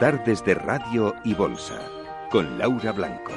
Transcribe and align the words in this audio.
Tardes 0.00 0.44
de 0.44 0.54
Radio 0.54 1.14
y 1.22 1.34
Bolsa 1.34 1.80
con 2.30 2.58
Laura 2.58 2.90
Blanco. 2.90 3.32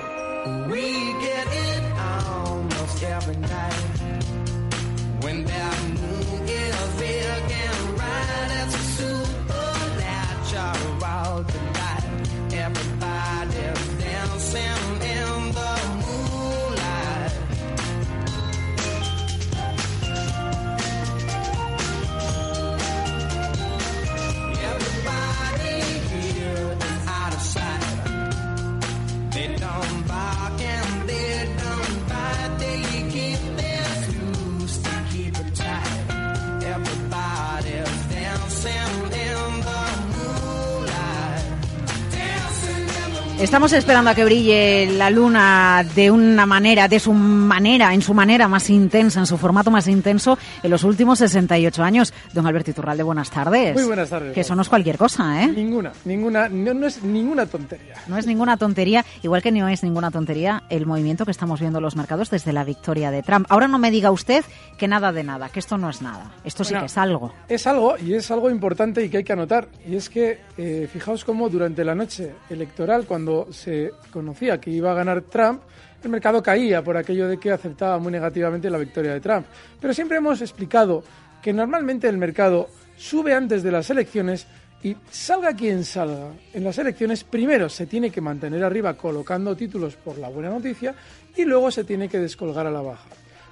Estamos 43.48 43.72
esperando 43.72 44.10
a 44.10 44.14
que 44.14 44.26
brille 44.26 44.92
la 44.98 45.10
luna 45.10 45.86
de 45.96 46.12
una 46.12 46.46
manera, 46.46 46.90
de 46.90 47.00
su 47.00 47.14
manera, 47.14 47.94
en 47.94 48.02
su 48.02 48.14
manera 48.14 48.50
más 48.50 48.70
intensa, 48.70 49.22
en 49.22 49.26
su 49.26 49.38
formato 49.38 49.72
más 49.72 49.88
intenso, 49.88 50.38
en 50.62 50.70
los 50.70 50.84
últimos 50.84 51.20
68 51.20 51.82
años. 51.82 52.14
Don 52.34 52.46
Alberto 52.46 52.72
Iturralde, 52.72 53.04
buenas 53.04 53.32
tardes. 53.32 53.74
Muy 53.74 53.86
buenas 53.86 54.10
tardes. 54.10 54.34
Que 54.34 54.42
eso 54.42 54.54
no 54.54 54.64
es 54.64 54.70
cualquier 54.70 54.98
cosa, 54.98 55.46
¿eh? 55.46 55.48
Ninguna, 55.48 55.94
ninguna, 56.04 56.50
no, 56.50 56.86
es 56.86 57.02
ninguna 57.02 57.46
tontería. 57.46 57.96
No 58.08 58.18
es 58.18 58.28
ninguna 58.28 58.58
tontería, 58.58 59.06
igual 59.24 59.42
que 59.42 59.54
no 59.54 59.70
es 59.70 59.82
ninguna 59.82 60.12
tontería 60.12 60.64
el 60.70 60.86
movimiento 60.86 61.24
que 61.24 61.32
estamos 61.32 61.62
viendo 61.62 61.80
en 61.80 61.84
los 61.84 61.96
mercados 61.96 62.30
desde 62.30 62.52
la 62.52 62.66
victoria 62.66 63.12
de 63.12 63.24
Trump. 63.24 63.46
Ahora 63.48 63.70
no 63.70 63.80
me 63.80 63.92
diga 63.92 64.12
usted 64.12 64.44
que 64.78 64.90
nada 64.90 65.14
de 65.14 65.24
nada, 65.24 65.48
que 65.48 65.60
esto 65.60 65.78
no 65.78 65.90
es 65.90 66.02
nada. 66.02 66.34
Esto 66.44 66.66
sí 66.66 66.74
que 66.74 66.86
es 66.86 66.98
algo. 66.98 67.32
Es 67.48 67.66
algo 67.66 67.96
y 67.98 68.14
es 68.14 68.30
algo 68.30 68.50
importante 68.50 69.06
y 69.06 69.10
que 69.10 69.20
hay 69.20 69.24
que 69.24 69.34
anotar. 69.34 69.70
Y 69.88 69.96
es 69.96 70.10
que, 70.10 70.42
eh, 70.58 70.90
fijaos 70.92 71.24
cómo 71.24 71.48
durante 71.48 71.86
la 71.86 71.96
noche 71.96 72.34
electoral, 72.50 73.06
cuando 73.06 73.37
se 73.52 73.92
conocía 74.12 74.60
que 74.60 74.72
iba 74.72 74.92
a 74.92 74.96
ganar 74.96 75.22
Trump, 75.22 75.62
el 76.04 76.10
mercado 76.10 76.42
caía 76.42 76.84
por 76.84 76.98
aquello 76.98 77.28
de 77.28 77.40
que 77.40 77.52
aceptaba 77.52 78.00
muy 78.00 78.12
negativamente 78.12 78.70
la 78.70 78.78
victoria 78.78 79.14
de 79.14 79.20
Trump. 79.20 79.46
Pero 79.80 79.94
siempre 79.94 80.18
hemos 80.18 80.42
explicado 80.42 81.04
que 81.42 81.54
normalmente 81.54 82.08
el 82.08 82.18
mercado 82.18 82.70
sube 82.98 83.34
antes 83.34 83.64
de 83.64 83.72
las 83.72 83.90
elecciones 83.90 84.48
y 84.84 84.96
salga 85.10 85.56
quien 85.56 85.84
salga 85.84 86.32
en 86.54 86.64
las 86.64 86.78
elecciones, 86.78 87.24
primero 87.24 87.68
se 87.68 87.88
tiene 87.88 88.12
que 88.12 88.22
mantener 88.22 88.64
arriba 88.64 88.96
colocando 88.96 89.56
títulos 89.56 89.96
por 89.96 90.18
la 90.18 90.30
buena 90.30 90.50
noticia 90.50 90.94
y 91.36 91.46
luego 91.46 91.72
se 91.72 91.84
tiene 91.84 92.08
que 92.08 92.20
descolgar 92.20 92.68
a 92.68 92.72
la 92.72 92.82
baja. 92.82 93.10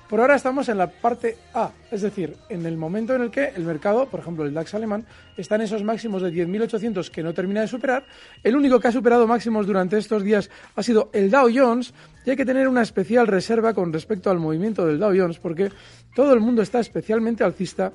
Por 0.09 0.21
ahora 0.21 0.35
estamos 0.35 0.69
en 0.69 0.77
la 0.77 0.87
parte 0.87 1.35
A, 1.55 1.71
es 1.89 2.01
decir, 2.01 2.35
en 2.49 2.63
el 2.67 2.77
momento 2.77 3.15
en 3.15 3.23
el 3.23 3.31
que 3.31 3.51
el 3.55 3.63
mercado, 3.63 4.07
por 4.07 4.19
ejemplo 4.19 4.45
el 4.45 4.53
DAX 4.53 4.75
alemán, 4.75 5.03
está 5.35 5.55
en 5.55 5.61
esos 5.61 5.83
máximos 5.83 6.21
de 6.21 6.31
10.800 6.31 7.09
que 7.09 7.23
no 7.23 7.33
termina 7.33 7.61
de 7.61 7.67
superar. 7.67 8.05
El 8.43 8.55
único 8.55 8.79
que 8.79 8.87
ha 8.87 8.91
superado 8.91 9.25
máximos 9.25 9.65
durante 9.65 9.97
estos 9.97 10.21
días 10.21 10.51
ha 10.75 10.83
sido 10.83 11.09
el 11.11 11.31
Dow 11.31 11.49
Jones 11.51 11.91
y 12.23 12.29
hay 12.29 12.35
que 12.35 12.45
tener 12.45 12.67
una 12.67 12.83
especial 12.83 13.25
reserva 13.25 13.73
con 13.73 13.91
respecto 13.91 14.29
al 14.29 14.37
movimiento 14.37 14.85
del 14.85 14.99
Dow 14.99 15.11
Jones 15.17 15.39
porque 15.39 15.71
todo 16.13 16.33
el 16.33 16.39
mundo 16.39 16.61
está 16.61 16.79
especialmente 16.79 17.43
alcista 17.43 17.91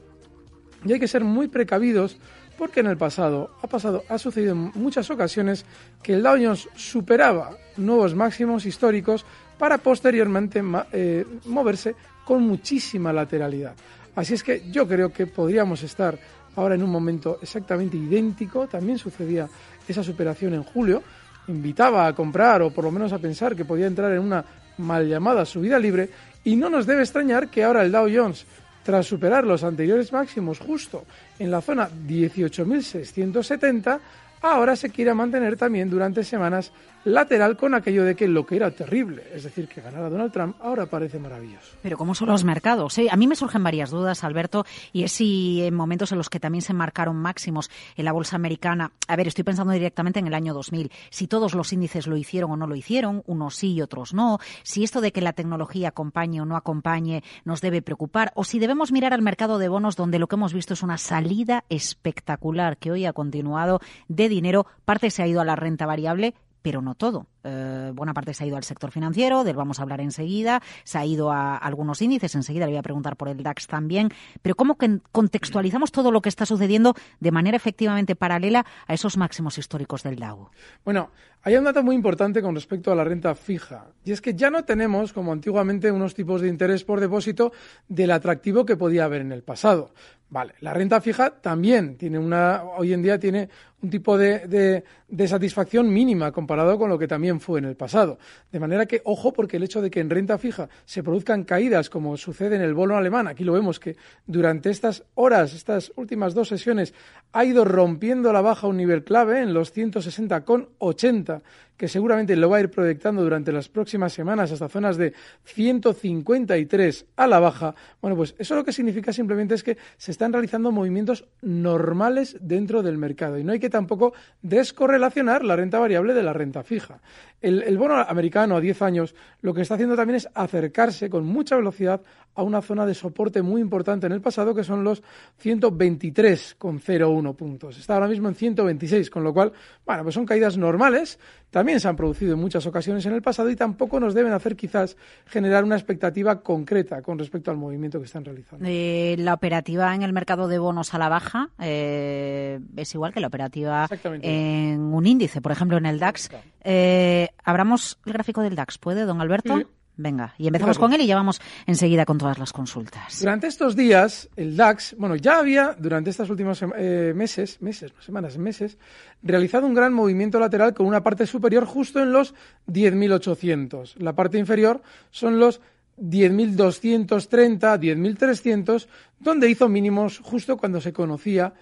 y 0.84 0.92
hay 0.92 0.98
que 0.98 1.08
ser 1.08 1.22
muy 1.22 1.46
precavidos 1.46 2.18
porque 2.58 2.80
en 2.80 2.86
el 2.86 2.96
pasado 2.96 3.52
ha 3.62 3.68
pasado, 3.68 4.02
ha 4.08 4.18
sucedido 4.18 4.52
en 4.52 4.72
muchas 4.74 5.10
ocasiones 5.10 5.64
que 6.02 6.14
el 6.14 6.24
Dow 6.24 6.34
Jones 6.34 6.68
superaba 6.74 7.56
nuevos 7.76 8.16
máximos 8.16 8.66
históricos 8.66 9.24
para 9.60 9.76
posteriormente 9.76 10.64
eh, 10.90 11.22
moverse 11.44 11.94
con 12.24 12.42
muchísima 12.44 13.12
lateralidad. 13.12 13.74
Así 14.16 14.32
es 14.32 14.42
que 14.42 14.70
yo 14.70 14.88
creo 14.88 15.12
que 15.12 15.26
podríamos 15.26 15.82
estar 15.82 16.18
ahora 16.56 16.76
en 16.76 16.82
un 16.82 16.88
momento 16.88 17.38
exactamente 17.42 17.98
idéntico. 17.98 18.66
También 18.66 18.96
sucedía 18.96 19.46
esa 19.86 20.02
superación 20.02 20.54
en 20.54 20.62
julio. 20.62 21.02
Invitaba 21.48 22.06
a 22.06 22.14
comprar 22.14 22.62
o 22.62 22.70
por 22.70 22.84
lo 22.84 22.90
menos 22.90 23.12
a 23.12 23.18
pensar 23.18 23.54
que 23.54 23.66
podía 23.66 23.86
entrar 23.86 24.10
en 24.12 24.20
una 24.20 24.42
mal 24.78 25.06
llamada 25.06 25.44
subida 25.44 25.78
libre. 25.78 26.08
Y 26.42 26.56
no 26.56 26.70
nos 26.70 26.86
debe 26.86 27.02
extrañar 27.02 27.48
que 27.48 27.62
ahora 27.62 27.82
el 27.82 27.92
Dow 27.92 28.08
Jones, 28.10 28.46
tras 28.82 29.06
superar 29.06 29.44
los 29.44 29.62
anteriores 29.62 30.10
máximos 30.10 30.58
justo 30.58 31.04
en 31.38 31.50
la 31.50 31.60
zona 31.60 31.90
18.670, 32.08 34.00
ahora 34.40 34.74
se 34.74 34.88
quiera 34.88 35.12
mantener 35.12 35.58
también 35.58 35.90
durante 35.90 36.24
semanas 36.24 36.72
lateral 37.04 37.56
con 37.56 37.74
aquello 37.74 38.04
de 38.04 38.14
que 38.14 38.28
lo 38.28 38.44
que 38.44 38.56
era 38.56 38.70
terrible, 38.70 39.24
es 39.32 39.44
decir, 39.44 39.68
que 39.68 39.80
ganara 39.80 40.10
Donald 40.10 40.32
Trump, 40.32 40.56
ahora 40.60 40.86
parece 40.86 41.18
maravilloso. 41.18 41.76
Pero 41.82 41.96
¿cómo 41.96 42.14
son 42.14 42.28
los 42.28 42.44
mercados? 42.44 42.98
A 43.10 43.16
mí 43.16 43.26
me 43.26 43.36
surgen 43.36 43.62
varias 43.62 43.90
dudas, 43.90 44.24
Alberto, 44.24 44.64
y 44.92 45.04
es 45.04 45.12
si 45.12 45.62
en 45.62 45.74
momentos 45.74 46.12
en 46.12 46.18
los 46.18 46.28
que 46.28 46.40
también 46.40 46.62
se 46.62 46.74
marcaron 46.74 47.16
máximos 47.16 47.70
en 47.96 48.04
la 48.04 48.12
bolsa 48.12 48.36
americana, 48.36 48.92
a 49.08 49.16
ver, 49.16 49.28
estoy 49.28 49.44
pensando 49.44 49.72
directamente 49.72 50.20
en 50.20 50.26
el 50.26 50.34
año 50.34 50.54
2000, 50.54 50.90
si 51.10 51.26
todos 51.26 51.54
los 51.54 51.72
índices 51.72 52.06
lo 52.06 52.16
hicieron 52.16 52.50
o 52.50 52.56
no 52.56 52.66
lo 52.66 52.76
hicieron, 52.76 53.22
unos 53.26 53.56
sí 53.56 53.72
y 53.72 53.82
otros 53.82 54.14
no, 54.14 54.38
si 54.62 54.84
esto 54.84 55.00
de 55.00 55.12
que 55.12 55.20
la 55.20 55.32
tecnología 55.32 55.88
acompañe 55.88 56.40
o 56.40 56.44
no 56.44 56.56
acompañe 56.56 57.22
nos 57.44 57.60
debe 57.60 57.82
preocupar, 57.82 58.32
o 58.34 58.44
si 58.44 58.58
debemos 58.58 58.92
mirar 58.92 59.14
al 59.14 59.22
mercado 59.22 59.58
de 59.58 59.68
bonos 59.68 59.96
donde 59.96 60.18
lo 60.18 60.26
que 60.26 60.36
hemos 60.36 60.52
visto 60.52 60.74
es 60.74 60.82
una 60.82 60.98
salida 60.98 61.64
espectacular 61.68 62.76
que 62.76 62.90
hoy 62.90 63.06
ha 63.06 63.12
continuado 63.12 63.80
de 64.08 64.28
dinero, 64.28 64.66
parte 64.84 65.10
se 65.10 65.22
ha 65.22 65.26
ido 65.26 65.40
a 65.40 65.44
la 65.44 65.56
renta 65.56 65.86
variable, 65.86 66.34
pero 66.62 66.82
no 66.82 66.94
todo. 66.94 67.26
Eh, 67.42 67.92
buena 67.94 68.12
parte 68.12 68.34
se 68.34 68.44
ha 68.44 68.46
ido 68.46 68.56
al 68.56 68.64
sector 68.64 68.90
financiero, 68.90 69.44
del 69.44 69.56
vamos 69.56 69.78
a 69.78 69.82
hablar 69.82 70.00
enseguida, 70.00 70.60
se 70.84 70.98
ha 70.98 71.06
ido 71.06 71.30
a 71.32 71.56
algunos 71.56 72.02
índices, 72.02 72.34
enseguida 72.34 72.66
le 72.66 72.72
voy 72.72 72.78
a 72.78 72.82
preguntar 72.82 73.16
por 73.16 73.28
el 73.28 73.42
DAX 73.42 73.66
también, 73.66 74.10
pero 74.42 74.54
¿cómo 74.54 74.76
contextualizamos 75.12 75.92
todo 75.92 76.10
lo 76.10 76.20
que 76.20 76.28
está 76.28 76.44
sucediendo 76.44 76.94
de 77.18 77.30
manera 77.30 77.56
efectivamente 77.56 78.14
paralela 78.14 78.66
a 78.86 78.94
esos 78.94 79.16
máximos 79.16 79.56
históricos 79.58 80.02
del 80.02 80.16
Dow? 80.16 80.50
Bueno, 80.84 81.10
hay 81.42 81.56
un 81.56 81.64
dato 81.64 81.82
muy 81.82 81.94
importante 81.94 82.42
con 82.42 82.54
respecto 82.54 82.92
a 82.92 82.94
la 82.94 83.04
renta 83.04 83.34
fija, 83.34 83.86
y 84.04 84.12
es 84.12 84.20
que 84.20 84.34
ya 84.34 84.50
no 84.50 84.64
tenemos, 84.64 85.12
como 85.14 85.32
antiguamente, 85.32 85.90
unos 85.90 86.14
tipos 86.14 86.42
de 86.42 86.48
interés 86.48 86.84
por 86.84 87.00
depósito 87.00 87.52
del 87.88 88.10
atractivo 88.10 88.66
que 88.66 88.76
podía 88.76 89.04
haber 89.04 89.22
en 89.22 89.32
el 89.32 89.42
pasado. 89.42 89.94
Vale, 90.28 90.54
la 90.60 90.72
renta 90.72 91.00
fija 91.00 91.30
también 91.40 91.96
tiene 91.96 92.18
una, 92.18 92.62
hoy 92.62 92.92
en 92.92 93.02
día 93.02 93.18
tiene 93.18 93.48
un 93.82 93.90
tipo 93.90 94.18
de, 94.18 94.82
de, 95.08 95.28
satisfacción 95.28 95.92
mínima 95.92 96.32
comparado 96.32 96.78
con 96.78 96.90
lo 96.90 96.98
que 96.98 97.08
también 97.08 97.40
fue 97.40 97.60
en 97.60 97.64
el 97.64 97.76
pasado. 97.76 98.18
De 98.50 98.60
manera 98.60 98.86
que, 98.86 99.00
ojo, 99.04 99.32
porque 99.32 99.56
el 99.56 99.62
hecho 99.62 99.80
de 99.80 99.90
que 99.90 100.00
en 100.00 100.10
renta 100.10 100.38
fija 100.38 100.68
se 100.84 101.02
produzcan 101.02 101.44
caídas, 101.44 101.88
como 101.88 102.16
sucede 102.16 102.56
en 102.56 102.62
el 102.62 102.74
bono 102.74 102.96
alemán, 102.96 103.26
aquí 103.26 103.44
lo 103.44 103.52
vemos 103.52 103.80
que 103.80 103.96
durante 104.26 104.70
estas 104.70 105.04
horas, 105.14 105.54
estas 105.54 105.92
últimas 105.96 106.34
dos 106.34 106.48
sesiones, 106.48 106.94
ha 107.32 107.44
ido 107.44 107.64
rompiendo 107.64 108.32
la 108.32 108.40
baja 108.40 108.66
un 108.66 108.76
nivel 108.76 109.04
clave 109.04 109.40
en 109.40 109.54
los 109.54 109.74
160,80 109.74 111.42
que 111.80 111.88
seguramente 111.88 112.36
lo 112.36 112.50
va 112.50 112.58
a 112.58 112.60
ir 112.60 112.70
proyectando 112.70 113.22
durante 113.22 113.52
las 113.52 113.70
próximas 113.70 114.12
semanas 114.12 114.52
hasta 114.52 114.68
zonas 114.68 114.98
de 114.98 115.14
153 115.44 117.06
a 117.16 117.26
la 117.26 117.40
baja, 117.40 117.74
bueno, 118.02 118.18
pues 118.18 118.34
eso 118.38 118.54
lo 118.54 118.62
que 118.66 118.72
significa 118.74 119.14
simplemente 119.14 119.54
es 119.54 119.62
que 119.62 119.78
se 119.96 120.10
están 120.10 120.30
realizando 120.30 120.72
movimientos 120.72 121.24
normales 121.40 122.36
dentro 122.38 122.82
del 122.82 122.98
mercado 122.98 123.38
y 123.38 123.44
no 123.44 123.52
hay 123.52 123.60
que 123.60 123.69
tampoco 123.70 124.12
descorrelacionar 124.42 125.44
la 125.44 125.56
renta 125.56 125.78
variable 125.78 126.14
de 126.14 126.22
la 126.22 126.32
renta 126.32 126.62
fija. 126.62 127.00
El, 127.40 127.78
bono 127.78 127.94
americano 127.96 128.56
a 128.56 128.60
10 128.60 128.82
años 128.82 129.14
lo 129.40 129.54
que 129.54 129.62
está 129.62 129.74
haciendo 129.74 129.96
también 129.96 130.16
es 130.16 130.28
acercarse 130.34 131.08
con 131.08 131.24
mucha 131.24 131.56
velocidad 131.56 132.02
a 132.34 132.42
una 132.42 132.60
zona 132.60 132.84
de 132.84 132.94
soporte 132.94 133.40
muy 133.40 133.62
importante 133.62 134.06
en 134.06 134.12
el 134.12 134.20
pasado, 134.20 134.54
que 134.54 134.62
son 134.62 134.84
los 134.84 135.02
123,01 135.42 137.34
puntos. 137.34 137.78
Está 137.78 137.94
ahora 137.94 138.08
mismo 138.08 138.28
en 138.28 138.34
126, 138.34 139.08
con 139.08 139.24
lo 139.24 139.32
cual, 139.32 139.52
bueno, 139.86 140.02
pues 140.02 140.14
son 140.14 140.26
caídas 140.26 140.58
normales. 140.58 141.18
También 141.50 141.80
se 141.80 141.88
han 141.88 141.96
producido 141.96 142.34
en 142.34 142.40
muchas 142.40 142.64
ocasiones 142.66 143.04
en 143.06 143.12
el 143.12 143.22
pasado 143.22 143.50
y 143.50 143.56
tampoco 143.56 143.98
nos 143.98 144.14
deben 144.14 144.32
hacer 144.32 144.56
quizás 144.56 144.96
generar 145.26 145.64
una 145.64 145.76
expectativa 145.76 146.40
concreta 146.40 147.02
con 147.02 147.18
respecto 147.18 147.50
al 147.50 147.56
movimiento 147.56 147.98
que 147.98 148.06
están 148.06 148.24
realizando. 148.24 148.64
Eh, 148.68 149.16
la 149.18 149.34
operativa 149.34 149.94
en 149.94 150.02
el 150.02 150.12
mercado 150.12 150.48
de 150.48 150.58
bonos 150.58 150.94
a 150.94 150.98
la 150.98 151.08
baja 151.08 151.50
eh, 151.58 152.60
es 152.76 152.94
igual 152.94 153.12
que 153.12 153.20
la 153.20 153.26
operativa 153.26 153.88
en 154.22 154.80
un 154.80 155.06
índice, 155.06 155.40
por 155.40 155.52
ejemplo, 155.52 155.76
en 155.76 155.86
el 155.86 155.98
DAX. 155.98 156.30
Eh, 156.62 157.28
abramos 157.44 157.98
el 158.06 158.12
gráfico 158.12 158.42
del 158.42 158.54
DAX, 158.54 158.78
¿puede, 158.78 159.04
don 159.04 159.20
Alberto? 159.20 159.62
Venga, 160.00 160.34
y 160.38 160.46
empezamos 160.46 160.78
con 160.78 160.94
él 160.94 161.02
y 161.02 161.06
ya 161.06 161.14
vamos 161.14 161.42
enseguida 161.66 162.06
con 162.06 162.16
todas 162.16 162.38
las 162.38 162.54
consultas. 162.54 163.20
Durante 163.20 163.48
estos 163.48 163.76
días, 163.76 164.30
el 164.34 164.56
DAX, 164.56 164.94
bueno, 164.96 165.14
ya 165.14 165.38
había 165.38 165.76
durante 165.78 166.08
estos 166.08 166.30
últimos 166.30 166.64
eh, 166.74 167.12
meses, 167.14 167.60
meses, 167.60 167.92
no 167.94 168.00
semanas, 168.00 168.38
meses, 168.38 168.78
realizado 169.22 169.66
un 169.66 169.74
gran 169.74 169.92
movimiento 169.92 170.40
lateral 170.40 170.72
con 170.72 170.86
una 170.86 171.02
parte 171.02 171.26
superior 171.26 171.66
justo 171.66 172.00
en 172.00 172.12
los 172.12 172.34
10.800. 172.66 173.96
La 173.98 174.14
parte 174.14 174.38
inferior 174.38 174.80
son 175.10 175.38
los 175.38 175.60
10.230, 175.98 177.78
10.300, 177.78 178.86
donde 179.18 179.50
hizo 179.50 179.68
mínimos 179.68 180.18
justo 180.20 180.56
cuando 180.56 180.80
se 180.80 180.94
conocía 180.94 181.52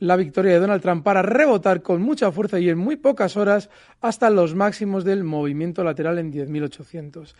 la 0.00 0.16
victoria 0.16 0.54
de 0.54 0.60
Donald 0.60 0.82
Trump 0.82 1.04
para 1.04 1.22
rebotar 1.22 1.82
con 1.82 2.02
mucha 2.02 2.32
fuerza 2.32 2.58
y 2.58 2.68
en 2.68 2.78
muy 2.78 2.96
pocas 2.96 3.36
horas 3.36 3.70
hasta 4.00 4.30
los 4.30 4.54
máximos 4.54 5.04
del 5.04 5.22
movimiento 5.22 5.84
lateral 5.84 6.18
en 6.18 6.32
10.800. 6.32 7.34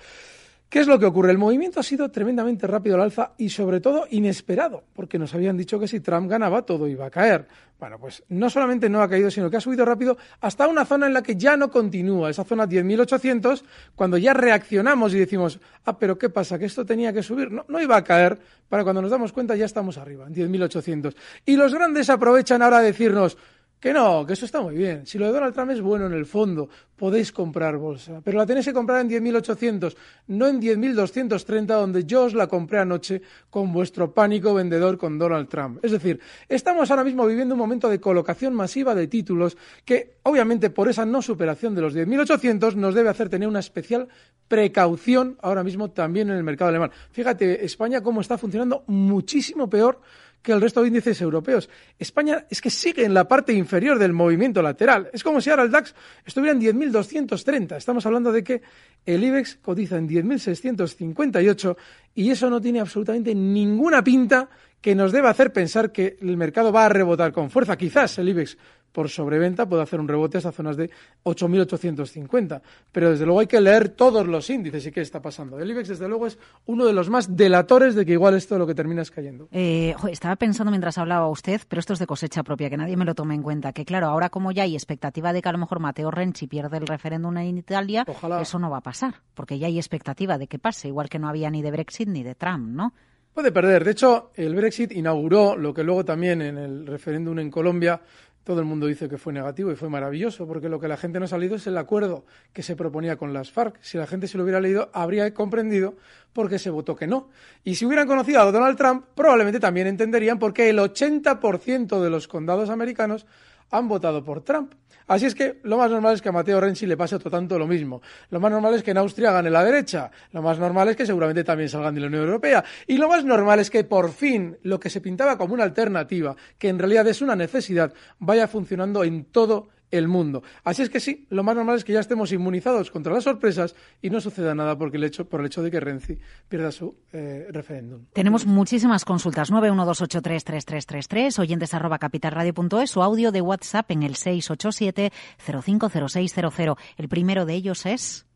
¿Qué 0.69 0.81
es 0.81 0.89
lo 0.89 0.99
que 0.99 1.07
ocurre? 1.07 1.31
El 1.31 1.39
movimiento 1.39 1.79
ha 1.79 1.85
sido 1.85 2.11
tremendamente 2.11 2.67
rápido 2.67 2.97
al 2.97 3.03
alza 3.03 3.33
y 3.39 3.49
sobre 3.49 3.81
todo 3.81 4.07
inesperado, 4.11 4.83
porque 4.93 5.21
nos 5.21 5.33
habían 5.35 5.57
dicho 5.57 5.79
que 5.79 5.87
si 5.87 6.01
Trump 6.01 6.29
ganaba 6.29 6.63
todo 6.63 6.89
iba 6.89 7.07
a 7.07 7.11
caer. 7.11 7.47
Bueno, 7.79 7.99
pues 7.99 8.25
no 8.29 8.51
solamente 8.51 8.89
no 8.89 9.03
ha 9.03 9.09
caído, 9.09 9.31
sino 9.31 9.51
que 9.51 9.57
ha 9.57 9.61
subido 9.61 9.85
rápido 9.85 10.17
hasta 10.41 10.67
una 10.67 10.85
zona 10.85 11.07
en 11.07 11.13
la 11.13 11.23
que 11.23 11.37
ya 11.37 11.57
no 11.57 11.71
continúa, 11.71 12.31
esa 12.31 12.43
zona 12.43 12.67
10.800, 12.67 13.63
cuando 13.95 14.17
ya 14.17 14.33
reaccionamos 14.33 15.15
y 15.15 15.19
decimos, 15.19 15.61
ah, 15.85 15.97
pero 15.99 16.19
¿qué 16.19 16.29
pasa? 16.29 16.59
Que 16.59 16.65
esto 16.65 16.85
tenía 16.85 17.13
que 17.13 17.23
subir. 17.23 17.53
No, 17.53 17.65
no 17.69 17.81
iba 17.81 17.97
a 17.97 18.03
caer, 18.03 18.39
para 18.69 18.83
cuando 18.83 19.03
nos 19.03 19.11
damos 19.11 19.33
cuenta 19.33 19.55
ya 19.55 19.67
estamos 19.67 19.99
arriba, 19.99 20.27
en 20.27 20.35
10.800. 20.35 21.15
Y 21.47 21.57
los 21.57 21.75
grandes 21.75 22.11
aprovechan 22.11 22.63
ahora 22.63 22.79
a 22.79 22.83
decirnos, 22.83 23.37
que 23.85 23.93
no, 23.93 24.25
que 24.25 24.33
eso 24.33 24.47
está 24.47 24.63
muy 24.63 24.75
bien. 24.77 25.07
Si 25.07 25.19
lo 25.19 25.27
de 25.27 25.33
Donald 25.33 25.53
Trump 25.53 25.71
es 25.73 25.83
bueno 25.83 26.07
en 26.07 26.15
el 26.15 26.25
fondo, 26.25 26.71
podéis 26.97 27.31
comprar 27.33 27.77
bolsa. 27.77 28.23
Pero 28.25 28.39
la 28.39 28.47
tenéis 28.47 28.65
que 28.65 28.73
comprar 28.73 29.03
en 29.03 29.11
10.800, 29.11 29.95
no 30.29 30.49
en 30.49 30.59
10.230, 30.59 31.67
donde 31.67 32.07
yo 32.07 32.25
os 32.25 32.33
la 32.33 32.47
compré 32.47 32.79
anoche 32.79 33.21
con 33.51 33.75
vuestro 33.75 34.15
pánico 34.15 34.55
vendedor 34.55 34.97
con 34.97 35.19
Donald 35.19 35.51
Trump. 35.51 35.85
Es 35.85 35.93
decir, 35.93 36.19
estamos 36.49 36.91
ahora 36.91 37.05
mismo 37.05 37.27
viviendo 37.27 37.55
un 37.55 37.59
momento 37.59 37.91
de 37.91 38.01
colocación 38.01 38.55
masiva 38.55 38.95
de 38.95 39.07
títulos 39.07 39.55
que, 39.85 40.17
obviamente, 40.23 40.71
por 40.71 40.89
esa 40.89 41.05
no 41.05 41.21
superación 41.21 41.75
de 41.75 41.83
los 41.83 41.95
10.800, 41.95 42.77
nos 42.77 42.95
debe 42.95 43.11
hacer 43.11 43.29
tener 43.29 43.47
una 43.47 43.61
especial 43.61 44.09
precaución 44.49 45.37
ahora 45.43 45.63
mismo 45.63 45.91
también 45.91 46.31
en 46.31 46.37
el 46.37 46.43
mercado 46.43 46.71
alemán. 46.71 46.91
Fíjate, 47.11 47.63
España 47.67 48.03
cómo 48.03 48.23
está 48.23 48.39
funcionando 48.39 48.83
muchísimo 48.87 49.69
peor 49.69 50.01
que 50.44 50.52
el 50.52 50.61
resto 50.61 50.82
de 50.82 50.88
índices 50.88 51.20
europeos. 51.23 51.70
España 51.99 52.44
es 52.50 52.61
que 52.61 52.69
sigue 52.69 53.05
en 53.05 53.14
la 53.14 53.26
parte 53.26 53.55
inferior 53.55 53.99
del 53.99 54.12
movimiento 54.12 54.61
lateral. 54.61 55.08
Es 55.12 55.25
como 55.25 55.41
si 55.41 55.49
ahora 55.49 55.62
el 55.62 55.70
DAX 55.70 55.94
estuviera 56.25 56.55
en 56.55 56.61
10.230. 56.61 57.79
Estamos 57.79 58.05
hablando 58.05 58.31
de 58.31 58.44
que 58.44 58.62
el 59.06 59.25
IBEX 59.25 59.56
cotiza 59.56 59.96
en 59.96 60.06
10.658 60.06 61.76
y 62.14 62.31
eso 62.31 62.50
no 62.50 62.61
tiene 62.61 62.81
absolutamente 62.81 63.35
ninguna 63.35 64.05
pinta 64.05 64.50
que 64.82 64.94
nos 64.94 65.12
deba 65.12 65.31
hacer 65.31 65.50
pensar 65.50 65.91
que 65.91 66.19
el 66.20 66.37
mercado 66.37 66.70
va 66.70 66.85
a 66.85 66.91
rebotar 66.91 67.32
con 67.32 67.50
fuerza. 67.50 67.79
Quizás 67.79 68.19
el 68.19 68.29
IBEX 68.29 68.58
por 68.94 69.11
sobreventa 69.11 69.69
puede 69.69 69.82
hacer 69.82 69.99
un 69.99 70.06
rebote 70.06 70.38
hasta 70.38 70.52
zonas 70.52 70.76
de 70.76 70.88
8.850. 71.25 72.62
Pero 72.93 73.11
desde 73.11 73.26
luego 73.26 73.41
hay 73.41 73.49
que 73.49 73.61
leer 73.61 73.88
todos 73.88 74.25
los 74.25 74.49
índices 74.49 74.87
y 74.87 74.93
qué 74.93 75.00
está 75.00 75.20
pasando. 75.20 75.58
El 75.58 75.69
IBEX, 75.69 75.88
desde 75.88 76.08
luego, 76.08 76.29
es 76.29 76.38
uno 76.67 76.87
de 76.87 76.93
los 76.93 77.11
más 77.11 77.37
delatores 77.37 77.96
de 77.96 78.06
que 78.06 78.12
igual 78.12 78.35
esto 78.35 78.56
lo 78.56 78.69
que 78.69 78.75
termina 78.75 79.02
es 79.02 79.11
cayendo. 79.11 79.49
Eh, 79.50 79.96
estaba 80.08 80.37
pensando 80.37 80.70
mientras 80.70 80.96
hablaba 80.96 81.29
usted, 81.29 81.61
pero 81.69 81.81
esto 81.81 81.93
es 81.93 81.99
de 81.99 82.06
cosecha 82.06 82.44
propia, 82.44 82.70
que 82.70 82.76
nadie 82.76 82.96
me 82.96 83.05
lo 83.05 83.17
tome 83.17 83.35
en 83.35 83.43
cuenta. 83.43 83.73
Que 83.73 83.85
claro, 83.85 84.06
ahora 84.06 84.31
como 84.31 84.52
ya 84.52 84.62
hay 84.62 84.75
expectativa 84.75 85.32
de 85.32 85.43
que 85.43 85.49
a 85.49 85.52
lo 85.52 85.58
mejor 85.58 85.81
Mateo 85.81 86.12
Renzi 86.12 86.46
pierde 86.46 86.76
el 86.76 86.87
referéndum 86.87 87.37
en 87.37 87.58
Italia, 87.58 88.06
eso 88.41 88.58
no 88.61 88.70
va 88.70 88.76
a 88.76 88.82
pasar, 88.82 89.14
porque 89.35 89.58
ya 89.58 89.67
hay 89.67 89.76
expectativa 89.76 90.38
de 90.38 90.46
que 90.46 90.61
pase, 90.61 90.87
igual 90.87 91.08
que 91.08 91.19
no 91.19 91.29
había 91.29 91.50
ni 91.50 91.62
de 91.62 91.73
Brexit 91.73 92.08
ni 92.08 92.23
de 92.23 92.37
Trump, 92.37 92.69
¿no? 92.69 92.94
Puede 93.35 93.50
perder. 93.50 93.82
De 93.82 93.91
hecho, 93.91 94.31
el 94.37 94.55
Brexit 94.55 94.93
inauguró 94.93 95.56
lo 95.56 95.75
que 95.75 95.82
luego 95.82 96.05
también 96.05 96.41
en 96.41 96.56
el 96.56 96.87
referéndum 96.87 97.37
en 97.41 97.50
Colombia 97.50 98.00
todo 98.44 98.61
el 98.61 98.67
mundo 98.67 98.87
dice 98.87 99.08
que 99.08 99.19
fue 99.19 99.32
negativo 99.32 99.73
y 99.73 99.75
fue 99.75 99.88
maravilloso, 99.88 100.46
porque 100.46 100.69
lo 100.69 100.79
que 100.79 100.87
la 100.87 100.96
gente 100.96 101.19
no 101.19 101.25
ha 101.25 101.29
salido 101.29 101.56
es 101.56 101.67
el 101.67 101.76
acuerdo 101.79 102.25
que 102.52 102.62
se 102.62 102.76
proponía 102.76 103.17
con 103.17 103.32
las 103.32 103.50
FARC. 103.50 103.79
Si 103.81 103.96
la 103.96 104.06
gente 104.06 104.29
se 104.29 104.37
lo 104.37 104.44
hubiera 104.44 104.61
leído, 104.61 104.91
habría 104.93 105.32
comprendido 105.32 105.94
por 106.35 106.50
qué 106.50 106.58
se 106.58 106.70
votó 106.70 106.94
que 106.94 107.06
no. 107.06 107.31
Y 107.64 107.75
si 107.76 107.87
hubieran 107.87 108.06
conocido 108.06 108.41
a 108.41 108.52
Donald 108.52 108.76
Trump, 108.76 109.06
probablemente 109.14 109.61
también 109.61 109.87
entenderían 109.87 110.38
por 110.38 110.52
qué 110.52 110.69
el 110.69 110.79
80% 110.79 112.00
de 112.02 112.11
los 112.11 112.29
condados 112.29 112.69
americanos 112.69 113.26
han 113.70 113.88
votado 113.88 114.23
por 114.23 114.43
Trump. 114.43 114.75
Así 115.06 115.27
es 115.27 115.35
que 115.35 115.61
lo 115.65 115.77
más 115.77 115.91
normal 115.91 116.15
es 116.15 116.23
que 116.23 116.31
a 116.31 116.33
Mateo 116.33 116.61
Renzi 116.61 116.87
le 116.87 116.97
pase 116.97 117.17
otro 117.17 117.31
tanto 117.31 117.59
lo 117.59 117.67
mismo. 117.67 118.01
Lo 118.31 118.41
más 118.41 118.51
normal 118.51 118.75
es 118.75 118.83
que 118.83 118.93
en 118.93 118.99
Austria 118.99 119.33
gane 119.33 119.51
la 119.51 119.62
derecha. 119.62 120.11
Lo 120.33 120.41
más 120.41 120.59
normal 120.59 120.89
es 120.89 120.97
que 120.97 121.05
seguramente 121.05 121.45
también 121.45 121.69
salgan 121.69 121.95
de 121.95 122.01
la 122.01 122.06
Unión 122.06 122.25
Europea. 122.25 122.65
Y 122.87 122.97
lo 122.97 123.09
más 123.09 123.25
normal 123.25 123.61
es 123.61 123.71
que 123.71 123.85
por 123.85 124.12
fin 124.12 124.56
lo 124.62 124.81
que 124.81 124.89
se 124.89 125.01
pintaba 125.01 125.37
como 125.37 125.55
una 125.55 125.65
alternativa, 125.65 126.35
que 126.59 126.69
en 126.69 126.79
realidad 126.79 127.06
es 127.06 127.21
una 127.21 127.37
necesidad, 127.37 127.93
vaya 128.19 128.49
funcionando 128.49 129.05
en 129.05 129.27
todo 129.27 129.69
el 129.99 130.08
mundo. 130.08 130.43
Así 130.64 130.82
es 130.82 130.91
que 130.91 130.99
sí, 131.00 131.26
lo 131.31 131.44
más 131.44 131.56
normal 131.56 131.76
es 131.76 131.85
que 131.85 131.93
ya 131.93 132.00
estemos 132.00 132.32
inmunizados 132.32 132.91
contra 132.91 133.14
las 133.14 133.25
sorpresas 133.25 133.76
y 134.02 134.11
no 134.11 134.20
suceda 134.20 134.55
nada 134.55 134.76
porque 134.76 134.96
el 134.96 135.05
hecho, 135.05 135.29
por 135.29 135.41
el 135.41 135.46
hecho 135.46 135.62
de 135.62 135.70
que 135.70 135.79
Renzi 135.81 136.19
pierda 136.49 136.73
su 136.73 136.96
eh, 137.12 137.46
referéndum. 137.50 138.06
Tenemos 138.12 138.46
muchísimas 138.46 139.05
consultas. 139.05 139.52
912833333, 139.52 141.38
oyentes 141.38 141.75
arroba 141.75 141.99
capitalradio.es 141.99 142.96
o 142.96 143.02
audio 143.02 143.31
de 143.32 143.41
WhatsApp 143.41 143.91
en 143.93 144.02
el 144.02 144.14
687-050600. 144.14 146.76
El 146.96 147.08
primero 147.08 147.46
de 147.46 147.55
ellos 147.55 147.87
es... 147.87 148.27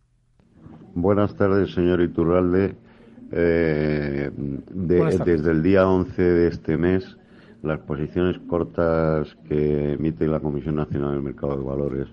Buenas 0.94 1.36
tardes, 1.36 1.72
señor 1.72 2.00
Iturralde. 2.00 2.76
Eh, 3.30 4.30
desde 4.34 5.50
el 5.50 5.62
día 5.62 5.86
11 5.86 6.22
de 6.22 6.48
este 6.48 6.78
mes 6.78 7.17
las 7.62 7.80
posiciones 7.80 8.38
cortas 8.48 9.36
que 9.48 9.92
emite 9.94 10.26
la 10.26 10.40
Comisión 10.40 10.76
Nacional 10.76 11.12
del 11.12 11.22
Mercado 11.22 11.56
de 11.56 11.64
Valores 11.64 12.08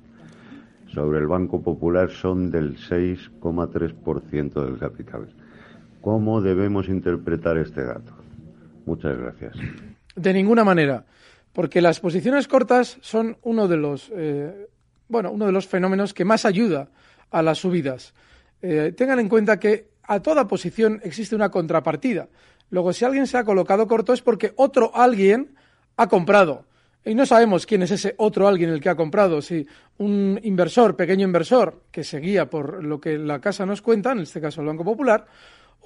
sobre 0.93 1.19
el 1.19 1.27
Banco 1.27 1.61
Popular 1.61 2.09
son 2.09 2.51
del 2.51 2.77
6,3% 2.77 4.65
del 4.65 4.77
capital. 4.79 5.27
¿Cómo 6.01 6.41
debemos 6.41 6.87
interpretar 6.87 7.57
este 7.57 7.83
dato? 7.83 8.13
Muchas 8.85 9.17
gracias. 9.17 9.55
De 10.15 10.33
ninguna 10.33 10.63
manera, 10.63 11.05
porque 11.51 11.81
las 11.81 11.99
posiciones 11.99 12.47
cortas 12.47 12.97
son 13.01 13.37
uno 13.43 13.67
de 13.67 13.77
los, 13.77 14.11
eh, 14.15 14.67
bueno, 15.07 15.31
uno 15.31 15.45
de 15.45 15.51
los 15.51 15.67
fenómenos 15.67 16.13
que 16.13 16.25
más 16.25 16.45
ayuda 16.45 16.89
a 17.31 17.41
las 17.41 17.57
subidas. 17.59 18.13
Eh, 18.61 18.93
tengan 18.95 19.19
en 19.19 19.29
cuenta 19.29 19.59
que 19.59 19.89
a 20.03 20.19
toda 20.21 20.47
posición 20.47 21.01
existe 21.03 21.35
una 21.35 21.49
contrapartida. 21.49 22.29
Luego, 22.69 22.93
si 22.93 23.05
alguien 23.05 23.27
se 23.27 23.37
ha 23.37 23.43
colocado 23.43 23.87
corto 23.87 24.13
es 24.13 24.21
porque 24.21 24.53
otro 24.55 24.91
alguien 24.93 25.55
ha 25.97 26.07
comprado. 26.07 26.65
Y 27.03 27.13
no 27.13 27.25
sabemos 27.25 27.67
quién 27.67 27.83
es 27.83 27.91
ese 27.91 28.15
otro 28.17 28.47
alguien 28.47 28.71
el 28.71 28.81
que 28.81 28.89
ha 28.89 28.95
comprado. 28.95 29.41
Si 29.41 29.67
un 29.99 30.39
inversor, 30.41 30.95
pequeño 30.95 31.25
inversor, 31.25 31.83
que 31.91 32.03
se 32.03 32.19
guía 32.19 32.49
por 32.49 32.83
lo 32.83 32.99
que 32.99 33.17
la 33.19 33.39
casa 33.39 33.65
nos 33.65 33.81
cuenta, 33.81 34.11
en 34.11 34.19
este 34.19 34.41
caso 34.41 34.61
el 34.61 34.67
Banco 34.67 34.83
Popular, 34.83 35.27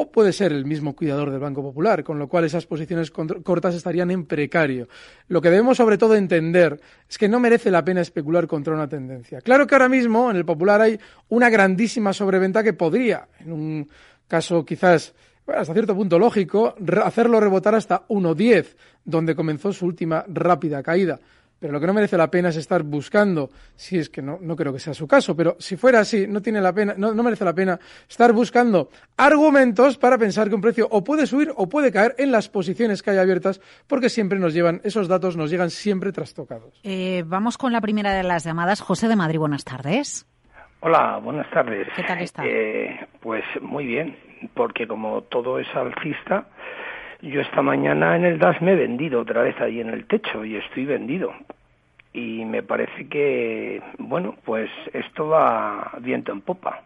o 0.02 0.10
puede 0.10 0.32
ser 0.32 0.54
el 0.54 0.64
mismo 0.64 0.96
cuidador 0.96 1.30
del 1.30 1.42
Banco 1.42 1.62
Popular, 1.62 2.06
con 2.06 2.18
lo 2.18 2.30
cual 2.30 2.46
esas 2.46 2.66
posiciones 2.66 3.12
cortas 3.12 3.76
estarían 3.76 4.12
en 4.12 4.26
precario. 4.26 4.88
Lo 5.28 5.42
que 5.42 5.50
debemos 5.50 5.76
sobre 5.76 5.98
todo 5.98 6.16
entender 6.16 6.80
es 7.10 7.18
que 7.18 7.28
no 7.28 7.42
merece 7.42 7.70
la 7.70 7.84
pena 7.84 8.00
especular 8.00 8.48
contra 8.48 8.74
una 8.74 8.88
tendencia. 8.88 9.42
Claro 9.42 9.68
que 9.68 9.76
ahora 9.76 9.90
mismo 9.90 10.32
en 10.32 10.38
el 10.38 10.46
Popular 10.46 10.80
hay 10.80 10.98
una 11.28 11.50
grandísima 11.50 12.14
sobreventa 12.14 12.64
que 12.64 12.72
podría, 12.72 13.28
en 13.42 13.52
un 13.52 13.90
caso 14.30 14.64
quizás 14.64 15.14
hasta 15.56 15.74
cierto 15.74 15.96
punto 15.96 16.20
lógico, 16.20 16.76
hacerlo 17.04 17.40
rebotar 17.40 17.76
hasta 17.76 18.08
1.10, 18.08 18.76
donde 19.04 19.36
comenzó 19.36 19.74
su 19.74 19.86
última 19.86 20.24
rápida 20.28 20.84
caída. 20.84 21.20
pero 21.60 21.74
lo 21.74 21.80
que 21.82 21.88
no 21.88 21.94
merece 21.94 22.16
la 22.16 22.32
pena 22.32 22.50
es 22.50 22.56
estar 22.56 22.84
buscando, 22.84 23.50
si 23.76 23.98
es 23.98 24.10
que 24.10 24.22
no, 24.22 24.40
no 24.42 24.56
creo 24.56 24.72
que 24.72 24.80
sea 24.80 24.94
su 24.94 25.08
caso, 25.08 25.36
pero 25.36 25.58
si 25.60 25.76
fuera 25.76 26.00
así, 26.00 26.26
no 26.26 26.42
tiene 26.42 26.62
la 26.62 26.72
pena, 26.72 26.94
no, 26.98 27.14
no 27.14 27.22
merece 27.22 27.44
la 27.44 27.54
pena 27.54 27.78
estar 28.08 28.32
buscando 28.32 28.90
argumentos 29.18 29.98
para 29.98 30.18
pensar 30.18 30.48
que 30.48 30.56
un 30.56 30.62
precio 30.62 30.88
o 30.90 31.04
puede 31.04 31.28
subir 31.28 31.52
o 31.58 31.68
puede 31.68 31.92
caer 31.92 32.16
en 32.18 32.32
las 32.32 32.48
posiciones 32.48 33.04
que 33.04 33.12
hay 33.12 33.18
abiertas, 33.18 33.60
porque 33.88 34.10
siempre 34.10 34.40
nos 34.40 34.54
llevan, 34.54 34.80
esos 34.86 35.10
datos 35.10 35.36
nos 35.36 35.50
llegan 35.50 35.70
siempre 35.70 36.14
trastocados. 36.14 36.80
Eh, 36.84 37.24
vamos 37.28 37.58
con 37.58 37.74
la 37.74 37.82
primera 37.82 38.14
de 38.14 38.24
las 38.24 38.46
llamadas. 38.46 38.80
José 38.80 39.10
de 39.10 39.18
Madrid, 39.18 39.40
buenas 39.40 39.66
tardes. 39.66 40.26
Hola, 40.82 41.20
buenas 41.22 41.50
tardes. 41.50 41.90
¿Qué 41.94 42.04
tal 42.04 42.22
está? 42.22 42.42
Eh, 42.46 43.06
pues 43.20 43.44
muy 43.62 43.86
bien, 43.86 44.16
porque 44.54 44.88
como 44.88 45.24
todo 45.24 45.60
es 45.60 45.68
alcista, 45.76 46.46
yo 47.22 47.42
esta 47.42 47.62
mañana 47.62 48.16
en 48.16 48.24
el 48.24 48.40
DAS 48.40 48.62
me 48.62 48.72
he 48.72 48.76
vendido 48.76 49.20
otra 49.20 49.42
vez 49.42 49.60
ahí 49.60 49.82
en 49.82 49.90
el 49.90 50.06
techo 50.06 50.46
y 50.46 50.56
estoy 50.56 50.86
vendido. 50.86 51.34
Y 52.14 52.46
me 52.46 52.64
parece 52.64 53.10
que, 53.10 53.82
bueno, 53.98 54.36
pues 54.46 54.70
esto 54.94 55.28
va 55.28 55.92
viento 56.00 56.32
en 56.32 56.40
popa. 56.40 56.82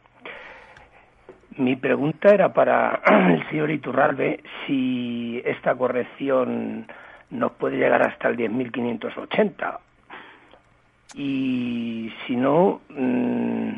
Mi 1.57 1.75
pregunta 1.75 2.33
era 2.33 2.51
para 2.51 2.99
el 3.05 3.47
señor 3.51 3.69
Iturralbe 3.69 4.39
si 4.65 5.39
esta 5.45 5.75
corrección 5.75 6.87
nos 7.29 7.51
puede 7.51 7.77
llegar 7.77 8.01
hasta 8.01 8.27
el 8.27 8.37
10.580 8.37 9.77
y 11.13 12.09
si 12.25 12.35
no, 12.35 12.81
mm, 12.89 13.69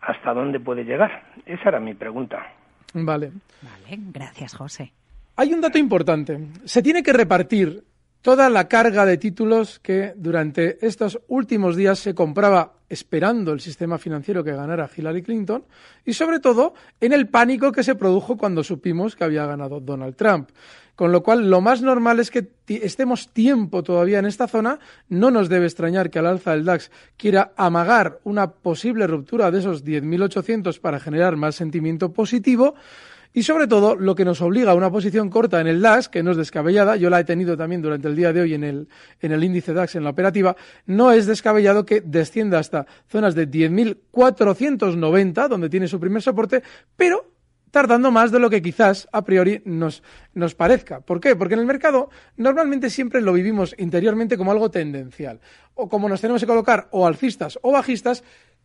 ¿hasta 0.00 0.34
dónde 0.34 0.60
puede 0.60 0.84
llegar? 0.84 1.24
Esa 1.46 1.68
era 1.70 1.80
mi 1.80 1.94
pregunta. 1.94 2.46
Vale. 2.92 3.32
Vale, 3.62 3.98
gracias, 4.12 4.54
José. 4.54 4.92
Hay 5.36 5.52
un 5.52 5.60
dato 5.60 5.78
importante. 5.78 6.38
Se 6.64 6.82
tiene 6.82 7.02
que 7.02 7.12
repartir 7.12 7.82
toda 8.22 8.48
la 8.48 8.68
carga 8.68 9.04
de 9.04 9.18
títulos 9.18 9.80
que 9.80 10.14
durante 10.16 10.78
estos 10.86 11.20
últimos 11.28 11.76
días 11.76 11.98
se 11.98 12.14
compraba 12.14 12.72
esperando 12.88 13.52
el 13.52 13.60
sistema 13.60 13.98
financiero 13.98 14.42
que 14.42 14.52
ganara 14.52 14.88
Hillary 14.96 15.22
Clinton 15.22 15.64
y 16.06 16.14
sobre 16.14 16.40
todo 16.40 16.72
en 17.00 17.12
el 17.12 17.28
pánico 17.28 17.72
que 17.72 17.82
se 17.82 17.96
produjo 17.96 18.38
cuando 18.38 18.64
supimos 18.64 19.16
que 19.16 19.24
había 19.24 19.44
ganado 19.44 19.80
Donald 19.80 20.16
Trump. 20.16 20.50
Con 20.96 21.10
lo 21.10 21.22
cual, 21.24 21.50
lo 21.50 21.60
más 21.60 21.82
normal 21.82 22.20
es 22.20 22.30
que 22.30 22.48
estemos 22.68 23.32
tiempo 23.32 23.82
todavía 23.82 24.20
en 24.20 24.26
esta 24.26 24.46
zona. 24.46 24.78
No 25.08 25.30
nos 25.32 25.48
debe 25.48 25.66
extrañar 25.66 26.08
que 26.08 26.20
al 26.20 26.26
alza 26.26 26.52
del 26.52 26.64
DAX 26.64 26.90
quiera 27.16 27.52
amagar 27.56 28.20
una 28.22 28.52
posible 28.52 29.06
ruptura 29.08 29.50
de 29.50 29.58
esos 29.58 29.84
10.800 29.84 30.78
para 30.80 31.00
generar 31.00 31.36
más 31.36 31.56
sentimiento 31.56 32.12
positivo. 32.12 32.76
Y 33.36 33.42
sobre 33.42 33.66
todo, 33.66 33.96
lo 33.96 34.14
que 34.14 34.24
nos 34.24 34.40
obliga 34.40 34.70
a 34.70 34.76
una 34.76 34.92
posición 34.92 35.28
corta 35.28 35.60
en 35.60 35.66
el 35.66 35.82
DAX, 35.82 36.08
que 36.08 36.22
no 36.22 36.30
es 36.30 36.36
descabellada, 36.36 36.94
yo 36.94 37.10
la 37.10 37.18
he 37.18 37.24
tenido 37.24 37.56
también 37.56 37.82
durante 37.82 38.06
el 38.06 38.14
día 38.14 38.32
de 38.32 38.42
hoy 38.42 38.54
en 38.54 38.62
el, 38.62 38.86
en 39.20 39.32
el 39.32 39.42
índice 39.42 39.72
DAX, 39.72 39.96
en 39.96 40.04
la 40.04 40.10
operativa, 40.10 40.54
no 40.86 41.10
es 41.10 41.26
descabellado 41.26 41.84
que 41.84 42.00
descienda 42.00 42.60
hasta 42.60 42.86
zonas 43.08 43.34
de 43.34 43.50
10.490, 43.50 45.48
donde 45.48 45.68
tiene 45.68 45.88
su 45.88 45.98
primer 45.98 46.22
soporte, 46.22 46.62
pero 46.96 47.33
tardando 47.74 48.12
más 48.12 48.30
de 48.30 48.38
lo 48.38 48.50
que 48.50 48.62
quizás 48.62 49.08
a 49.10 49.24
priori 49.24 49.60
nos, 49.64 50.04
nos 50.32 50.54
parezca. 50.54 51.00
¿Por 51.00 51.18
qué? 51.18 51.34
Porque 51.34 51.54
en 51.54 51.60
el 51.60 51.66
mercado 51.66 52.08
normalmente 52.36 52.88
siempre 52.88 53.20
lo 53.20 53.32
vivimos 53.32 53.74
interiormente 53.78 54.38
como 54.38 54.52
algo 54.52 54.70
tendencial, 54.70 55.40
o 55.74 55.88
como 55.88 56.08
nos 56.08 56.20
tenemos 56.20 56.40
que 56.40 56.46
colocar 56.46 56.86
o 56.92 57.04
alcistas 57.04 57.58
o 57.62 57.72
bajistas, 57.72 58.22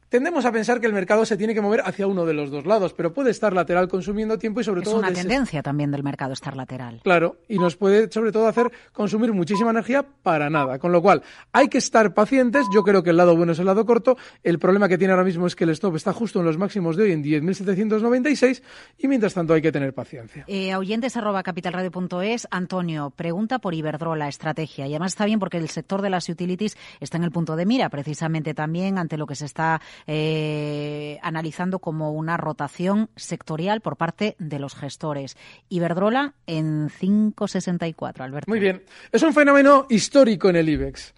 tendemos 0.09 0.45
a 0.45 0.51
pensar 0.51 0.79
que 0.79 0.87
el 0.87 0.93
mercado 0.93 1.25
se 1.25 1.37
tiene 1.37 1.53
que 1.53 1.61
mover 1.61 1.81
hacia 1.85 2.07
uno 2.07 2.25
de 2.25 2.33
los 2.33 2.51
dos 2.51 2.65
lados, 2.65 2.93
pero 2.93 3.13
puede 3.13 3.31
estar 3.31 3.53
lateral 3.53 3.87
consumiendo 3.87 4.37
tiempo 4.37 4.61
y 4.61 4.63
sobre 4.63 4.81
todo... 4.81 4.95
Es 4.95 4.99
una 4.99 5.13
tendencia 5.13 5.61
también 5.61 5.91
del 5.91 6.03
mercado 6.03 6.33
estar 6.33 6.55
lateral. 6.55 6.99
Claro, 7.03 7.37
y 7.47 7.57
nos 7.57 7.75
puede 7.75 8.11
sobre 8.11 8.31
todo 8.31 8.47
hacer 8.47 8.71
consumir 8.91 9.33
muchísima 9.33 9.69
energía 9.71 10.05
para 10.23 10.49
nada. 10.49 10.79
Con 10.79 10.91
lo 10.91 11.01
cual, 11.01 11.23
hay 11.51 11.67
que 11.67 11.77
estar 11.77 12.13
pacientes. 12.13 12.65
Yo 12.73 12.83
creo 12.83 13.03
que 13.03 13.11
el 13.11 13.17
lado 13.17 13.35
bueno 13.35 13.53
es 13.53 13.59
el 13.59 13.65
lado 13.65 13.85
corto. 13.85 14.17
El 14.43 14.59
problema 14.59 14.87
que 14.87 14.97
tiene 14.97 15.13
ahora 15.13 15.25
mismo 15.25 15.47
es 15.47 15.55
que 15.55 15.63
el 15.63 15.69
stop 15.71 15.95
está 15.95 16.13
justo 16.13 16.39
en 16.39 16.45
los 16.45 16.57
máximos 16.57 16.95
de 16.95 17.03
hoy, 17.03 17.11
en 17.11 17.23
10.796, 17.23 18.61
y 18.97 19.07
mientras 19.07 19.33
tanto 19.33 19.53
hay 19.53 19.61
que 19.61 19.71
tener 19.71 19.93
paciencia. 19.93 20.43
Eh, 20.47 20.75
oyentes 20.75 21.15
arroba 21.17 21.43
capitalradio.es, 21.43 22.47
Antonio, 22.51 23.11
pregunta 23.15 23.59
por 23.59 23.73
Iberdrola, 23.73 24.27
estrategia. 24.27 24.87
Y 24.87 24.91
además 24.91 25.13
está 25.13 25.25
bien 25.25 25.39
porque 25.39 25.57
el 25.57 25.69
sector 25.69 26.01
de 26.01 26.09
las 26.09 26.27
utilities 26.29 26.77
está 26.99 27.17
en 27.17 27.23
el 27.23 27.31
punto 27.31 27.55
de 27.55 27.65
mira, 27.65 27.89
precisamente 27.89 28.53
también 28.53 28.97
ante 28.97 29.17
lo 29.17 29.27
que 29.27 29.35
se 29.35 29.45
está 29.45 29.81
eh, 30.07 31.19
analizando 31.21 31.79
como 31.79 32.11
una 32.11 32.37
rotación 32.37 33.09
sectorial 33.15 33.81
por 33.81 33.97
parte 33.97 34.35
de 34.39 34.59
los 34.59 34.75
gestores. 34.75 35.37
Iberdrola 35.69 36.33
en 36.47 36.89
5,64, 36.89 38.21
Alberto. 38.21 38.49
Muy 38.49 38.59
bien. 38.59 38.83
Es 39.11 39.23
un 39.23 39.33
fenómeno 39.33 39.85
histórico 39.89 40.49
en 40.49 40.55
el 40.57 40.69
IBEX. 40.69 41.13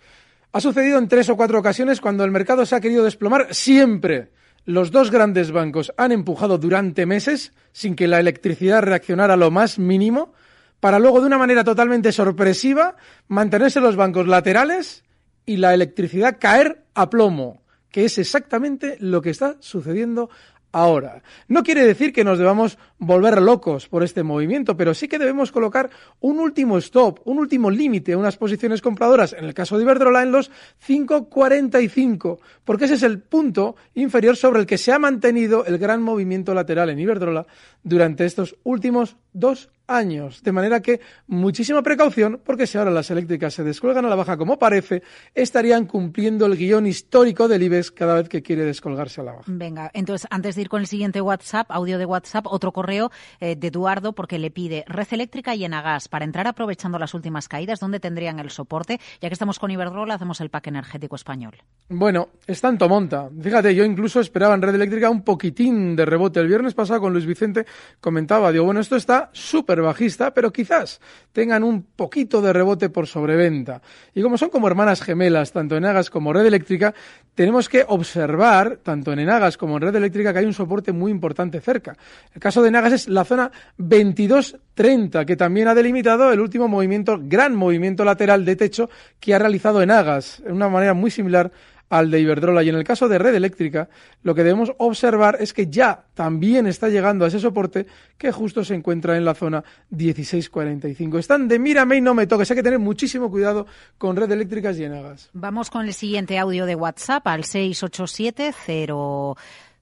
Ha 0.53 0.59
sucedido 0.59 0.97
en 0.97 1.07
tres 1.07 1.29
o 1.29 1.37
cuatro 1.37 1.59
ocasiones 1.59 2.01
cuando 2.01 2.25
el 2.25 2.31
mercado 2.31 2.65
se 2.65 2.75
ha 2.75 2.81
querido 2.81 3.03
desplomar 3.03 3.53
siempre. 3.53 4.31
Los 4.65 4.91
dos 4.91 5.09
grandes 5.09 5.51
bancos 5.51 5.93
han 5.97 6.11
empujado 6.11 6.57
durante 6.57 7.05
meses 7.05 7.53
sin 7.71 7.95
que 7.95 8.07
la 8.07 8.19
electricidad 8.19 8.83
reaccionara 8.83 9.35
lo 9.35 9.49
más 9.49 9.79
mínimo 9.79 10.33
para 10.79 10.99
luego 10.99 11.21
de 11.21 11.27
una 11.27 11.37
manera 11.37 11.63
totalmente 11.63 12.11
sorpresiva 12.11 12.95
mantenerse 13.27 13.79
los 13.79 13.95
bancos 13.95 14.27
laterales 14.27 15.03
y 15.45 15.57
la 15.57 15.73
electricidad 15.73 16.37
caer 16.39 16.83
a 16.93 17.09
plomo 17.09 17.60
que 17.91 18.05
es 18.05 18.17
exactamente 18.17 18.97
lo 18.99 19.21
que 19.21 19.29
está 19.29 19.57
sucediendo 19.59 20.29
ahora. 20.71 21.21
No 21.47 21.63
quiere 21.63 21.85
decir 21.85 22.13
que 22.13 22.23
nos 22.23 22.37
debamos 22.37 22.77
volver 22.97 23.41
locos 23.41 23.87
por 23.87 24.03
este 24.03 24.23
movimiento, 24.23 24.77
pero 24.77 24.93
sí 24.93 25.07
que 25.07 25.19
debemos 25.19 25.51
colocar 25.51 25.89
un 26.19 26.39
último 26.39 26.77
stop, 26.77 27.19
un 27.25 27.39
último 27.39 27.69
límite 27.69 28.15
unas 28.15 28.37
posiciones 28.37 28.81
compradoras, 28.81 29.33
en 29.33 29.45
el 29.45 29.53
caso 29.53 29.77
de 29.77 29.83
Iberdrola, 29.83 30.23
en 30.23 30.31
los 30.31 30.51
5.45, 30.87 32.39
porque 32.63 32.85
ese 32.85 32.95
es 32.95 33.03
el 33.03 33.19
punto 33.19 33.75
inferior 33.95 34.35
sobre 34.35 34.59
el 34.61 34.65
que 34.65 34.77
se 34.77 34.91
ha 34.91 34.99
mantenido 34.99 35.65
el 35.65 35.77
gran 35.77 36.01
movimiento 36.01 36.53
lateral 36.53 36.89
en 36.89 36.99
Iberdrola 36.99 37.45
durante 37.83 38.25
estos 38.25 38.55
últimos 38.63 39.17
dos 39.33 39.69
años. 39.95 40.43
De 40.43 40.51
manera 40.51 40.81
que 40.81 41.01
muchísima 41.27 41.81
precaución, 41.81 42.41
porque 42.43 42.67
si 42.67 42.77
ahora 42.77 42.91
las 42.91 43.09
eléctricas 43.11 43.53
se 43.53 43.63
descolgan 43.63 44.05
a 44.05 44.09
la 44.09 44.15
baja 44.15 44.37
como 44.37 44.57
parece, 44.57 45.03
estarían 45.33 45.85
cumpliendo 45.85 46.45
el 46.45 46.57
guion 46.57 46.87
histórico 46.87 47.47
del 47.47 47.63
IBEX 47.63 47.91
cada 47.91 48.15
vez 48.15 48.29
que 48.29 48.41
quiere 48.41 48.63
descolgarse 48.63 49.21
a 49.21 49.23
la 49.23 49.31
baja. 49.33 49.43
Venga, 49.47 49.91
entonces 49.93 50.27
antes 50.29 50.55
de 50.55 50.61
ir 50.61 50.69
con 50.69 50.81
el 50.81 50.87
siguiente 50.87 51.21
WhatsApp, 51.21 51.69
audio 51.69 51.97
de 51.97 52.05
WhatsApp, 52.05 52.47
otro 52.47 52.71
correo 52.71 53.11
eh, 53.39 53.55
de 53.55 53.67
Eduardo, 53.67 54.13
porque 54.13 54.39
le 54.39 54.51
pide 54.51 54.83
red 54.87 55.07
eléctrica 55.11 55.55
y 55.55 55.65
Enagas 55.65 56.07
para 56.07 56.25
entrar 56.25 56.47
aprovechando 56.47 56.99
las 56.99 57.13
últimas 57.13 57.47
caídas, 57.47 57.79
¿dónde 57.79 57.99
tendrían 57.99 58.39
el 58.39 58.49
soporte? 58.49 58.99
Ya 59.21 59.29
que 59.29 59.33
estamos 59.33 59.59
con 59.59 59.71
Iberdrola, 59.71 60.15
hacemos 60.15 60.41
el 60.41 60.49
pack 60.49 60.67
energético 60.67 61.15
español. 61.15 61.55
Bueno, 61.89 62.29
es 62.47 62.61
tanto 62.61 62.87
monta. 62.87 63.29
Fíjate, 63.41 63.75
yo 63.75 63.83
incluso 63.83 64.19
esperaba 64.19 64.55
en 64.55 64.61
red 64.61 64.75
eléctrica 64.75 65.09
un 65.09 65.23
poquitín 65.23 65.95
de 65.95 66.05
rebote. 66.05 66.39
El 66.39 66.47
viernes 66.47 66.73
pasado 66.73 67.01
con 67.01 67.13
Luis 67.13 67.25
Vicente 67.25 67.65
comentaba, 67.99 68.51
digo, 68.51 68.65
bueno, 68.65 68.79
esto 68.79 68.95
está 68.95 69.29
súper 69.33 69.80
bajista, 69.81 70.33
pero 70.33 70.51
quizás 70.51 70.99
tengan 71.31 71.63
un 71.63 71.83
poquito 71.83 72.41
de 72.41 72.53
rebote 72.53 72.89
por 72.89 73.07
sobreventa. 73.07 73.81
Y 74.13 74.21
como 74.21 74.37
son 74.37 74.49
como 74.49 74.67
hermanas 74.67 75.01
gemelas, 75.01 75.51
tanto 75.51 75.77
en 75.77 75.85
Agas 75.85 76.09
como 76.09 76.33
Red 76.33 76.45
Eléctrica, 76.45 76.93
tenemos 77.35 77.69
que 77.69 77.85
observar, 77.87 78.79
tanto 78.83 79.13
en 79.13 79.19
Enagas 79.19 79.57
como 79.57 79.77
en 79.77 79.83
Red 79.83 79.95
Eléctrica, 79.95 80.33
que 80.33 80.39
hay 80.39 80.45
un 80.45 80.53
soporte 80.53 80.91
muy 80.91 81.11
importante 81.11 81.61
cerca. 81.61 81.95
El 82.33 82.41
caso 82.41 82.61
de 82.61 82.69
Enagas 82.69 82.93
es 82.93 83.07
la 83.07 83.23
zona 83.23 83.51
2230, 83.77 85.25
que 85.25 85.35
también 85.35 85.67
ha 85.67 85.75
delimitado 85.75 86.31
el 86.31 86.39
último 86.39 86.67
movimiento, 86.67 87.19
gran 87.21 87.55
movimiento 87.55 88.03
lateral 88.03 88.45
de 88.45 88.55
techo 88.55 88.89
que 89.19 89.33
ha 89.33 89.39
realizado 89.39 89.81
Enagas, 89.81 90.41
de 90.45 90.51
una 90.51 90.69
manera 90.69 90.93
muy 90.93 91.11
similar 91.11 91.51
al 91.91 92.09
de 92.09 92.19
Iberdrola. 92.21 92.63
Y 92.63 92.69
en 92.69 92.75
el 92.75 92.83
caso 92.83 93.07
de 93.07 93.19
red 93.19 93.35
eléctrica, 93.35 93.89
lo 94.23 94.33
que 94.33 94.43
debemos 94.43 94.71
observar 94.77 95.37
es 95.39 95.53
que 95.53 95.67
ya 95.67 96.05
también 96.15 96.65
está 96.65 96.89
llegando 96.89 97.25
a 97.25 97.27
ese 97.27 97.39
soporte 97.39 97.85
que 98.17 98.31
justo 98.31 98.63
se 98.63 98.73
encuentra 98.73 99.17
en 99.17 99.25
la 99.25 99.35
zona 99.35 99.63
1645. 99.89 101.19
Están 101.19 101.47
de 101.47 101.59
mírame 101.59 101.97
y 101.97 102.01
no 102.01 102.15
me 102.15 102.25
toques. 102.25 102.49
Hay 102.49 102.57
que 102.57 102.63
tener 102.63 102.79
muchísimo 102.79 103.29
cuidado 103.29 103.67
con 103.97 104.15
red 104.15 104.31
eléctricas 104.31 104.79
y 104.79 104.85
enagas. 104.85 105.29
Vamos 105.33 105.69
con 105.69 105.85
el 105.85 105.93
siguiente 105.93 106.39
audio 106.39 106.65
de 106.65 106.75
WhatsApp 106.75 107.27
al 107.27 107.43
687 107.43 108.53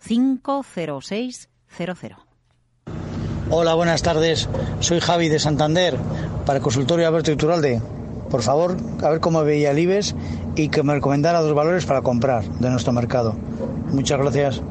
050600. 0.01 1.49
Hola, 3.51 3.75
buenas 3.75 4.01
tardes. 4.01 4.49
Soy 4.79 4.99
Javi 4.99 5.29
de 5.29 5.37
Santander 5.39 5.95
para 6.45 6.57
el 6.57 6.63
consultorio 6.63 7.07
Alberto 7.07 7.31
Iturralde 7.31 7.79
por 8.29 8.41
favor, 8.41 8.77
a 9.03 9.09
ver 9.09 9.19
cómo 9.19 9.43
veía 9.43 9.71
el 9.71 9.79
IBEX 9.79 10.15
y 10.55 10.69
que 10.69 10.83
me 10.83 10.93
recomendara 10.93 11.41
dos 11.41 11.53
valores 11.53 11.85
para 11.85 12.01
comprar 12.01 12.43
de 12.43 12.69
nuestro 12.69 12.93
mercado. 12.93 13.35
Muchas 13.91 14.19
gracias. 14.19 14.61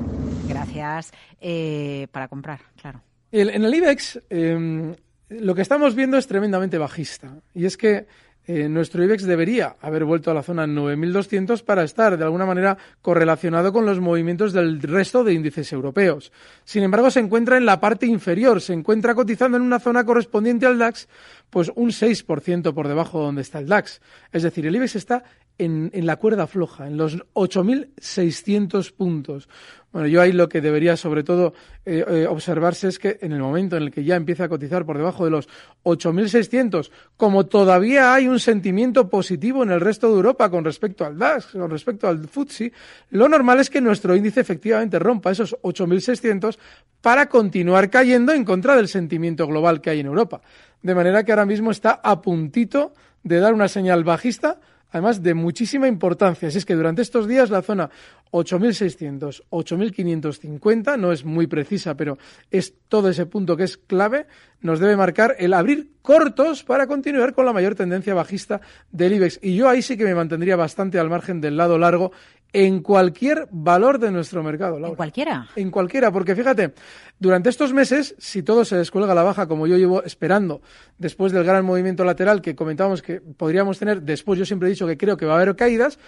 Gracias. 0.49 1.13
Eh, 1.41 2.09
para 2.11 2.29
comprar, 2.29 2.61
claro. 2.81 3.01
en 3.31 3.65
el 3.65 3.75
IBEX, 3.75 4.21
em, 4.31 4.95
lo 5.29 5.55
que 5.55 5.63
estamos 5.63 5.95
viendo 5.95 6.17
es 6.17 6.27
tremendamente 6.27 6.79
bajista. 6.79 7.33
Y 7.55 7.67
es 7.67 7.77
que 7.77 8.07
eh, 8.51 8.67
nuestro 8.67 9.05
IBEX 9.05 9.25
debería 9.25 9.77
haber 9.83 10.07
vuelto 10.07 10.31
a 10.31 10.35
la 10.35 10.43
zona 10.43 10.67
9.200 10.67 11.63
para 11.63 11.85
estar 11.85 12.17
de 12.17 12.25
alguna 12.25 12.47
manera 12.47 12.79
correlacionado 13.03 13.75
con 13.75 13.85
los 13.85 14.01
movimientos 14.01 14.55
del 14.55 14.81
resto 14.81 15.23
de 15.23 15.35
índices 15.35 15.71
europeos. 15.71 16.33
Sin 16.65 16.83
embargo, 16.83 17.11
se 17.11 17.21
encuentra 17.21 17.59
en 17.59 17.67
la 17.67 17.79
parte 17.79 18.07
inferior, 18.07 18.63
se 18.63 18.73
encuentra 18.73 19.15
cotizando 19.15 19.59
en 19.59 19.65
una 19.65 19.81
zona 19.81 20.03
correspondiente 20.05 20.65
al 20.65 20.79
DAX, 20.79 21.09
pues 21.51 21.71
un 21.75 21.91
6% 21.91 22.75
por 22.75 22.89
debajo 22.89 23.19
de 23.19 23.25
donde 23.25 23.43
está 23.43 23.59
el 23.59 23.69
DAX. 23.69 24.01
Es 24.33 24.43
decir, 24.43 24.67
el 24.67 24.77
IBEX 24.77 24.97
está 24.97 25.25
en, 25.59 25.91
en 25.93 26.07
la 26.07 26.17
cuerda 26.17 26.47
floja, 26.47 26.87
en 26.87 26.97
los 26.97 27.19
8.600 27.35 28.93
puntos. 28.93 29.49
Bueno, 29.91 30.07
yo 30.07 30.21
ahí 30.21 30.33
lo 30.33 30.51
que 30.51 30.61
debería 30.61 30.99
sobre 30.99 31.25
todo 31.25 31.55
eh, 31.87 32.05
eh, 32.07 32.27
observarse 32.29 32.89
es 32.89 32.99
que 32.99 33.19
en 33.23 33.33
el 33.33 33.41
momento 33.41 33.77
en 33.77 33.85
el 33.85 33.91
que 33.91 34.05
ya 34.05 34.17
empieza 34.17 34.45
a 34.45 34.49
cotizar 34.49 34.85
por 34.85 34.99
debajo 34.99 35.25
de 35.25 35.31
los 35.31 35.49
8.600, 35.83 36.91
como 37.17 37.47
todavía 37.47 38.13
hay 38.13 38.29
un 38.29 38.39
sentimiento 38.39 39.09
positivo 39.09 39.63
en 39.63 39.71
el 39.71 39.81
resto 39.81 40.09
de 40.09 40.17
Europa 40.17 40.51
con 40.51 40.63
respecto 40.63 41.07
al 41.07 41.17
DAX, 41.17 41.47
con 41.47 41.71
respecto 41.71 42.07
al 42.07 42.29
FTSE, 42.29 42.71
lo 43.11 43.31
normal 43.31 43.61
es 43.61 43.71
que 43.71 43.81
nuestro 43.81 44.15
índice 44.15 44.41
efectivamente 44.41 44.99
rompa 44.99 45.31
esos 45.31 45.57
8.600 45.63 46.59
para 47.01 47.31
continuar 47.31 47.89
cayendo 47.89 48.33
en 48.33 48.45
contra 48.45 48.77
del 48.77 48.89
sentimiento 48.89 49.47
global 49.47 49.81
que 49.81 49.89
hay 49.89 50.01
en 50.01 50.07
Europa. 50.07 50.43
De 50.83 50.95
manera 50.95 51.25
que 51.25 51.33
ahora 51.33 51.47
mismo 51.47 51.71
está 51.71 52.01
a 52.03 52.21
puntito 52.21 52.93
de 53.23 53.41
dar 53.41 53.55
una 53.55 53.69
señal 53.69 54.05
bajista 54.05 54.59
además 54.91 55.23
de 55.23 55.35
muchísima 55.35 55.89
importancia. 55.89 56.51
Si 56.51 56.59
es 56.59 56.65
que 56.65 56.75
durante 56.75 57.03
estos 57.03 57.29
días 57.29 57.51
la 57.51 57.63
zona 57.63 57.91
8.600, 58.31 59.43
8.550, 59.51 60.99
no 60.99 61.13
es 61.13 61.25
muy 61.25 61.47
precisa, 61.47 61.95
pero 61.95 62.19
es 62.51 62.75
todo 62.89 63.09
ese 63.09 63.27
punto 63.27 63.57
que 63.57 63.65
es 63.65 63.77
clave, 63.77 64.27
nos 64.61 64.81
debe 64.81 64.97
marcar 64.97 65.37
el 65.39 65.55
abrir 65.55 65.93
cortos 66.03 66.63
para 66.65 66.87
continuar 66.87 67.35
con 67.35 67.47
la 67.47 67.53
mayor 67.53 67.75
tendencia 67.75 68.15
bajista 68.15 68.61
del 68.91 69.15
IBEX. 69.15 69.41
Y 69.43 69.57
yo 69.57 69.69
ahí 69.69 69.83
sí 69.83 69.97
que 69.97 70.05
me 70.05 70.15
mantendría 70.15 70.57
bastante 70.57 70.99
al 70.99 71.11
margen 71.11 71.41
del 71.41 71.57
lado 71.57 71.79
largo 71.79 72.13
en 72.53 72.81
cualquier 72.81 73.47
valor 73.51 73.99
de 73.99 74.11
nuestro 74.11 74.43
mercado. 74.43 74.79
¿En 74.79 74.95
cualquiera? 74.95 75.49
En 75.55 75.71
cualquiera, 75.71 76.11
porque 76.11 76.35
fíjate, 76.35 76.73
durante 77.19 77.51
estos 77.51 77.73
meses, 77.73 78.15
si 78.19 78.43
todo 78.43 78.65
se 78.65 78.77
descuelga 78.77 79.13
a 79.13 79.15
la 79.15 79.23
baja, 79.23 79.47
como 79.47 79.67
yo 79.67 79.77
llevo 79.77 80.03
esperando, 80.05 80.63
después 80.97 81.33
del 81.33 81.45
gran 81.45 81.65
movimiento 81.65 82.05
lateral 82.05 82.41
que 82.41 82.55
comentábamos 82.55 83.03
que 83.03 83.21
podríamos 83.21 83.79
tener, 83.79 84.03
después 84.03 84.39
yo 84.39 84.47
siempre 84.47 84.69
he 84.69 84.71
dicho 84.71 84.87
que 84.87 84.97
creo 84.97 85.17
que 85.17 85.27
va 85.27 85.35
a 85.35 85.41
haber 85.41 85.57
caídas, 85.57 85.99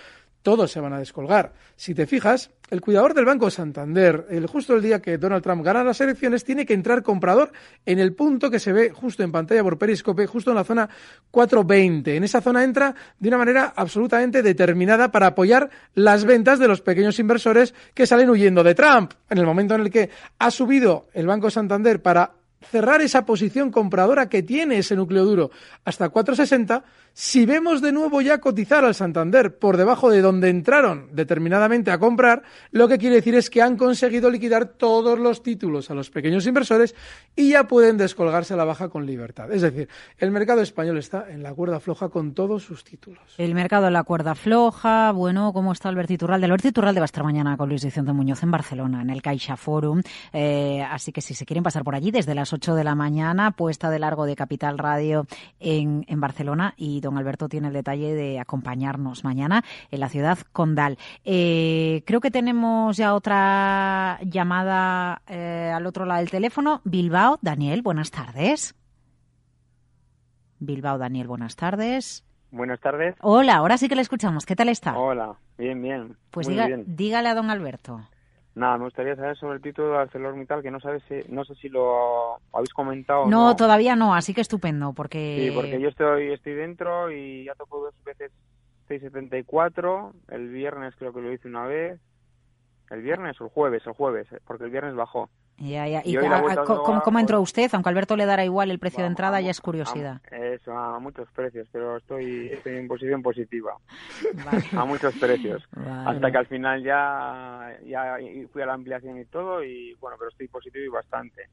todos 0.43 0.71
se 0.71 0.81
van 0.81 0.93
a 0.93 0.99
descolgar. 0.99 1.53
Si 1.77 1.95
te 1.95 2.07
fijas, 2.07 2.51
el 2.71 2.81
cuidador 2.81 3.15
del 3.15 3.25
Banco 3.25 3.51
Santander, 3.51 4.27
el, 4.31 4.47
justo 4.47 4.75
el 4.75 4.83
día 4.83 5.03
que 5.03 5.19
Donald 5.19 5.43
Trump 5.43 5.65
gana 5.65 5.83
las 5.83 6.01
elecciones, 6.01 6.45
tiene 6.45 6.65
que 6.65 6.75
entrar 6.75 7.03
comprador 7.03 7.53
en 7.85 7.99
el 7.99 8.15
punto 8.15 8.51
que 8.51 8.59
se 8.59 8.73
ve 8.73 8.91
justo 8.91 9.23
en 9.23 9.33
pantalla 9.33 9.63
por 9.63 9.77
Periscope, 9.77 10.27
justo 10.27 10.51
en 10.51 10.57
la 10.57 10.65
zona 10.65 10.89
420. 11.31 12.17
En 12.17 12.25
esa 12.25 12.41
zona 12.41 12.65
entra 12.65 12.95
de 13.19 13.29
una 13.29 13.39
manera 13.39 13.73
absolutamente 13.75 14.43
determinada 14.43 15.11
para 15.11 15.29
apoyar 15.29 15.69
las 15.95 16.25
ventas 16.25 16.59
de 16.59 16.69
los 16.69 16.81
pequeños 16.81 17.19
inversores 17.19 17.75
que 17.93 18.07
salen 18.07 18.31
huyendo 18.31 18.63
de 18.63 18.75
Trump. 18.75 19.13
En 19.29 19.39
el 19.39 19.47
momento 19.47 19.75
en 19.75 19.83
el 19.83 19.91
que 19.91 20.11
ha 20.39 20.51
subido 20.51 21.09
el 21.13 21.27
Banco 21.27 21.51
Santander 21.51 22.01
para 22.01 22.40
cerrar 22.63 23.01
esa 23.01 23.25
posición 23.25 23.71
compradora 23.71 24.29
que 24.29 24.43
tiene 24.43 24.79
ese 24.79 24.97
núcleo 24.97 25.25
duro 25.25 25.51
hasta 25.85 26.09
460, 26.09 26.85
si 27.13 27.45
vemos 27.47 27.83
de 27.83 27.93
nuevo 27.93 28.21
ya 28.21 28.39
cotizar 28.39 28.85
al 28.85 28.95
Santander 28.95 29.59
por 29.59 29.77
debajo 29.77 30.11
de 30.11 30.21
donde 30.21 30.49
entraron 30.49 31.09
determinadamente 31.13 31.91
a 31.91 31.99
comprar, 31.99 32.43
lo 32.71 32.87
que 32.87 32.99
quiere 32.99 33.17
decir 33.17 33.35
es 33.35 33.51
que 33.51 33.63
han 33.63 33.77
conseguido 33.77 34.31
liquidar 34.31 34.67
todos 34.67 35.19
los 35.19 35.43
títulos 35.43 35.91
a 35.91 35.95
los 35.95 36.11
pequeños 36.11 36.47
inversores 36.47 36.95
y 37.35 37.51
ya 37.51 37.67
pueden 37.67 37.97
descolgarse 37.97 38.55
a 38.55 38.57
la 38.57 38.65
baja 38.65 38.89
con 38.89 39.07
libertad. 39.07 39.51
Es 39.53 39.63
decir, 39.63 39.89
el 40.19 40.31
mercado 40.31 40.61
español 40.61 40.99
está 40.99 41.31
en 41.31 41.43
la 41.43 41.53
cuerda 41.55 41.81
floja 41.81 42.09
con 42.09 42.35
todos 42.35 42.63
sus 42.63 42.85
títulos. 42.85 43.21
El 43.39 43.55
mercado 43.55 43.89
en 43.89 43.95
la 43.95 44.05
cuerda 44.05 44.35
floja, 44.35 45.13
bueno, 45.13 45.53
¿cómo 45.53 45.73
está 45.73 45.89
Alberto 45.89 46.13
Iturralde? 46.13 46.47
Alberto 46.47 46.69
Iturralde 46.69 47.01
va 47.01 47.05
a 47.05 47.07
estar 47.07 47.25
mañana 47.25 47.57
con 47.57 47.69
Luis 47.69 47.85
Vicente 47.85 48.13
Muñoz 48.13 48.43
en 48.43 48.51
Barcelona, 48.51 49.03
en 49.03 49.11
el 49.11 49.23
Caixa 49.23 49.57
Forum, 49.57 50.03
eh, 50.33 50.83
así 50.89 51.13
que 51.13 51.21
si 51.21 51.35
se 51.35 51.45
quieren 51.45 51.63
pasar 51.63 51.83
por 51.83 51.95
allí 51.95 52.11
desde 52.11 52.35
las 52.35 52.50
8 52.53 52.75
de 52.75 52.85
la 52.85 52.95
mañana, 52.95 53.53
puesta 53.53 53.91
de 53.91 53.99
largo 53.99 54.27
de 54.27 54.37
Capital 54.37 54.79
Radio 54.79 55.27
en, 55.59 56.05
en 56.09 56.21
Barcelona 56.21 56.75
y 56.77 57.01
don 57.01 57.19
Alberto 57.19 57.49
tiene 57.49 57.69
el 57.69 57.75
detalle 57.75 58.15
de 58.15 58.39
acompañarnos 58.39 59.25
mañana 59.25 59.65
en 59.91 60.01
la 60.01 60.09
ciudad 60.09 60.39
condal. 60.53 60.99
Eh, 61.25 62.03
creo 62.07 62.21
que 62.21 62.31
tenemos 62.31 62.97
ya 62.97 63.15
otra 63.15 64.19
llamada 64.23 65.23
eh, 65.27 65.73
al 65.75 65.87
otro 65.87 66.05
lado 66.05 66.21
del 66.21 66.31
teléfono. 66.31 66.81
Bilbao, 66.85 67.39
Daniel, 67.43 67.83
buenas 67.83 68.11
tardes. 68.11 68.75
Bilbao, 70.59 70.99
Daniel, 70.99 71.27
buenas 71.27 71.57
tardes. 71.57 72.25
Buenas 72.51 72.81
tardes. 72.81 73.15
Hola, 73.21 73.57
ahora 73.57 73.79
sí 73.79 73.89
que 73.89 73.95
le 73.95 74.03
escuchamos. 74.03 74.45
¿Qué 74.45 74.57
tal 74.57 74.69
está? 74.69 74.99
Hola, 74.99 75.37
bien, 75.57 75.81
bien. 75.81 76.17
Pues 76.31 76.49
dígale 76.49 77.29
a 77.29 77.35
don 77.35 77.51
Alberto. 77.51 78.01
Nada, 78.61 78.77
me 78.77 78.85
gustaría 78.85 79.17
saber 79.17 79.39
sobre 79.39 79.57
el 79.57 79.63
título 79.63 79.93
de 79.93 79.99
ArcelorMittal, 80.01 80.61
que 80.61 80.71
no 80.71 80.81
sabes 80.81 81.03
si, 81.09 81.15
no 81.33 81.47
sé 81.47 81.55
si 81.55 81.71
lo 81.71 82.35
habéis 82.53 82.75
comentado. 82.75 83.25
No, 83.25 83.47
no, 83.47 83.57
todavía 83.57 83.97
no, 83.97 84.15
así 84.15 84.35
que 84.35 84.43
estupendo, 84.43 84.93
porque... 84.93 85.47
Sí, 85.49 85.55
porque 85.55 85.81
yo 85.81 85.89
estoy, 85.89 86.31
estoy 86.31 86.53
dentro 86.53 87.11
y 87.11 87.45
ya 87.45 87.55
tocó 87.55 87.81
dos 87.81 87.95
veces 88.05 88.31
674, 88.89 90.13
el 90.29 90.51
viernes 90.51 90.95
creo 90.99 91.11
que 91.15 91.23
lo 91.23 91.33
hice 91.33 91.49
una 91.49 91.65
vez, 91.65 91.99
el 92.91 93.01
viernes 93.01 93.41
o 93.41 93.45
el 93.45 93.51
jueves, 93.51 93.83
el 93.87 93.95
jueves, 93.95 94.29
porque 94.45 94.65
el 94.65 94.71
viernes 94.71 94.95
bajó. 94.95 95.31
Ya, 95.57 95.89
ya. 95.89 96.03
¿Y, 96.05 96.17
cómo, 96.17 97.19
entró 97.19 97.41
usted? 97.41 97.71
Aunque 97.73 97.89
Alberto 97.89 98.15
le 98.15 98.27
dará 98.27 98.45
igual 98.45 98.71
el 98.71 98.79
precio 98.79 99.01
de 99.01 99.09
entrada, 99.09 99.41
ya 99.41 99.51
es 99.51 99.63
curiosidad. 99.63 100.21
Eso, 100.55 100.73
a 100.73 100.99
muchos 100.99 101.31
precios, 101.33 101.69
pero 101.73 101.97
estoy, 101.97 102.49
estoy 102.49 102.77
en 102.77 102.89
posición 102.89 103.23
positiva. 103.23 103.77
A 104.77 104.85
muchos 104.85 105.15
precios. 105.19 105.63
Hasta 106.07 106.31
que 106.31 106.39
al 106.39 106.47
final 106.47 106.83
ya, 106.83 107.77
ya 107.85 108.17
fui 108.53 108.63
a 108.63 108.67
la 108.67 108.75
ampliación 108.75 109.19
y 109.19 109.25
todo, 109.27 109.63
y 109.63 109.95
bueno, 109.95 110.17
pero 110.19 110.31
estoy 110.31 110.49
positivo 110.49 110.85
y 110.85 110.89
bastante. 110.89 111.49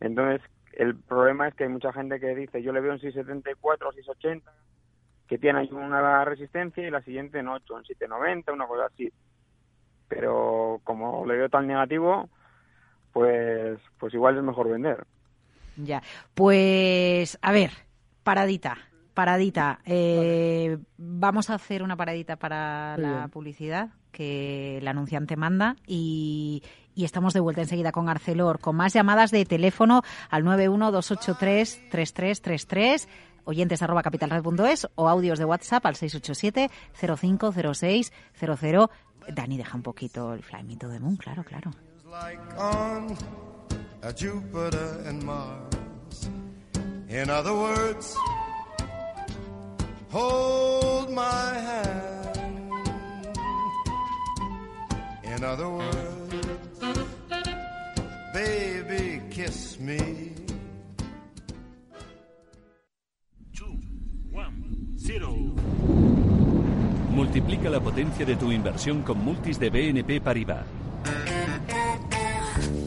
Entonces, 0.00 0.40
el 0.72 0.96
problema 0.96 1.48
es 1.48 1.54
que 1.54 1.64
hay 1.64 1.70
mucha 1.70 1.92
gente 1.92 2.20
que 2.20 2.34
dice, 2.34 2.62
yo 2.62 2.72
le 2.72 2.80
veo 2.80 2.92
en 2.92 3.00
674 3.00 3.88
o 3.88 3.92
680, 3.92 4.52
que 5.28 5.38
tiene 5.38 5.68
una 5.72 6.24
resistencia 6.24 6.86
y 6.86 6.90
la 6.90 7.02
siguiente 7.02 7.38
en 7.38 7.48
8, 7.48 7.78
en 7.78 7.84
790, 7.84 8.52
una 8.52 8.66
cosa 8.66 8.86
así. 8.86 9.12
Pero 10.08 10.80
como 10.84 11.24
le 11.26 11.36
veo 11.36 11.48
tan 11.48 11.66
negativo, 11.66 12.28
pues, 13.12 13.78
pues 13.98 14.14
igual 14.14 14.36
es 14.36 14.42
mejor 14.42 14.68
vender. 14.68 15.06
Ya, 15.76 16.02
pues 16.34 17.38
a 17.42 17.52
ver, 17.52 17.70
paradita, 18.30 18.78
paradita. 19.12 19.80
Eh, 19.84 20.78
vamos 20.96 21.50
a 21.50 21.54
hacer 21.54 21.82
una 21.82 21.96
paradita 21.96 22.36
para 22.36 22.96
la 22.96 23.26
publicidad 23.26 23.88
que 24.12 24.78
el 24.78 24.86
anunciante 24.86 25.34
manda 25.36 25.74
y, 25.84 26.62
y, 26.94 27.04
estamos 27.04 27.34
de 27.34 27.40
vuelta 27.40 27.62
enseguida 27.62 27.90
con 27.90 28.08
Arcelor, 28.08 28.60
con 28.60 28.76
más 28.76 28.92
llamadas 28.92 29.32
de 29.32 29.44
teléfono 29.44 30.02
al 30.30 30.44
912833333, 30.44 33.08
oyentes 33.44 33.82
arroba 33.82 34.04
capitalred.es 34.04 34.86
o 34.94 35.08
audios 35.08 35.40
de 35.40 35.44
WhatsApp 35.44 35.84
al 35.86 35.96
687 35.96 36.70
050600. 36.94 38.90
Dani, 39.34 39.56
deja 39.56 39.76
un 39.76 39.82
poquito 39.82 40.34
el 40.34 40.44
Fly 40.44 40.62
Me 40.62 40.76
to 40.76 40.88
the 40.88 41.00
Moon, 41.00 41.16
claro, 41.16 41.42
claro. 41.42 41.72
In 47.10 47.28
other 47.28 47.52
words, 47.52 48.16
hold 50.10 51.10
my 51.10 51.54
hand. 51.58 52.70
In 55.24 55.42
other 55.42 55.68
words, 55.68 56.78
baby, 58.32 59.22
kiss 59.28 59.80
me. 59.80 59.98
Two, 63.58 63.80
one, 64.30 64.94
zero. 64.96 65.34
Multiplica 67.10 67.68
la 67.70 67.80
potencia 67.80 68.24
de 68.24 68.36
tu 68.36 68.52
inversión 68.52 69.02
con 69.02 69.18
multis 69.18 69.58
de 69.58 69.68
BNP 69.68 70.20
Paribas. 70.20 70.79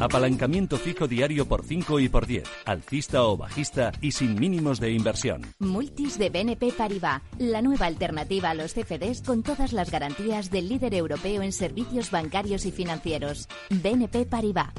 Apalancamiento 0.03 0.77
fijo 0.77 1.07
diario 1.07 1.47
por 1.47 1.63
5 1.63 2.01
y 2.01 2.09
por 2.09 2.27
10, 2.27 2.43
alcista 2.65 3.23
o 3.23 3.37
bajista 3.37 3.93
y 4.01 4.11
sin 4.11 4.35
mínimos 4.35 4.81
de 4.81 4.91
inversión. 4.91 5.43
Multis 5.59 6.17
de 6.17 6.29
BNP 6.29 6.73
Paribas, 6.73 7.21
la 7.37 7.61
nueva 7.61 7.85
alternativa 7.85 8.49
a 8.49 8.53
los 8.53 8.73
CFDs 8.73 9.21
con 9.21 9.43
todas 9.43 9.71
las 9.71 9.91
garantías 9.91 10.51
del 10.51 10.67
líder 10.67 10.93
europeo 10.93 11.41
en 11.41 11.53
servicios 11.53 12.11
bancarios 12.11 12.65
y 12.65 12.73
financieros. 12.73 13.47
BNP 13.69 14.25
Paribas. 14.25 14.73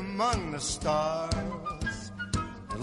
among 0.00 0.52
the 0.52 0.58
stars. 0.58 2.12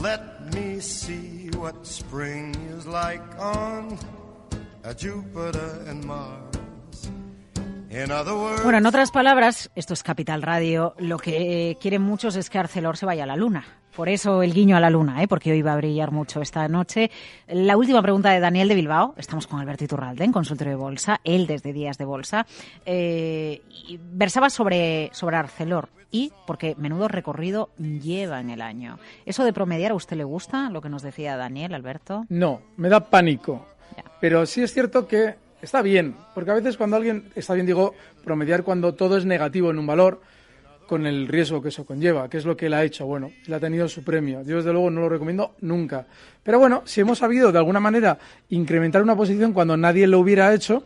Let 0.01 0.53
me 0.53 0.79
see 0.79 1.49
what 1.57 1.75
spring 1.85 2.55
is 2.77 2.85
like 2.85 3.21
on 3.39 3.97
Jupiter 4.95 5.83
and 5.89 6.05
Mars. 6.05 6.43
In 7.89 8.11
other 8.11 8.33
words, 8.35 8.63
Bueno, 8.63 8.77
en 8.77 8.85
otras 8.85 9.11
palabras, 9.11 9.71
esto 9.75 9.93
es 9.93 10.03
Capital 10.03 10.41
Radio, 10.43 10.93
lo 10.99 11.17
que 11.17 11.77
quieren 11.81 12.01
muchos 12.03 12.35
es 12.35 12.49
que 12.49 12.59
Arcelor 12.59 12.95
se 12.97 13.05
vaya 13.05 13.23
a 13.23 13.27
la 13.27 13.35
luna. 13.35 13.65
Por 13.97 14.09
eso 14.09 14.43
el 14.43 14.53
guiño 14.53 14.77
a 14.77 14.79
la 14.79 14.91
luna, 14.91 15.23
¿eh? 15.23 15.27
porque 15.27 15.51
hoy 15.51 15.63
va 15.63 15.73
a 15.73 15.77
brillar 15.77 16.11
mucho 16.11 16.39
esta 16.39 16.67
noche. 16.67 17.09
La 17.47 17.75
última 17.77 17.99
pregunta 18.03 18.29
de 18.29 18.39
Daniel 18.39 18.67
de 18.67 18.75
Bilbao. 18.75 19.15
Estamos 19.17 19.47
con 19.47 19.59
Alberto 19.59 19.85
Iturralde 19.85 20.23
en 20.23 20.31
consultorio 20.31 20.73
de 20.73 20.77
bolsa, 20.77 21.19
él 21.23 21.47
desde 21.47 21.73
Días 21.73 21.97
de 21.97 22.05
Bolsa. 22.05 22.45
Eh, 22.85 23.63
versaba 24.11 24.51
sobre, 24.51 25.09
sobre 25.13 25.37
Arcelor 25.37 25.89
y 26.11 26.31
porque 26.45 26.75
menudo 26.77 27.07
recorrido 27.07 27.71
lleva 27.79 28.39
en 28.39 28.51
el 28.51 28.61
año. 28.61 28.99
¿Eso 29.25 29.43
de 29.43 29.51
promediar 29.51 29.93
a 29.93 29.95
usted 29.95 30.15
le 30.15 30.25
gusta, 30.25 30.69
lo 30.69 30.79
que 30.79 30.89
nos 30.89 31.01
decía 31.01 31.35
Daniel, 31.35 31.73
Alberto? 31.73 32.27
No, 32.29 32.61
me 32.75 32.89
da 32.89 32.99
pánico. 32.99 33.65
Pero 34.21 34.45
sí 34.45 34.61
es 34.61 34.75
cierto 34.75 35.07
que 35.07 35.37
está 35.59 35.81
bien, 35.81 36.15
porque 36.35 36.51
a 36.51 36.53
veces 36.53 36.77
cuando 36.77 36.97
alguien, 36.97 37.31
está 37.33 37.55
bien 37.55 37.65
digo, 37.65 37.95
promediar 38.23 38.63
cuando 38.63 38.93
todo 38.93 39.17
es 39.17 39.25
negativo 39.25 39.71
en 39.71 39.79
un 39.79 39.87
valor, 39.87 40.21
con 40.87 41.05
el 41.05 41.27
riesgo 41.27 41.61
que 41.61 41.69
eso 41.69 41.85
conlleva, 41.85 42.29
que 42.29 42.37
es 42.37 42.45
lo 42.45 42.57
que 42.57 42.67
él 42.67 42.73
ha 42.73 42.83
hecho. 42.83 43.05
Bueno, 43.05 43.31
él 43.45 43.53
ha 43.53 43.59
tenido 43.59 43.87
su 43.87 44.03
premio. 44.03 44.41
Yo, 44.43 44.57
desde 44.57 44.71
luego, 44.71 44.89
no 44.89 45.01
lo 45.01 45.09
recomiendo 45.09 45.55
nunca. 45.61 46.07
Pero 46.41 46.57
bueno, 46.57 46.81
si 46.85 47.01
hemos 47.01 47.19
sabido 47.19 47.51
de 47.51 47.59
alguna 47.59 47.79
manera 47.79 48.17
incrementar 48.49 49.03
una 49.03 49.15
posición 49.15 49.53
cuando 49.53 49.77
nadie 49.77 50.07
lo 50.07 50.19
hubiera 50.19 50.53
hecho, 50.53 50.83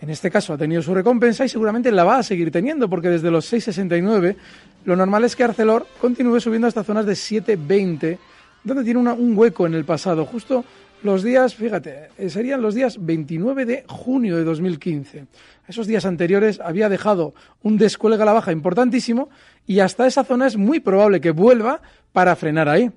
en 0.00 0.10
este 0.10 0.30
caso 0.30 0.52
ha 0.52 0.58
tenido 0.58 0.82
su 0.82 0.94
recompensa 0.94 1.44
y 1.44 1.48
seguramente 1.48 1.90
la 1.90 2.04
va 2.04 2.18
a 2.18 2.22
seguir 2.22 2.52
teniendo, 2.52 2.88
porque 2.88 3.08
desde 3.08 3.30
los 3.30 3.52
6,69 3.52 4.36
lo 4.84 4.96
normal 4.96 5.24
es 5.24 5.34
que 5.34 5.44
Arcelor 5.44 5.86
continúe 6.00 6.40
subiendo 6.40 6.68
hasta 6.68 6.84
zonas 6.84 7.04
de 7.04 7.14
7,20, 7.14 8.18
donde 8.62 8.84
tiene 8.84 9.00
un 9.00 9.36
hueco 9.36 9.66
en 9.66 9.74
el 9.74 9.84
pasado, 9.84 10.24
justo 10.24 10.64
los 11.02 11.22
días, 11.22 11.54
fíjate, 11.54 12.08
eh, 12.18 12.28
serían 12.30 12.62
los 12.62 12.74
días 12.74 13.04
29 13.04 13.64
de 13.64 13.84
junio 13.88 14.36
de 14.36 14.44
2015. 14.44 15.26
Esos 15.66 15.86
días 15.86 16.04
anteriores 16.06 16.60
había 16.60 16.88
dejado 16.88 17.34
un 17.62 17.78
descuelgue 17.78 18.22
a 18.22 18.26
la 18.26 18.32
baja 18.32 18.52
importantísimo 18.52 19.28
y 19.66 19.80
hasta 19.80 20.06
esa 20.06 20.24
zona 20.24 20.46
es 20.46 20.56
muy 20.56 20.80
probable 20.80 21.20
que 21.20 21.30
vuelva 21.30 21.80
para 22.12 22.34
frenar 22.36 22.68
ahí. 22.68 22.90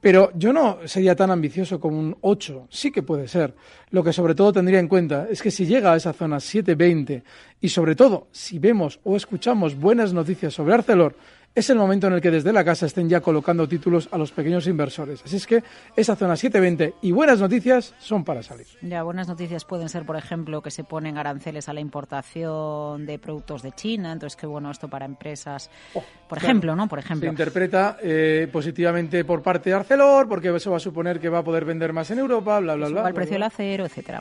Pero 0.00 0.30
yo 0.34 0.52
no 0.52 0.80
sería 0.84 1.16
tan 1.16 1.30
ambicioso 1.30 1.80
como 1.80 1.98
un 1.98 2.16
8, 2.20 2.66
sí 2.68 2.90
que 2.90 3.02
puede 3.02 3.26
ser. 3.26 3.54
Lo 3.90 4.04
que 4.04 4.12
sobre 4.12 4.34
todo 4.34 4.52
tendría 4.52 4.78
en 4.78 4.88
cuenta 4.88 5.26
es 5.30 5.40
que 5.40 5.50
si 5.50 5.64
llega 5.64 5.94
a 5.94 5.96
esa 5.96 6.12
zona 6.12 6.40
720 6.40 7.24
y 7.62 7.68
sobre 7.70 7.94
todo 7.94 8.28
si 8.30 8.58
vemos 8.58 9.00
o 9.04 9.16
escuchamos 9.16 9.74
buenas 9.74 10.12
noticias 10.12 10.52
sobre 10.52 10.74
Arcelor, 10.74 11.16
es 11.56 11.70
el 11.70 11.78
momento 11.78 12.08
en 12.08 12.14
el 12.14 12.20
que 12.20 12.32
desde 12.32 12.52
la 12.52 12.64
casa 12.64 12.86
estén 12.86 13.08
ya 13.08 13.20
colocando 13.20 13.68
títulos 13.68 14.08
a 14.10 14.18
los 14.18 14.32
pequeños 14.32 14.66
inversores. 14.66 15.22
Así 15.24 15.36
es 15.36 15.46
que 15.46 15.62
esa 15.94 16.16
zona 16.16 16.34
720 16.36 16.94
y 17.02 17.12
buenas 17.12 17.38
noticias 17.40 17.94
son 18.00 18.24
para 18.24 18.42
salir. 18.42 18.66
Ya, 18.82 19.04
buenas 19.04 19.28
noticias 19.28 19.64
pueden 19.64 19.88
ser, 19.88 20.04
por 20.04 20.16
ejemplo, 20.16 20.60
que 20.62 20.72
se 20.72 20.82
ponen 20.82 21.16
aranceles 21.16 21.68
a 21.68 21.72
la 21.72 21.78
importación 21.80 23.06
de 23.06 23.20
productos 23.20 23.62
de 23.62 23.70
China. 23.72 24.10
Entonces, 24.12 24.34
qué 24.36 24.46
bueno 24.48 24.68
esto 24.70 24.88
para 24.88 25.04
empresas, 25.04 25.70
por 25.92 26.02
Claro. 26.38 26.44
ejemplo, 26.44 26.74
¿no? 26.74 26.88
Por 26.88 26.98
ejemplo. 26.98 27.28
Se 27.28 27.30
interpreta 27.30 27.98
eh, 28.02 28.48
positivamente 28.52 29.24
por 29.24 29.40
parte 29.40 29.70
de 29.70 29.76
Arcelor, 29.76 30.28
porque 30.28 30.48
eso 30.54 30.72
va 30.72 30.78
a 30.78 30.80
suponer 30.80 31.20
que 31.20 31.28
va 31.28 31.38
a 31.38 31.44
poder 31.44 31.64
vender 31.64 31.92
más 31.92 32.10
en 32.10 32.18
Europa, 32.18 32.58
bla, 32.58 32.74
bla, 32.74 32.88
bla. 32.88 33.00
Suba 33.00 33.08
el 33.08 33.12
bla, 33.12 33.20
precio 33.20 33.34
del 33.34 33.38
bla. 33.40 33.46
acero, 33.46 33.84
etcétera. 33.86 34.20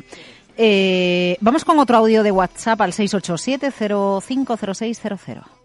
Eh, 0.56 1.36
vamos 1.41 1.65
con 1.65 1.80
otro 1.80 1.98
audio 1.98 2.22
de 2.22 2.30
WhatsApp 2.32 2.80
al 2.82 2.91
687-050600. 2.93 5.62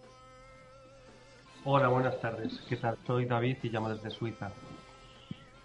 Hola, 1.71 1.87
buenas 1.89 2.19
tardes. 2.19 2.59
¿Qué 2.67 2.77
tal? 2.77 2.97
Soy 3.05 3.25
David 3.25 3.57
y 3.61 3.69
llamo 3.69 3.89
desde 3.89 4.09
Suiza. 4.09 4.49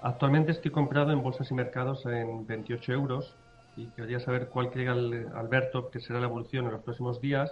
Actualmente 0.02 0.52
estoy 0.52 0.70
comprado 0.70 1.12
en 1.12 1.22
bolsas 1.22 1.50
y 1.50 1.54
mercados 1.54 2.04
en 2.04 2.46
28 2.46 2.92
euros 2.92 3.34
y 3.74 3.86
quería 3.86 4.20
saber 4.20 4.48
cuál 4.50 4.70
cree 4.70 4.86
Al- 4.90 5.32
Alberto 5.34 5.88
que 5.90 6.00
será 6.00 6.20
la 6.20 6.26
evolución 6.26 6.66
en 6.66 6.72
los 6.72 6.82
próximos 6.82 7.22
días 7.22 7.50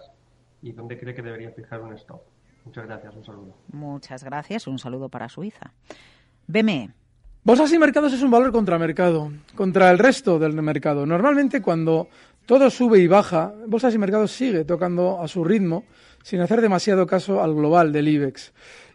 y 0.60 0.72
dónde 0.72 0.98
cree 1.00 1.14
que 1.14 1.22
debería 1.22 1.50
fijar 1.52 1.80
un 1.80 1.94
stop. 1.94 2.20
Muchas 2.66 2.84
gracias, 2.86 3.14
un 3.16 3.24
saludo. 3.24 3.54
Muchas 3.72 4.22
gracias. 4.22 4.66
Un 4.66 4.78
saludo 4.78 5.08
para 5.08 5.30
Suiza. 5.30 5.72
BME. 6.46 6.90
Bolsas 7.44 7.72
y 7.72 7.78
mercados 7.78 8.12
es 8.12 8.22
un 8.22 8.30
valor 8.30 8.52
contra 8.52 8.78
mercado, 8.78 9.32
contra 9.56 9.90
el 9.90 9.98
resto 9.98 10.38
del 10.38 10.52
mercado. 10.60 11.06
Normalmente 11.06 11.62
cuando 11.62 12.08
todo 12.44 12.68
sube 12.68 12.98
y 12.98 13.06
baja, 13.06 13.54
bolsas 13.66 13.94
y 13.94 13.98
mercados 13.98 14.30
sigue 14.30 14.66
tocando 14.66 15.22
a 15.22 15.26
su 15.26 15.42
ritmo 15.42 15.84
sin 16.22 16.40
hacer 16.40 16.60
demasiado 16.60 17.06
caso 17.06 17.42
al 17.42 17.54
global 17.54 17.92
del 17.92 18.08
IBEX. 18.08 18.52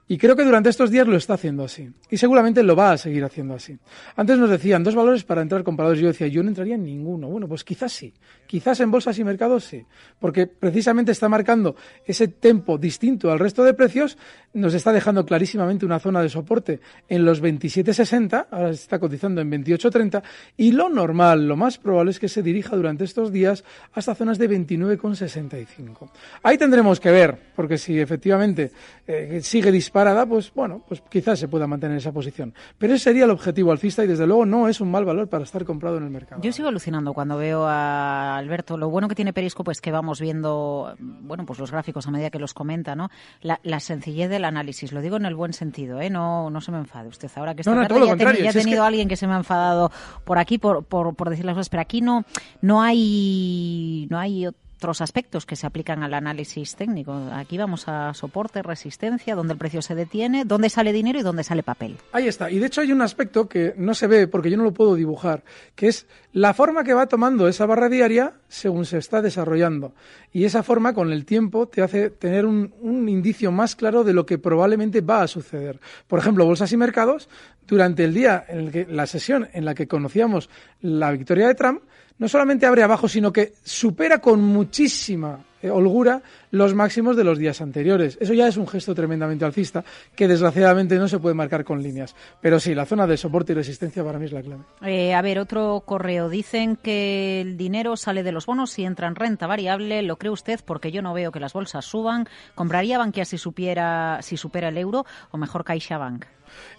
Y 0.09 0.17
creo 0.17 0.37
que 0.37 0.45
durante 0.45 0.69
estos 0.69 0.89
días 0.89 1.05
lo 1.05 1.17
está 1.17 1.33
haciendo 1.33 1.65
así. 1.65 1.89
Y 2.09 2.15
seguramente 2.15 2.63
lo 2.63 2.77
va 2.77 2.93
a 2.93 2.97
seguir 2.97 3.25
haciendo 3.25 3.55
así. 3.55 3.77
Antes 4.15 4.37
nos 4.37 4.49
decían 4.49 4.81
dos 4.81 4.95
valores 4.95 5.25
para 5.25 5.41
entrar 5.41 5.63
compradores. 5.63 5.99
Yo 5.99 6.07
decía, 6.07 6.27
yo 6.27 6.41
no 6.43 6.49
entraría 6.49 6.75
en 6.75 6.83
ninguno. 6.83 7.27
Bueno, 7.27 7.47
pues 7.49 7.65
quizás 7.65 7.91
sí. 7.91 8.13
Quizás 8.45 8.79
en 8.79 8.89
bolsas 8.89 9.19
y 9.19 9.25
mercados 9.25 9.65
sí. 9.65 9.85
Porque 10.17 10.47
precisamente 10.47 11.11
está 11.11 11.27
marcando 11.27 11.75
ese 12.05 12.29
tempo 12.29 12.77
distinto 12.77 13.31
al 13.31 13.39
resto 13.39 13.65
de 13.65 13.73
precios. 13.73 14.17
Nos 14.53 14.73
está 14.73 14.93
dejando 14.93 15.25
clarísimamente 15.25 15.85
una 15.85 15.99
zona 15.99 16.21
de 16.21 16.29
soporte 16.29 16.79
en 17.09 17.25
los 17.25 17.43
27.60. 17.43 18.47
Ahora 18.49 18.69
se 18.69 18.83
está 18.83 18.99
cotizando 18.99 19.41
en 19.41 19.51
28.30. 19.51 20.23
Y 20.55 20.71
lo 20.71 20.87
normal, 20.87 21.49
lo 21.49 21.57
más 21.57 21.77
probable 21.79 22.11
es 22.11 22.19
que 22.19 22.29
se 22.29 22.41
dirija 22.41 22.77
durante 22.77 23.03
estos 23.03 23.33
días 23.33 23.65
hasta 23.91 24.15
zonas 24.15 24.37
de 24.37 24.49
29,65. 24.49 26.09
Ahí 26.43 26.57
tendremos 26.57 27.01
que 27.01 27.11
ver. 27.11 27.46
Porque 27.57 27.77
si 27.77 27.99
efectivamente 27.99 28.71
eh, 29.07 29.39
sigue 29.41 29.71
disparada, 29.71 30.25
pues 30.27 30.53
bueno, 30.53 30.83
pues 30.87 31.01
quizás 31.09 31.39
se 31.39 31.47
pueda 31.47 31.65
mantener 31.67 31.97
esa 31.97 32.11
posición. 32.13 32.53
Pero 32.77 32.93
ese 32.93 33.05
sería 33.05 33.25
el 33.25 33.31
objetivo 33.31 33.71
alcista 33.71 34.03
y 34.03 34.07
desde 34.07 34.27
luego 34.27 34.45
no 34.45 34.67
es 34.69 34.79
un 34.79 34.91
mal 34.91 35.03
valor 35.05 35.27
para 35.27 35.43
estar 35.43 35.65
comprado 35.65 35.97
en 35.97 36.03
el 36.03 36.11
mercado. 36.11 36.39
Yo 36.43 36.51
sigo 36.51 36.67
alucinando 36.69 37.13
cuando 37.13 37.35
veo 37.35 37.65
a 37.65 38.37
Alberto. 38.37 38.77
Lo 38.77 38.89
bueno 38.91 39.07
que 39.07 39.15
tiene 39.15 39.33
Periscope 39.33 39.71
es 39.71 39.81
que 39.81 39.91
vamos 39.91 40.21
viendo, 40.21 40.95
bueno, 40.99 41.45
pues 41.47 41.57
los 41.59 41.71
gráficos 41.71 42.05
a 42.07 42.11
medida 42.11 42.29
que 42.29 42.37
los 42.37 42.53
comenta, 42.53 42.95
¿no? 42.95 43.09
La, 43.41 43.59
la 43.63 43.79
sencillez 43.79 44.29
del 44.29 44.45
análisis. 44.45 44.93
Lo 44.93 45.01
digo 45.01 45.17
en 45.17 45.25
el 45.25 45.33
buen 45.35 45.53
sentido, 45.53 45.99
¿eh? 45.99 46.11
No, 46.11 46.51
no 46.51 46.61
se 46.61 46.71
me 46.71 46.77
enfade 46.77 47.07
usted. 47.09 47.29
Ahora 47.35 47.55
que 47.55 47.61
esta 47.61 47.71
No, 47.73 47.81
no, 47.81 47.87
tarde 47.87 48.01
ya, 48.01 48.07
contrario, 48.09 48.43
ya 48.43 48.49
he 48.51 48.53
si 48.53 48.59
tenido 48.59 48.83
que- 48.83 48.87
alguien 48.87 49.07
que 49.07 49.15
se 49.15 49.25
me 49.25 49.33
ha 49.33 49.37
enfadado 49.37 49.91
por 50.25 50.37
aquí 50.37 50.59
por, 50.59 50.83
por, 50.85 51.15
por 51.15 51.31
decir 51.31 51.43
las 51.43 51.55
cosas, 51.55 51.69
pero 51.69 51.81
aquí 51.81 52.01
no, 52.01 52.23
no 52.61 52.83
hay, 52.83 54.07
no 54.11 54.19
hay 54.19 54.47
otros 54.77 55.01
aspectos 55.01 55.45
que 55.45 55.55
se 55.55 55.65
aplican 55.65 56.03
al 56.03 56.13
análisis 56.13 56.75
técnico. 56.75 57.13
Aquí 57.33 57.57
vamos 57.57 57.87
a 57.87 58.13
soporte, 58.13 58.61
resistencia, 58.61 59.35
donde 59.35 59.53
el 59.53 59.59
precio 59.59 59.81
se 59.81 59.95
detiene, 59.95 60.45
dónde 60.45 60.69
sale 60.69 60.93
dinero 60.93 61.19
y 61.19 61.23
dónde 61.23 61.43
sale 61.43 61.63
papel. 61.63 61.97
Ahí 62.11 62.27
está. 62.27 62.51
Y 62.51 62.59
de 62.59 62.67
hecho 62.67 62.81
hay 62.81 62.91
un 62.91 63.01
aspecto 63.01 63.49
que 63.49 63.73
no 63.75 63.95
se 63.95 64.05
ve 64.05 64.27
porque 64.27 64.51
yo 64.51 64.57
no 64.57 64.63
lo 64.63 64.73
puedo 64.73 64.93
dibujar, 64.93 65.43
que 65.75 65.87
es 65.87 66.05
la 66.31 66.53
forma 66.53 66.83
que 66.83 66.93
va 66.93 67.07
tomando 67.07 67.47
esa 67.47 67.65
barra 67.65 67.89
diaria 67.89 68.33
según 68.47 68.85
se 68.85 68.99
está 68.99 69.21
desarrollando. 69.21 69.93
Y 70.31 70.45
esa 70.45 70.61
forma 70.61 70.93
con 70.93 71.11
el 71.11 71.25
tiempo 71.25 71.67
te 71.67 71.81
hace 71.81 72.11
tener 72.11 72.45
un, 72.45 72.73
un 72.79 73.09
indicio 73.09 73.51
más 73.51 73.75
claro 73.75 74.03
de 74.03 74.13
lo 74.13 74.27
que 74.27 74.37
probablemente 74.37 75.01
va 75.01 75.23
a 75.23 75.27
suceder. 75.27 75.79
Por 76.05 76.19
ejemplo, 76.19 76.45
bolsas 76.45 76.71
y 76.71 76.77
mercados, 76.77 77.29
durante 77.67 78.05
el 78.05 78.13
día, 78.13 78.45
en 78.47 78.59
el 78.59 78.71
que, 78.71 78.85
la 78.85 79.05
sesión 79.05 79.49
en 79.53 79.65
la 79.65 79.75
que 79.75 79.87
conocíamos 79.87 80.49
la 80.81 81.11
victoria 81.11 81.47
de 81.47 81.55
Trump, 81.55 81.81
no 82.19 82.27
solamente 82.27 82.65
abre 82.65 82.83
abajo, 82.83 83.07
sino 83.07 83.31
que 83.31 83.53
supera 83.63 84.19
con 84.19 84.41
muchísima 84.41 85.39
holgura 85.69 86.21
los 86.51 86.73
máximos 86.73 87.15
de 87.15 87.23
los 87.23 87.37
días 87.37 87.61
anteriores. 87.61 88.17
Eso 88.21 88.33
ya 88.33 88.47
es 88.47 88.57
un 88.57 88.67
gesto 88.67 88.95
tremendamente 88.95 89.45
alcista 89.45 89.83
que 90.15 90.27
desgraciadamente 90.27 90.97
no 90.97 91.07
se 91.07 91.19
puede 91.19 91.35
marcar 91.35 91.63
con 91.63 91.81
líneas. 91.81 92.15
Pero 92.41 92.59
sí, 92.59 92.73
la 92.73 92.85
zona 92.85 93.07
de 93.07 93.17
soporte 93.17 93.53
y 93.53 93.55
resistencia 93.55 94.03
para 94.03 94.19
mí 94.19 94.25
es 94.25 94.31
la 94.31 94.41
clave. 94.41 94.63
Eh, 94.85 95.13
a 95.13 95.21
ver, 95.21 95.39
otro 95.39 95.83
correo. 95.85 96.29
Dicen 96.29 96.75
que 96.75 97.41
el 97.41 97.57
dinero 97.57 97.97
sale 97.97 98.23
de 98.23 98.31
los 98.31 98.45
bonos 98.45 98.77
y 98.79 98.85
entra 98.85 99.07
en 99.07 99.15
renta 99.15 99.47
variable. 99.47 100.01
¿Lo 100.01 100.17
cree 100.17 100.31
usted? 100.31 100.59
Porque 100.65 100.91
yo 100.91 101.01
no 101.01 101.13
veo 101.13 101.31
que 101.31 101.39
las 101.39 101.53
bolsas 101.53 101.85
suban. 101.85 102.27
¿Compraría 102.55 102.97
Bankia 102.97 103.25
si, 103.25 103.37
supiera, 103.37 104.19
si 104.21 104.37
supera 104.37 104.69
el 104.69 104.77
euro 104.77 105.05
o 105.31 105.37
mejor 105.37 105.63
CaixaBank? 105.63 106.25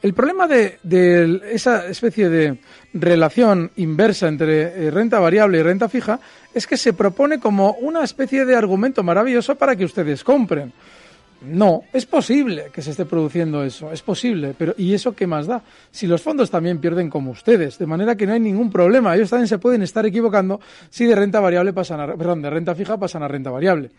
El 0.03 0.15
problema 0.15 0.47
de, 0.47 1.41
esa 1.51 1.87
especie 1.87 2.29
de 2.29 2.59
relación 2.95 3.71
inversa 3.77 4.29
entre 4.29 4.87
eh, 4.87 4.91
renta 4.91 5.19
variable 5.19 5.59
y 5.59 5.63
renta 5.63 5.89
fija 5.89 6.21
es 6.59 6.67
que 6.67 6.77
se 6.77 6.93
propone 6.93 7.39
como 7.39 7.73
una 7.81 8.03
especie 8.03 8.45
de 8.45 8.57
argumento 8.57 9.05
maravilloso 9.05 9.55
para 9.55 9.77
que 9.77 9.85
ustedes 9.85 10.25
compren. 10.25 10.73
No, 11.41 11.83
es 11.93 12.05
posible 12.05 12.71
que 12.73 12.83
se 12.83 12.91
esté 12.91 13.05
produciendo 13.05 13.63
eso, 13.63 13.93
es 13.93 14.03
posible, 14.03 14.57
pero 14.59 14.75
¿y 14.77 14.93
eso 14.93 15.15
qué 15.15 15.25
más 15.25 15.47
da? 15.47 15.63
Si 15.93 16.09
los 16.09 16.21
fondos 16.21 16.51
también 16.51 16.81
pierden 16.81 17.09
como 17.09 17.31
ustedes, 17.31 17.79
de 17.79 17.87
manera 17.87 18.17
que 18.17 18.27
no 18.27 18.33
hay 18.33 18.41
ningún 18.41 18.73
problema, 18.73 19.15
ellos 19.15 19.31
también 19.31 19.47
se 19.47 19.59
pueden 19.59 19.83
estar 19.83 20.05
equivocando 20.05 20.61
si 20.91 21.07
de 21.07 21.15
renta 21.15 21.39
variable 21.39 21.73
pasan 21.73 22.01
a, 22.01 22.17
perdón, 22.17 22.43
de 22.43 22.51
renta 22.51 22.75
fija 22.75 22.99
pasan 22.99 23.23
a 23.23 23.29
renta 23.29 23.51
variable. 23.51 23.91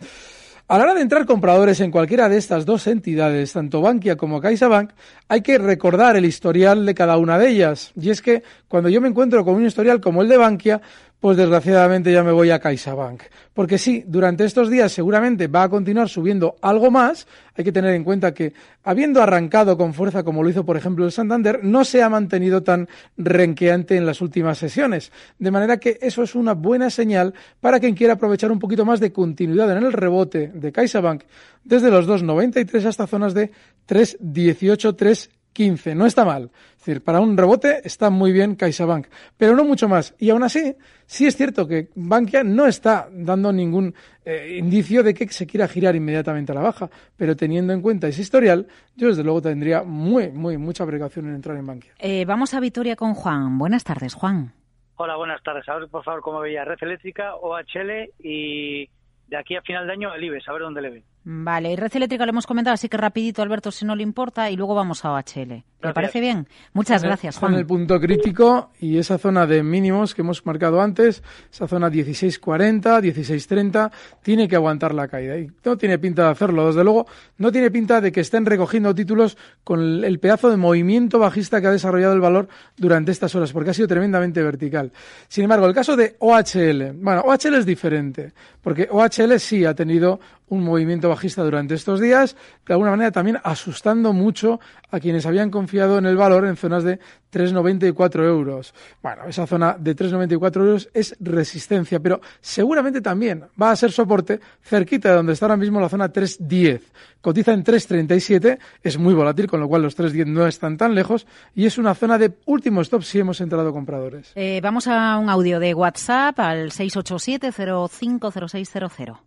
A 0.68 0.78
la 0.78 0.84
hora 0.84 0.94
de 0.94 1.02
entrar 1.02 1.26
compradores 1.26 1.80
en 1.80 1.90
cualquiera 1.90 2.30
de 2.30 2.38
estas 2.38 2.64
dos 2.64 2.86
entidades, 2.86 3.54
tanto 3.54 3.82
Bankia 3.82 4.18
como 4.18 4.40
CaixaBank, 4.40 4.92
hay 5.28 5.42
que 5.42 5.58
recordar 5.58 6.16
el 6.16 6.26
historial 6.26 6.86
de 6.86 6.94
cada 6.94 7.18
una 7.18 7.40
de 7.40 7.50
ellas. 7.50 7.92
Y 8.00 8.12
es 8.12 8.22
que 8.22 8.44
cuando 8.68 8.88
yo 8.88 9.02
me 9.02 9.08
encuentro 9.08 9.44
con 9.44 9.56
un 9.56 9.66
historial 9.66 10.00
como 10.00 10.22
el 10.22 10.28
de 10.28 10.38
Bankia, 10.38 10.80
pues 11.20 11.36
desgraciadamente 11.36 12.14
ya 12.14 12.24
me 12.24 12.32
voy 12.32 12.50
a 12.50 12.60
CaixaBank. 12.60 13.24
Porque 13.54 13.78
sí, 13.78 14.04
durante 14.08 14.46
estos 14.46 14.70
días 14.70 14.92
seguramente 14.92 15.48
va 15.48 15.64
a 15.64 15.70
continuar 15.70 16.08
subiendo 16.08 16.56
algo 16.62 16.92
más. 16.92 17.28
Hay 17.56 17.66
que 17.66 17.74
tener 17.74 17.94
en 17.94 18.06
cuenta 18.06 18.34
que, 18.34 18.54
habiendo 18.84 19.22
arrancado 19.22 19.78
con 19.78 19.94
fuerza 19.94 20.24
como 20.24 20.44
lo 20.44 20.50
hizo, 20.50 20.66
por 20.66 20.78
ejemplo, 20.78 21.06
el 21.06 21.12
Santander, 21.12 21.60
no 21.62 21.84
se 21.84 22.02
ha 22.02 22.10
mantenido 22.10 22.64
tan 22.64 22.88
renqueante 23.18 23.98
en 23.98 24.06
las 24.06 24.22
últimas 24.22 24.58
sesiones. 24.58 25.12
De 25.38 25.52
manera 25.52 25.78
que 25.78 25.98
eso 26.02 26.24
es 26.24 26.36
una 26.36 26.54
buena 26.54 26.90
señal 26.90 27.34
para 27.60 27.82
quien 27.82 27.96
quiera 27.96 28.14
aprovechar 28.14 28.52
un 28.52 28.60
poquito 28.60 28.86
más 28.86 29.02
de 29.02 29.12
continuidad 29.12 29.76
en 29.76 29.84
el 29.84 29.92
rebote 29.92 30.52
de 30.54 30.72
CaixaBank 30.72 31.24
desde 31.66 31.92
los 31.92 32.08
2,93 32.08 32.86
hasta 32.86 33.08
zonas 33.08 33.34
de 33.34 33.52
3,18, 33.88 34.96
3 34.96 35.30
15. 35.60 35.94
No 35.94 36.06
está 36.06 36.24
mal. 36.24 36.52
Es 36.54 36.86
decir, 36.86 37.04
para 37.04 37.20
un 37.20 37.36
rebote 37.36 37.82
está 37.84 38.10
muy 38.10 38.32
bien 38.32 38.56
CaixaBank, 38.56 39.08
pero 39.36 39.58
no 39.58 39.66
mucho 39.66 39.90
más. 39.90 40.16
Y 40.18 40.30
aún 40.30 40.42
así, 40.42 40.74
sí 41.06 41.28
es 41.28 41.36
cierto 41.36 41.68
que 41.68 41.90
Bankia 41.96 42.46
no 42.46 42.66
está 42.66 43.10
dando 43.12 43.52
ningún 43.52 43.94
eh, 44.24 44.56
indicio 44.58 45.04
de 45.04 45.14
que 45.14 45.28
se 45.28 45.46
quiera 45.46 45.68
girar 45.68 45.98
inmediatamente 45.98 46.54
a 46.54 46.56
la 46.56 46.62
baja, 46.62 46.90
pero 47.18 47.36
teniendo 47.36 47.74
en 47.74 47.82
cuenta 47.82 48.08
ese 48.08 48.22
historial, 48.22 48.68
yo 48.96 49.10
desde 49.10 49.22
luego 49.22 49.42
tendría 49.42 49.84
muy, 49.84 50.32
muy, 50.32 50.58
mucha 50.58 50.86
precaución 50.86 51.28
en 51.28 51.36
entrar 51.36 51.58
en 51.58 51.68
Bankia. 51.68 51.92
Eh, 52.00 52.24
vamos 52.24 52.54
a 52.54 52.62
Vitoria 52.62 52.96
con 52.96 53.14
Juan. 53.14 53.58
Buenas 53.58 53.84
tardes, 53.84 54.14
Juan. 54.14 54.54
Hola, 54.96 55.18
buenas 55.18 55.44
tardes. 55.44 55.68
A 55.68 55.76
ver, 55.76 55.90
por 55.90 56.06
favor, 56.06 56.22
cómo 56.22 56.40
veía 56.40 56.64
Red 56.64 56.78
Eléctrica, 56.80 57.36
OHL 57.36 58.14
y 58.18 58.90
de 59.28 59.38
aquí 59.38 59.58
a 59.58 59.62
final 59.62 59.88
de 59.88 59.92
año 59.92 60.14
el 60.16 60.24
IBEX, 60.24 60.48
a 60.48 60.54
ver 60.54 60.62
dónde 60.62 60.82
le 60.82 60.90
ve. 60.90 61.04
Vale, 61.24 61.72
y 61.72 61.76
Red 61.76 61.96
Eléctrica 61.96 62.26
lo 62.26 62.32
hemos 62.32 62.48
comentado, 62.48 62.74
así 62.74 62.88
que 62.90 62.98
rapidito, 62.98 63.42
Alberto, 63.42 63.72
si 63.72 63.86
no 63.86 63.96
le 63.96 64.04
importa, 64.04 64.50
y 64.50 64.56
luego 64.56 64.74
vamos 64.74 65.04
a 65.04 65.12
OHL. 65.12 65.64
¿Le 65.82 65.94
parece 65.94 66.20
bien? 66.20 66.46
Muchas 66.74 67.04
gracias, 67.04 67.38
Juan. 67.38 67.54
En 67.54 67.60
el 67.60 67.66
punto 67.66 68.02
crítico 68.02 68.72
y 68.82 68.98
esa 68.98 69.18
zona 69.18 69.48
de 69.48 69.64
mínimos 69.64 70.14
que 70.14 70.24
hemos 70.24 70.46
marcado 70.46 70.82
antes, 70.82 71.24
esa 71.52 71.70
zona 71.70 71.90
16.40, 71.90 73.00
16.30, 73.00 73.90
tiene 74.22 74.50
que 74.50 74.58
aguantar 74.58 74.94
la 74.94 75.08
caída. 75.08 75.38
Y 75.38 75.50
no 75.64 75.78
tiene 75.78 75.98
pinta 75.98 76.26
de 76.26 76.32
hacerlo, 76.32 76.68
desde 76.68 76.84
luego, 76.84 77.08
no 77.38 77.50
tiene 77.50 77.72
pinta 77.72 78.02
de 78.02 78.12
que 78.12 78.20
estén 78.20 78.46
recogiendo 78.46 78.94
títulos 78.94 79.38
con 79.64 80.04
el 80.04 80.20
pedazo 80.20 80.50
de 80.50 80.58
movimiento 80.58 81.18
bajista 81.18 81.62
que 81.62 81.68
ha 81.68 81.72
desarrollado 81.72 82.14
el 82.14 82.20
valor 82.20 82.50
durante 82.76 83.14
estas 83.14 83.34
horas, 83.36 83.54
porque 83.54 83.70
ha 83.70 83.74
sido 83.74 83.88
tremendamente 83.88 84.44
vertical. 84.44 84.92
Sin 85.30 85.46
embargo, 85.46 85.66
el 85.66 85.74
caso 85.74 85.96
de 85.96 86.18
OHL, 86.20 86.92
bueno, 86.96 87.22
OHL 87.22 87.56
es 87.56 87.66
diferente, 87.66 88.34
porque 88.62 88.90
OHL 88.92 89.40
sí 89.40 89.64
ha 89.64 89.74
tenido 89.74 90.20
un 90.50 90.64
movimiento 90.64 91.08
bajista 91.08 91.44
durante 91.44 91.76
estos 91.76 92.02
días, 92.02 92.36
de 92.66 92.74
alguna 92.74 92.92
manera 92.92 93.12
también 93.12 93.38
asustando 93.44 94.14
mucho 94.14 94.60
a 94.92 95.00
quienes 95.00 95.26
habían 95.26 95.52
confiado 95.52 95.69
en 95.74 96.06
el 96.06 96.18
valor 96.18 96.46
en 96.46 96.56
zonas 96.56 96.84
de 96.84 97.00
3,94 97.32 98.24
euros. 98.26 98.74
Bueno, 99.02 99.24
esa 99.28 99.46
zona 99.46 99.76
de 99.80 99.96
3,94 99.96 100.56
euros 100.58 100.90
es 100.94 101.16
resistencia, 101.20 102.00
pero 102.00 102.22
seguramente 102.42 103.02
también 103.02 103.46
va 103.62 103.72
a 103.72 103.76
ser 103.76 103.92
soporte 103.92 104.40
cerquita 104.62 105.10
de 105.10 105.16
donde 105.16 105.34
está 105.34 105.46
ahora 105.46 105.58
mismo 105.58 105.80
la 105.80 105.90
zona 105.90 106.12
3,10. 106.12 106.82
Cotiza 107.22 107.54
en 107.54 107.64
3,37, 107.64 108.58
es 108.82 108.98
muy 108.98 109.14
volátil, 109.14 109.48
con 109.48 109.60
lo 109.60 109.68
cual 109.68 109.84
los 109.84 109.98
3,10 109.98 110.26
no 110.26 110.48
están 110.48 110.78
tan 110.78 110.96
lejos 110.96 111.28
y 111.54 111.66
es 111.66 111.78
una 111.78 111.94
zona 111.94 112.18
de 112.18 112.32
último 112.46 112.82
stop 112.82 113.04
si 113.04 113.20
hemos 113.20 113.42
entrado 113.42 113.72
compradores. 113.72 114.32
Eh, 114.36 114.60
vamos 114.64 114.88
a 114.88 115.18
un 115.18 115.30
audio 115.30 115.60
de 115.60 115.74
WhatsApp 115.74 116.40
al 116.40 116.72
687 116.72 117.52
050600. 117.52 119.18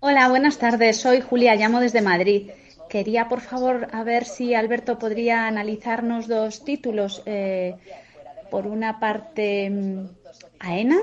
Hola, 0.00 0.28
buenas 0.28 0.58
tardes. 0.58 1.00
Soy 1.00 1.20
Julia, 1.20 1.54
llamo 1.54 1.78
desde 1.78 2.02
Madrid. 2.02 2.50
Quería, 2.92 3.26
por 3.26 3.40
favor, 3.40 3.88
a 3.90 4.04
ver 4.04 4.26
si 4.26 4.54
Alberto 4.54 4.98
podría 4.98 5.46
analizarnos 5.46 6.28
dos 6.28 6.62
títulos. 6.62 7.22
Eh, 7.24 7.74
por 8.50 8.66
una 8.66 9.00
parte, 9.00 9.70
mm, 9.70 10.08
AENA 10.60 10.98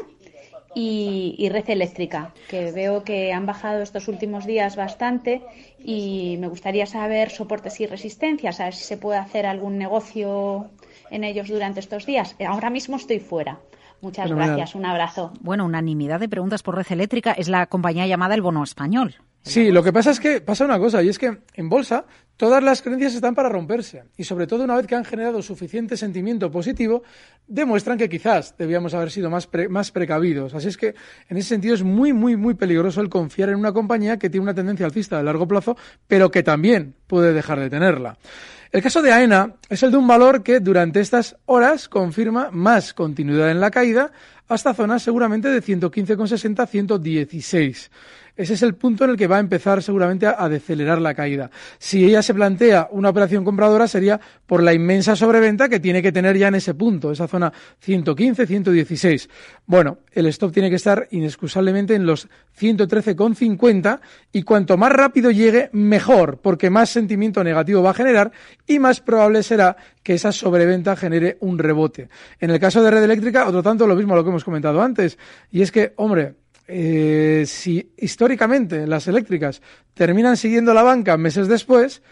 y, 0.76 1.50
Red 1.52 1.68
Eléctrica, 1.68 2.32
que 2.48 2.72
veo 2.72 3.04
que 3.04 3.34
han 3.34 3.48
bajado 3.48 3.82
estos 3.82 4.08
últimos 4.08 4.46
días 4.46 4.76
bastante 4.76 5.42
y 5.84 6.38
me 6.40 6.48
gustaría 6.48 6.86
saber 6.86 7.32
soportes 7.32 7.80
y 7.80 7.88
resistencias, 7.88 8.60
a 8.60 8.66
ver 8.66 8.76
si 8.76 8.84
se 8.84 8.98
puede 8.98 9.18
hacer 9.18 9.48
algún 9.48 9.80
negocio 9.80 10.70
en 11.10 11.24
ellos 11.24 11.48
durante 11.48 11.80
estos 11.80 12.06
días. 12.06 12.36
Ahora 12.48 12.70
mismo 12.70 12.98
estoy 12.98 13.20
fuera. 13.20 13.58
Muchas 14.02 14.30
gracias, 14.30 14.76
un 14.76 14.86
abrazo. 14.86 15.34
Bueno, 15.42 15.66
unanimidad 15.66 16.20
de 16.20 16.30
preguntas 16.30 16.62
por 16.62 16.76
red 16.76 16.86
eléctrica 16.92 17.32
es 17.32 17.50
la 17.50 17.66
compañía 17.66 18.06
llamada 18.06 18.36
El 18.36 18.44
Bono 18.44 18.64
Español. 18.64 19.16
Sí, 19.44 19.72
lo 19.72 19.84
que 19.84 19.94
pasa 19.94 20.12
es 20.12 20.20
que 20.20 20.42
pasa 20.42 20.66
una 20.66 20.80
cosa, 20.80 21.02
y 21.02 21.10
es 21.10 21.18
que 21.18 21.40
en 21.54 21.70
bolsa 21.70 22.06
todas 22.40 22.64
las 22.64 22.82
creencias 22.82 23.16
están 23.16 23.36
para 23.36 23.50
romperse, 23.50 24.06
y 24.16 24.24
sobre 24.24 24.48
todo 24.48 24.64
una 24.64 24.78
vez 24.78 24.88
que 24.88 24.96
han 24.96 25.04
generado 25.04 25.42
suficiente 25.42 25.98
sentimiento 25.98 26.50
positivo, 26.50 27.04
demuestran 27.46 27.98
que 27.98 28.08
quizás 28.08 28.56
debíamos 28.58 28.94
haber 28.94 29.12
sido 29.12 29.30
más, 29.30 29.50
más 29.70 29.92
precavidos. 29.92 30.56
Así 30.56 30.70
es 30.70 30.78
que 30.78 30.96
en 31.28 31.36
ese 31.36 31.50
sentido 31.50 31.76
es 31.76 31.84
muy, 31.84 32.14
muy, 32.14 32.38
muy 32.38 32.54
peligroso 32.54 33.02
el 33.02 33.10
confiar 33.10 33.50
en 33.50 33.58
una 33.58 33.74
compañía 33.74 34.18
que 34.18 34.30
tiene 34.30 34.44
una 34.44 34.54
tendencia 34.54 34.86
alcista 34.86 35.18
de 35.18 35.24
largo 35.24 35.50
plazo, 35.50 35.76
pero 36.08 36.32
que 36.32 36.42
también 36.42 36.96
puede 37.08 37.34
dejar 37.34 37.60
de 37.60 37.70
tenerla. 37.70 38.18
El 38.72 38.84
caso 38.84 39.02
de 39.02 39.12
AENA 39.12 39.56
es 39.68 39.84
el 39.84 39.92
de 39.92 39.98
un 39.98 40.08
valor 40.08 40.42
que 40.42 40.62
durante 40.62 41.02
estas 41.02 41.36
horas 41.46 41.90
confirma 41.90 42.52
más 42.52 42.94
continuidad 42.94 43.52
en 43.52 43.60
la 43.60 43.72
caída 43.72 44.14
hasta 44.48 44.74
zonas 44.74 45.04
seguramente 45.04 45.50
de 45.50 45.62
115,60 45.62 46.60
a 46.60 46.68
116. 46.68 47.92
Ese 48.40 48.54
es 48.54 48.64
el 48.64 48.76
punto 48.76 49.04
en 49.04 49.10
el 49.10 49.18
que 49.18 49.28
va 49.28 49.36
a 49.36 49.42
empezar 49.42 49.84
seguramente 49.84 50.26
a, 50.26 50.48
decelerar 50.48 51.02
la 51.02 51.14
caída. 51.14 51.52
Si 51.78 52.06
ella 52.06 52.24
se 52.30 52.36
plantea 52.36 52.90
una 52.92 53.10
operación 53.10 53.44
compradora 53.44 53.88
sería 53.88 54.22
por 54.46 54.62
la 54.62 54.72
inmensa 54.72 55.16
sobreventa 55.16 55.68
que 55.68 55.80
tiene 55.80 56.04
que 56.04 56.12
tener 56.12 56.38
ya 56.38 56.50
en 56.50 56.54
ese 56.54 56.76
punto, 56.76 57.12
esa 57.12 57.28
zona 57.28 57.52
115, 57.80 58.46
116. 58.46 59.28
Bueno, 59.66 59.98
el 60.12 60.28
stop 60.28 60.54
tiene 60.54 60.70
que 60.70 60.76
estar 60.76 61.08
inexcusablemente 61.10 61.96
en 61.96 62.06
los 62.06 62.30
113,50 62.60 64.00
y 64.32 64.44
cuanto 64.44 64.78
más 64.78 64.92
rápido 64.92 65.32
llegue, 65.32 65.72
mejor, 65.74 66.38
porque 66.38 66.70
más 66.70 66.92
sentimiento 66.92 67.44
negativo 67.44 67.82
va 67.82 67.90
a 67.90 67.96
generar 67.96 68.32
y 68.68 68.78
más 68.78 69.02
probable 69.02 69.42
será 69.42 69.76
que 70.04 70.14
esa 70.14 70.32
sobreventa 70.32 70.96
genere 70.96 71.38
un 71.40 71.58
rebote. 71.58 72.10
En 72.40 72.52
el 72.52 72.60
caso 72.60 72.84
de 72.84 72.92
red 72.92 73.04
eléctrica, 73.04 73.48
otro 73.48 73.64
tanto 73.64 73.88
lo 73.88 73.96
mismo 73.96 74.14
a 74.14 74.18
lo 74.18 74.24
que 74.24 74.30
hemos 74.30 74.44
comentado 74.44 74.84
antes, 74.84 75.18
y 75.50 75.64
es 75.64 75.72
que, 75.72 75.94
hombre, 75.96 76.36
eh, 76.70 77.46
si 77.48 77.92
históricamente 77.98 78.86
las 78.86 79.08
eléctricas 79.08 79.62
terminan 79.96 80.38
siguiendo 80.38 80.74
la 80.74 80.84
banca 80.84 81.18
meses 81.18 81.48
después, 81.48 82.04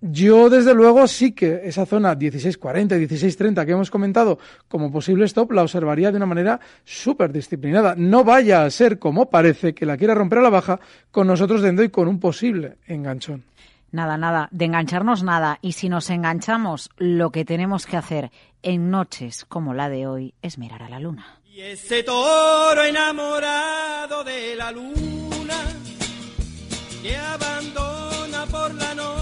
yo 0.00 0.50
desde 0.50 0.74
luego 0.74 1.06
sí 1.06 1.32
que 1.32 1.60
esa 1.64 1.86
zona 1.86 2.18
16.40 2.18 3.00
y 3.00 3.06
16.30 3.06 3.64
que 3.64 3.72
hemos 3.72 3.90
comentado 3.90 4.38
como 4.66 4.90
posible 4.90 5.26
stop 5.26 5.52
la 5.52 5.62
observaría 5.62 6.10
de 6.10 6.16
una 6.16 6.26
manera 6.26 6.58
súper 6.84 7.32
disciplinada. 7.32 7.94
No 7.96 8.24
vaya 8.24 8.64
a 8.64 8.70
ser 8.70 8.98
como 8.98 9.30
parece 9.30 9.74
que 9.74 9.86
la 9.86 9.96
quiera 9.96 10.14
romper 10.14 10.40
a 10.40 10.42
la 10.42 10.50
baja 10.50 10.80
con 11.10 11.28
nosotros 11.28 11.62
dentro 11.62 11.84
y 11.84 11.90
con 11.90 12.08
un 12.08 12.18
posible 12.18 12.78
enganchón. 12.86 13.44
Nada, 13.92 14.16
nada, 14.16 14.48
de 14.50 14.64
engancharnos 14.64 15.22
nada. 15.22 15.58
Y 15.60 15.72
si 15.72 15.90
nos 15.90 16.08
enganchamos, 16.08 16.90
lo 16.96 17.30
que 17.30 17.44
tenemos 17.44 17.86
que 17.86 17.98
hacer 17.98 18.32
en 18.62 18.90
noches 18.90 19.44
como 19.44 19.74
la 19.74 19.88
de 19.88 20.06
hoy 20.06 20.34
es 20.40 20.56
mirar 20.56 20.82
a 20.82 20.88
la 20.88 20.98
luna. 20.98 21.41
Y 21.54 21.60
ese 21.60 22.02
toro 22.02 22.82
enamorado 22.82 24.24
de 24.24 24.56
la 24.56 24.70
luna 24.72 25.58
que 27.02 27.14
abandona 27.14 28.46
por 28.46 28.72
la 28.74 28.94
noche 28.94 29.21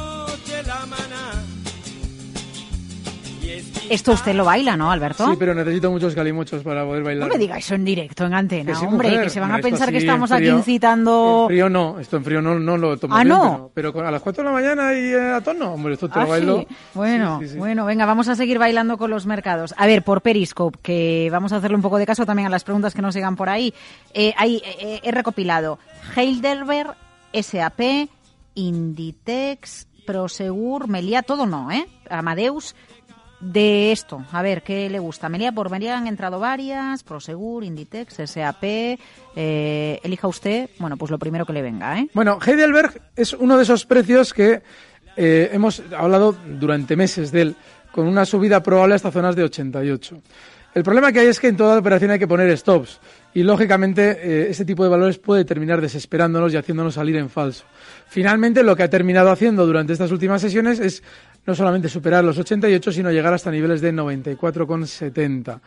Esto 3.91 4.13
usted 4.13 4.35
lo 4.35 4.45
baila, 4.45 4.77
¿no, 4.77 4.93
Alberto? 4.93 5.29
Sí, 5.29 5.37
pero 5.37 5.53
necesito 5.53 5.91
muchos 5.91 6.15
calimuchos 6.15 6.63
para 6.63 6.85
poder 6.85 7.03
bailar. 7.03 7.29
No 7.29 7.35
me 7.35 7.41
diga 7.41 7.59
eso 7.59 7.75
en 7.75 7.85
directo, 7.85 8.25
en 8.25 8.35
antena, 8.35 8.79
hombre, 8.81 9.21
que 9.21 9.31
se 9.31 9.41
van 9.41 9.51
a 9.51 9.59
pensar 9.59 9.91
que 9.91 9.99
estamos 9.99 10.31
aquí 10.31 10.47
incitando... 10.47 11.43
En 11.43 11.49
frío 11.49 11.69
no, 11.69 11.99
esto 11.99 12.17
en 12.17 12.25
frío 12.25 12.41
no, 12.41 12.59
no 12.61 12.77
lo 12.77 12.97
tomo 12.97 13.17
¿Ah, 13.17 13.25
no? 13.25 13.73
Pero, 13.75 13.93
a 14.07 14.11
las 14.13 14.23
4 14.23 14.45
de 14.45 14.49
la 14.49 14.55
mañana 14.55 14.95
y 14.95 15.13
a 15.13 15.41
tono, 15.41 15.75
hombre, 15.75 15.95
esto 15.95 16.09
te 16.09 16.21
lo 16.21 16.23
¿Ah, 16.23 16.27
bailo... 16.27 16.67
Bueno, 16.95 17.41
bueno, 17.57 17.85
venga, 17.85 18.07
vamos 18.07 18.29
a 18.29 18.37
seguir 18.37 18.61
bailando 18.61 18.97
con 18.97 19.11
los 19.11 19.27
mercados. 19.27 19.75
A 19.77 19.87
ver, 19.87 20.05
por 20.05 20.23
Periscope, 20.23 20.79
que 20.81 21.29
vamos 21.33 21.53
a 21.53 21.57
hacerle 21.57 21.75
un 21.75 21.83
poco 21.83 21.99
de 21.99 22.07
caso 22.07 22.25
también 22.25 22.47
a 22.47 22.51
las 22.51 22.63
preguntas 22.63 22.95
que 22.95 23.03
nos 23.03 23.13
llegan 23.13 23.35
por 23.35 23.49
ahí. 23.49 23.75
Eh, 24.15 24.33
ahí 24.37 24.63
eh, 24.65 25.01
he 25.03 25.11
recopilado 25.11 25.81
Heidelberg, 26.15 26.95
SAP, 27.33 28.09
Inditex, 28.55 29.89
Prosegur, 30.07 30.89
Melia, 30.89 31.23
todo 31.23 31.47
no, 31.47 31.71
¿eh? 31.71 31.87
Amadeus, 32.09 32.75
de 33.41 33.93
esto, 33.93 34.25
a 34.33 34.43
ver, 34.43 34.63
¿qué 34.63 34.91
le 34.91 34.99
gusta? 34.99 35.29
Melia, 35.29 35.53
por 35.53 35.71
Melia 35.71 35.97
han 35.97 36.07
entrado 36.07 36.39
varias, 36.39 37.03
Prosegur, 37.03 37.65
Inditex, 37.65 38.15
SAP, 38.27 38.63
eh, 38.63 40.01
elija 40.03 40.29
usted, 40.29 40.69
bueno, 40.79 40.97
pues 40.97 41.11
lo 41.11 41.19
primero 41.19 41.47
que 41.47 41.53
le 41.53 41.63
venga, 41.63 41.99
¿eh? 41.99 42.09
Bueno, 42.13 42.39
Heidelberg 42.45 43.01
es 43.17 43.33
uno 43.33 43.57
de 43.57 43.63
esos 43.63 43.87
precios 43.87 44.35
que 44.35 44.63
eh, 45.17 45.51
hemos 45.53 45.83
hablado 45.97 46.37
durante 46.47 46.97
meses 46.97 47.33
de 47.33 47.43
él, 47.43 47.57
con 47.93 48.07
una 48.07 48.25
subida 48.25 48.63
probable 48.63 48.95
hasta 48.95 49.11
zonas 49.11 49.35
de 49.35 49.45
88. 49.45 50.23
El 50.73 50.85
problema 50.85 51.11
que 51.11 51.19
hay 51.19 51.27
es 51.27 51.41
que 51.41 51.49
en 51.49 51.57
toda 51.57 51.79
operación 51.79 52.13
hay 52.13 52.19
que 52.21 52.29
poner 52.29 52.57
stops 52.57 53.01
y 53.35 53.43
lógicamente 53.43 54.19
eh, 54.23 54.51
ese 54.51 54.65
tipo 54.65 54.85
de 54.85 54.91
valores 54.91 55.19
puede 55.19 55.45
terminar 55.45 55.81
desesperándonos 55.81 56.53
y 56.53 56.57
haciéndonos 56.57 56.95
salir 56.95 57.17
en 57.17 57.29
falso. 57.29 57.65
Finalmente 58.09 58.63
lo 58.63 58.77
que 58.77 58.85
ha 58.85 58.91
terminado 58.91 59.31
haciendo 59.31 59.67
durante 59.67 59.93
estas 59.93 60.13
últimas 60.13 60.41
sesiones 60.41 60.79
es 60.79 61.03
no 61.47 61.55
solamente 61.55 61.89
superar 61.89 62.25
los 62.25 62.39
88 62.39 62.93
sino 62.93 63.11
llegar 63.11 63.33
hasta 63.33 63.51
niveles 63.51 63.81
de 63.81 63.93
94,70 63.93 65.61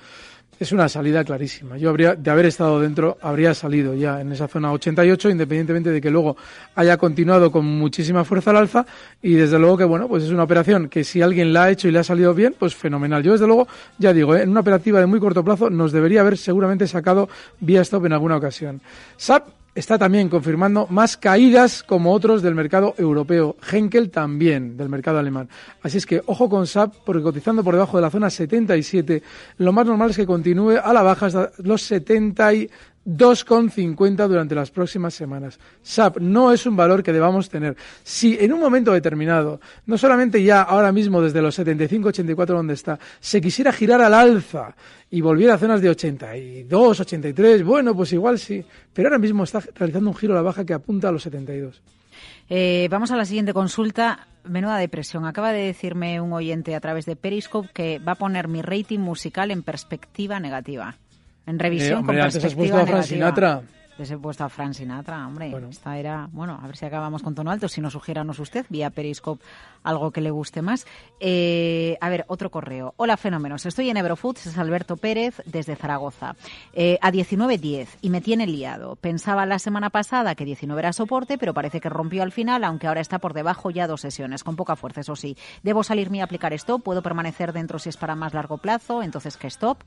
es 0.59 0.71
una 0.71 0.87
salida 0.87 1.23
clarísima. 1.23 1.77
Yo 1.77 1.89
habría, 1.89 2.15
de 2.15 2.31
haber 2.31 2.45
estado 2.45 2.79
dentro, 2.79 3.17
habría 3.21 3.53
salido 3.53 3.93
ya 3.93 4.21
en 4.21 4.31
esa 4.31 4.47
zona 4.47 4.71
88, 4.71 5.29
independientemente 5.29 5.91
de 5.91 6.01
que 6.01 6.09
luego 6.09 6.37
haya 6.75 6.97
continuado 6.97 7.51
con 7.51 7.65
muchísima 7.65 8.23
fuerza 8.23 8.51
al 8.51 8.57
alza. 8.57 8.85
Y 9.21 9.33
desde 9.33 9.59
luego 9.59 9.77
que, 9.77 9.83
bueno, 9.83 10.07
pues 10.07 10.23
es 10.23 10.29
una 10.29 10.43
operación 10.43 10.89
que 10.89 11.03
si 11.03 11.21
alguien 11.21 11.53
la 11.53 11.63
ha 11.63 11.71
hecho 11.71 11.87
y 11.87 11.91
le 11.91 11.99
ha 11.99 12.03
salido 12.03 12.33
bien, 12.33 12.55
pues 12.57 12.75
fenomenal. 12.75 13.23
Yo, 13.23 13.33
desde 13.33 13.47
luego, 13.47 13.67
ya 13.97 14.13
digo, 14.13 14.35
¿eh? 14.35 14.43
en 14.43 14.49
una 14.49 14.61
operativa 14.61 14.99
de 14.99 15.05
muy 15.05 15.19
corto 15.19 15.43
plazo 15.43 15.69
nos 15.69 15.91
debería 15.91 16.21
haber 16.21 16.37
seguramente 16.37 16.87
sacado 16.87 17.29
vía 17.59 17.81
stop 17.81 18.05
en 18.05 18.13
alguna 18.13 18.37
ocasión. 18.37 18.81
SAP 19.17 19.62
está 19.75 19.97
también 19.97 20.29
confirmando 20.29 20.87
más 20.89 21.17
caídas 21.17 21.83
como 21.83 22.13
otros 22.13 22.41
del 22.41 22.55
mercado 22.55 22.93
europeo. 22.97 23.55
Henkel 23.71 24.11
también 24.11 24.77
del 24.77 24.89
mercado 24.89 25.19
alemán. 25.19 25.49
Así 25.81 25.97
es 25.97 26.05
que 26.05 26.21
ojo 26.25 26.49
con 26.49 26.67
SAP 26.67 26.93
porque 27.05 27.23
cotizando 27.23 27.63
por 27.63 27.73
debajo 27.73 27.97
de 27.97 28.01
la 28.01 28.09
zona 28.09 28.29
77, 28.29 29.23
lo 29.57 29.71
más 29.71 29.85
normal 29.85 30.11
es 30.11 30.17
que 30.17 30.25
continúe 30.25 30.77
a 30.83 30.93
la 30.93 31.01
baja 31.01 31.25
hasta 31.27 31.51
los 31.57 31.81
70 31.81 32.53
y 32.53 32.69
2,50 33.05 34.27
durante 34.27 34.55
las 34.55 34.71
próximas 34.71 35.13
semanas. 35.13 35.59
SAP 35.81 36.17
no 36.19 36.51
es 36.51 36.65
un 36.65 36.75
valor 36.75 37.03
que 37.03 37.11
debamos 37.11 37.49
tener. 37.49 37.75
Si 38.03 38.37
en 38.39 38.53
un 38.53 38.59
momento 38.59 38.93
determinado, 38.93 39.59
no 39.85 39.97
solamente 39.97 40.41
ya 40.41 40.61
ahora 40.61 40.91
mismo 40.91 41.21
desde 41.21 41.41
los 41.41 41.57
75-84 41.59 42.45
donde 42.45 42.73
está, 42.73 42.99
se 43.19 43.41
quisiera 43.41 43.73
girar 43.73 44.01
al 44.01 44.13
alza 44.13 44.75
y 45.09 45.21
volviera 45.21 45.55
a 45.55 45.57
zonas 45.57 45.81
de 45.81 45.89
82, 45.89 46.99
83, 47.01 47.63
bueno, 47.63 47.95
pues 47.95 48.13
igual 48.13 48.39
sí, 48.39 48.63
pero 48.93 49.09
ahora 49.09 49.19
mismo 49.19 49.43
está 49.43 49.61
realizando 49.75 50.09
un 50.09 50.15
giro 50.15 50.33
a 50.33 50.37
la 50.37 50.41
baja 50.41 50.65
que 50.65 50.73
apunta 50.73 51.09
a 51.09 51.11
los 51.11 51.23
72. 51.23 51.81
Eh, 52.49 52.87
vamos 52.89 53.11
a 53.11 53.17
la 53.17 53.25
siguiente 53.25 53.53
consulta. 53.53 54.27
Menuda 54.43 54.77
depresión. 54.77 55.25
Acaba 55.25 55.53
de 55.53 55.61
decirme 55.61 56.19
un 56.19 56.33
oyente 56.33 56.75
a 56.75 56.81
través 56.81 57.05
de 57.05 57.15
Periscope 57.15 57.69
que 57.73 57.99
va 57.99 58.13
a 58.13 58.15
poner 58.15 58.47
mi 58.47 58.61
rating 58.61 58.99
musical 58.99 59.51
en 59.51 59.63
perspectiva 59.63 60.39
negativa. 60.39 60.97
En 61.45 61.59
revisión 61.59 62.01
eh, 62.01 62.05
con 62.05 62.15
perspectiva 62.15 62.81
has 62.81 62.89
a 62.91 63.03
Sinatra. 63.03 63.63
Les 63.97 64.09
he 64.09 64.17
puesto 64.17 64.43
a 64.43 64.49
Fran 64.49 64.73
Sinatra, 64.73 65.27
hombre. 65.27 65.53
Esta 65.69 65.97
era, 65.97 66.27
bueno, 66.31 66.59
a 66.61 66.65
ver 66.65 66.75
si 66.75 66.85
acabamos 66.85 67.21
con 67.21 67.35
tono 67.35 67.51
alto. 67.51 67.67
Si 67.67 67.79
no, 67.79 67.91
sugiéranos 67.91 68.39
usted 68.39 68.65
vía 68.69 68.89
Periscope 68.89 69.43
algo 69.83 70.09
que 70.09 70.21
le 70.21 70.31
guste 70.31 70.63
más. 70.63 70.87
Eh, 71.19 71.95
a 72.01 72.09
ver, 72.09 72.25
otro 72.27 72.49
correo. 72.49 72.95
Hola, 72.97 73.17
fenómenos. 73.17 73.67
Estoy 73.67 73.91
en 73.91 73.97
Eurofoods, 73.97 74.47
es 74.47 74.57
Alberto 74.57 74.97
Pérez, 74.97 75.43
desde 75.45 75.75
Zaragoza. 75.75 76.35
Eh, 76.73 76.97
a 77.01 77.11
19.10 77.11 77.87
y 78.01 78.09
me 78.09 78.21
tiene 78.21 78.47
liado. 78.47 78.95
Pensaba 78.95 79.45
la 79.45 79.59
semana 79.59 79.91
pasada 79.91 80.33
que 80.33 80.45
19 80.45 80.79
era 80.79 80.93
soporte, 80.93 81.37
pero 81.37 81.53
parece 81.53 81.79
que 81.79 81.89
rompió 81.89 82.23
al 82.23 82.31
final, 82.31 82.63
aunque 82.63 82.87
ahora 82.87 83.01
está 83.01 83.19
por 83.19 83.33
debajo 83.33 83.69
ya 83.69 83.85
dos 83.85 84.01
sesiones, 84.01 84.43
con 84.43 84.55
poca 84.55 84.75
fuerza, 84.75 85.01
eso 85.01 85.15
sí. 85.15 85.37
¿Debo 85.61 85.83
salirme 85.83 86.21
a 86.21 86.23
aplicar 86.23 86.53
stop? 86.53 86.81
¿Puedo 86.81 87.03
permanecer 87.03 87.53
dentro 87.53 87.77
si 87.77 87.89
es 87.89 87.97
para 87.97 88.15
más 88.15 88.33
largo 88.33 88.57
plazo? 88.57 89.03
Entonces, 89.03 89.37
¿qué 89.37 89.47
stop? 89.47 89.83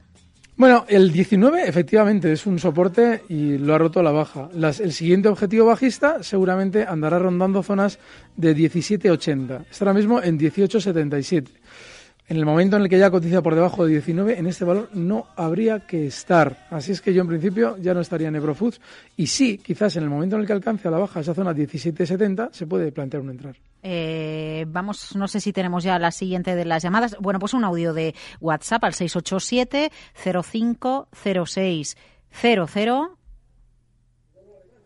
Bueno, 0.59 0.87
el 0.89 1.13
19 1.13 1.69
efectivamente 1.69 2.33
es 2.33 2.47
un 2.47 2.59
soporte 2.59 3.25
y 3.29 3.59
lo 3.59 3.75
ha 3.75 3.79
roto 3.79 4.03
la 4.03 4.11
baja. 4.11 4.49
el 4.55 4.93
siguiente 4.95 5.29
objetivo 5.29 5.67
bajista 5.67 6.23
seguramente 6.23 6.87
andará 6.87 7.19
rondando 7.19 7.63
zonas 7.63 7.99
de 8.39 8.57
17.80. 8.57 9.67
Está 9.71 9.85
ahora 9.85 9.93
mismo 9.93 10.23
en 10.23 10.39
18.77. 10.39 11.49
En 12.29 12.39
el 12.39 12.45
momento 12.45 12.75
en 12.77 12.83
el 12.83 12.89
que 12.89 12.99
ya 12.99 13.09
cotiza 13.09 13.41
por 13.41 13.55
debajo 13.55 13.85
de 13.85 13.93
19, 13.93 14.37
en 14.39 14.49
este 14.49 14.65
valor 14.65 14.91
no 14.95 15.29
habría 15.37 15.87
que 15.87 16.09
estar. 16.09 16.67
Así 16.71 16.91
es 16.91 17.01
que 17.01 17.15
yo 17.15 17.23
en 17.23 17.29
principio 17.29 17.77
ya 17.79 17.95
no 17.95 18.01
estaría 18.01 18.27
en 18.27 18.35
Eurofoods. 18.35 18.81
Y 19.17 19.29
sí, 19.29 19.59
quizás 19.59 19.95
en 19.97 20.03
el 20.03 20.11
momento 20.11 20.35
en 20.35 20.41
el 20.41 20.47
que 20.49 20.53
alcance 20.53 20.89
a 20.89 20.91
la 20.91 20.99
baja 20.99 21.21
esa 21.21 21.35
zona 21.35 21.53
17.70, 21.53 22.49
se 22.51 22.67
puede 22.67 22.91
plantear 22.91 23.23
un 23.23 23.31
entrar. 23.31 23.55
Eh, 23.81 24.65
vamos, 24.67 25.15
no 25.15 25.29
sé 25.29 25.41
si 25.41 25.53
tenemos 25.53 25.85
ya 25.85 26.01
la 26.01 26.11
siguiente 26.11 26.57
de 26.57 26.65
las 26.65 26.83
llamadas. 26.83 27.17
Bueno, 27.21 27.39
pues 27.39 27.55
un 27.55 27.63
audio 27.63 27.95
de 27.95 28.13
WhatsApp 28.41 28.83
al 28.83 28.95
687 28.95 29.93
050600. 30.15 31.97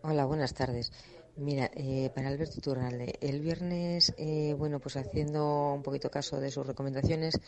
Hola, 0.03 0.25
buenas 0.25 0.53
tardes. 0.53 0.91
Mira, 1.37 1.71
eh, 1.75 2.11
para 2.13 2.27
Alberto 2.27 2.59
Turralde, 2.61 3.15
el 3.21 3.39
viernes, 3.39 4.13
eh, 4.17 4.53
bueno, 4.57 4.79
pues 4.79 4.97
haciendo 4.97 5.73
un 5.73 5.81
poquito 5.81 6.11
caso 6.11 6.39
de 6.39 6.51
sus 6.51 6.67
recomendaciones, 6.67 7.39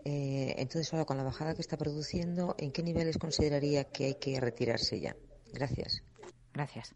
Eh, 0.07 0.53
entonces, 0.57 0.93
ahora 0.93 1.05
con 1.05 1.17
la 1.17 1.23
bajada 1.23 1.55
que 1.55 1.61
está 1.61 1.77
produciendo, 1.77 2.53
¿en 2.57 2.71
qué 2.71 2.83
niveles 2.83 3.17
consideraría 3.17 3.85
que 3.85 4.05
hay 4.05 4.15
que 4.15 4.39
retirarse 4.39 4.99
ya? 4.99 5.15
Gracias. 5.51 6.03
Gracias 6.53 6.93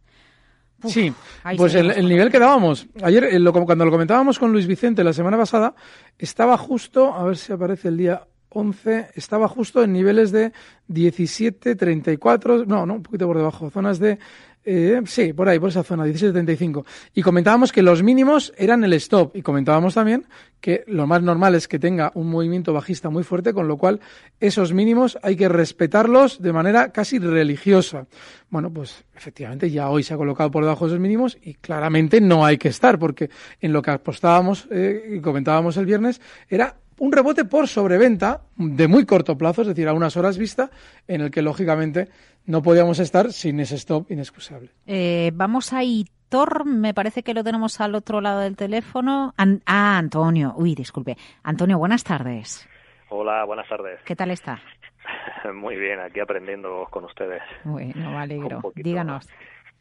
sí, 0.88 1.14
pues 1.58 1.76
el, 1.76 2.08
nivel 2.08 2.32
que 2.32 2.40
dábamos. 2.40 2.88
Ayer, 3.02 3.26
eh, 3.26 3.40
cuando 3.66 3.86
lo 3.86 3.92
comentábamos 3.92 4.40
con 4.40 4.52
Luis 4.52 4.68
Vicente 4.68 5.04
la 5.04 5.14
semana 5.14 5.38
pasada, 5.38 5.76
estaba 6.18 6.58
justo, 6.58 7.14
a 7.14 7.24
ver 7.24 7.38
si 7.38 7.52
aparece 7.52 7.90
el 7.90 7.98
día 7.98 8.24
11, 8.50 9.12
estaba 9.16 9.48
justo 9.48 9.84
en 9.84 9.94
niveles 9.94 10.32
de 10.32 10.52
17, 10.88 11.76
34, 11.76 12.66
no, 12.66 12.86
no, 12.86 12.96
un 12.96 13.04
poquito 13.04 13.28
por 13.28 13.38
debajo, 13.38 13.70
zonas 13.70 14.00
de 14.00 14.18
eh, 14.66 15.02
sí, 15.06 15.34
por 15.34 15.48
ahí, 15.48 15.58
por 15.58 15.70
esa 15.70 15.84
zona, 15.84 16.06
17.75. 16.06 16.86
Y 17.14 17.22
comentábamos 17.22 17.72
que 17.72 17.82
los 17.82 18.04
mínimos 18.04 18.54
eran 18.58 18.84
el 18.84 18.94
stop. 18.94 19.36
Y 19.36 19.42
comentábamos 19.42 19.94
también 19.94 20.26
que 20.60 20.84
lo 20.88 21.08
más 21.08 21.22
normal 21.22 21.56
es 21.56 21.68
que 21.68 21.80
tenga 21.80 22.12
un 22.16 22.30
movimiento 22.30 22.74
bajista 22.74 23.10
muy 23.10 23.24
fuerte, 23.24 23.54
con 23.54 23.68
lo 23.68 23.78
cual 23.78 24.02
esos 24.40 24.74
mínimos 24.74 25.18
hay 25.24 25.36
que 25.36 25.48
respetarlos 25.48 26.42
de 26.42 26.52
manera 26.52 26.92
casi 26.92 27.20
religiosa. 27.20 28.08
Bueno, 28.50 28.72
pues 28.72 29.06
efectivamente 29.16 29.72
ya 29.72 29.90
hoy 29.90 30.04
se 30.04 30.14
ha 30.14 30.18
colocado 30.18 30.52
por 30.52 30.64
debajo 30.64 30.86
de 30.86 30.92
esos 30.92 31.00
mínimos 31.00 31.38
y 31.42 31.54
claramente 31.54 32.20
no 32.20 32.46
hay 32.46 32.58
que 32.58 32.68
estar, 32.68 33.00
porque 33.00 33.30
en 33.62 33.72
lo 33.72 33.82
que 33.82 33.92
apostábamos 33.92 34.68
eh, 34.72 35.16
y 35.16 35.22
comentábamos 35.22 35.78
el 35.78 35.86
viernes 35.86 36.20
era 36.50 36.76
un 37.00 37.12
rebote 37.12 37.46
por 37.46 37.68
sobreventa 37.68 38.42
de 38.56 38.88
muy 38.88 39.06
corto 39.06 39.38
plazo, 39.38 39.62
es 39.62 39.68
decir, 39.70 39.88
a 39.88 39.94
unas 39.94 40.18
horas 40.18 40.38
vista, 40.38 40.70
en 41.08 41.22
el 41.22 41.32
que 41.32 41.42
lógicamente 41.42 42.10
no 42.46 42.62
podíamos 42.62 43.00
estar 43.00 43.32
sin 43.32 43.60
ese 43.60 43.76
stop 43.76 44.12
inexcusable. 44.12 44.70
Eh, 44.86 45.32
vamos 45.34 45.74
a 45.74 45.84
Hitor, 45.84 46.66
me 46.66 46.94
parece 46.94 47.24
que 47.24 47.34
lo 47.34 47.44
tenemos 47.44 47.80
al 47.82 47.96
otro 47.96 48.22
lado 48.22 48.42
del 48.42 48.56
teléfono. 48.56 49.34
ah, 49.38 49.98
Antonio, 49.98 50.54
uy, 50.58 50.76
disculpe. 50.76 51.18
Antonio, 51.44 51.78
buenas 51.78 52.04
tardes. 52.04 52.68
Hola, 53.10 53.44
buenas 53.46 53.68
tardes. 53.68 54.00
¿Qué 54.06 54.16
tal 54.16 54.32
está? 54.32 54.62
Muy 55.54 55.76
bien, 55.76 56.00
aquí 56.00 56.20
aprendiendo 56.20 56.88
con 56.90 57.06
ustedes. 57.06 57.42
Bueno, 57.64 58.12
me 58.12 58.18
alegro. 58.18 58.62
Díganos. 58.76 59.28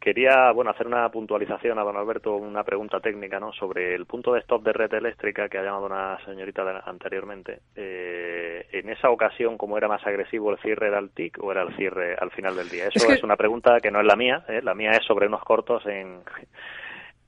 Quería, 0.00 0.52
bueno, 0.52 0.70
hacer 0.70 0.86
una 0.86 1.08
puntualización 1.10 1.78
a 1.78 1.82
don 1.82 1.96
Alberto, 1.96 2.36
una 2.36 2.62
pregunta 2.62 3.00
técnica, 3.00 3.40
¿no? 3.40 3.52
Sobre 3.52 3.94
el 3.94 4.06
punto 4.06 4.32
de 4.32 4.40
stop 4.40 4.62
de 4.62 4.72
red 4.72 4.94
eléctrica 4.94 5.48
que 5.48 5.58
ha 5.58 5.62
llamado 5.64 5.86
una 5.86 6.18
señorita 6.24 6.82
anteriormente. 6.86 7.60
Eh, 7.74 8.66
en 8.72 8.90
esa 8.90 9.10
ocasión, 9.10 9.58
¿cómo 9.58 9.76
era 9.76 9.88
más 9.88 10.06
agresivo 10.06 10.52
el 10.52 10.58
cierre 10.58 10.90
del 10.90 11.10
TIC 11.10 11.42
o 11.42 11.50
era 11.50 11.62
el 11.62 11.74
cierre 11.76 12.14
al 12.14 12.30
final 12.30 12.54
del 12.54 12.68
día? 12.68 12.88
Eso 12.92 13.10
es, 13.10 13.24
una 13.24 13.36
pregunta 13.36 13.80
que 13.80 13.90
no 13.90 14.00
es 14.00 14.06
la 14.06 14.14
mía, 14.14 14.44
¿eh? 14.48 14.60
la 14.62 14.74
mía 14.74 14.92
es 14.92 15.04
sobre 15.04 15.26
unos 15.26 15.42
cortos 15.42 15.84
en, 15.86 16.20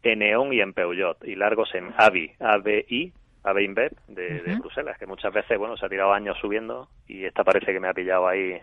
en 0.04 0.18
Neon 0.20 0.52
y 0.52 0.60
en 0.60 0.72
Peugeot 0.72 1.24
y 1.24 1.34
largos 1.34 1.74
en 1.74 1.92
AVI, 1.96 2.32
AVI 2.38 3.12
InBev 3.44 3.92
de, 4.08 4.40
de 4.40 4.54
Bruselas, 4.56 4.98
que 4.98 5.06
muchas 5.06 5.32
veces, 5.32 5.58
bueno, 5.58 5.76
se 5.76 5.86
ha 5.86 5.88
tirado 5.88 6.12
años 6.12 6.36
subiendo 6.40 6.88
y 7.06 7.24
esta 7.24 7.44
parece 7.44 7.72
que 7.72 7.80
me 7.80 7.88
ha 7.88 7.94
pillado 7.94 8.28
ahí 8.28 8.60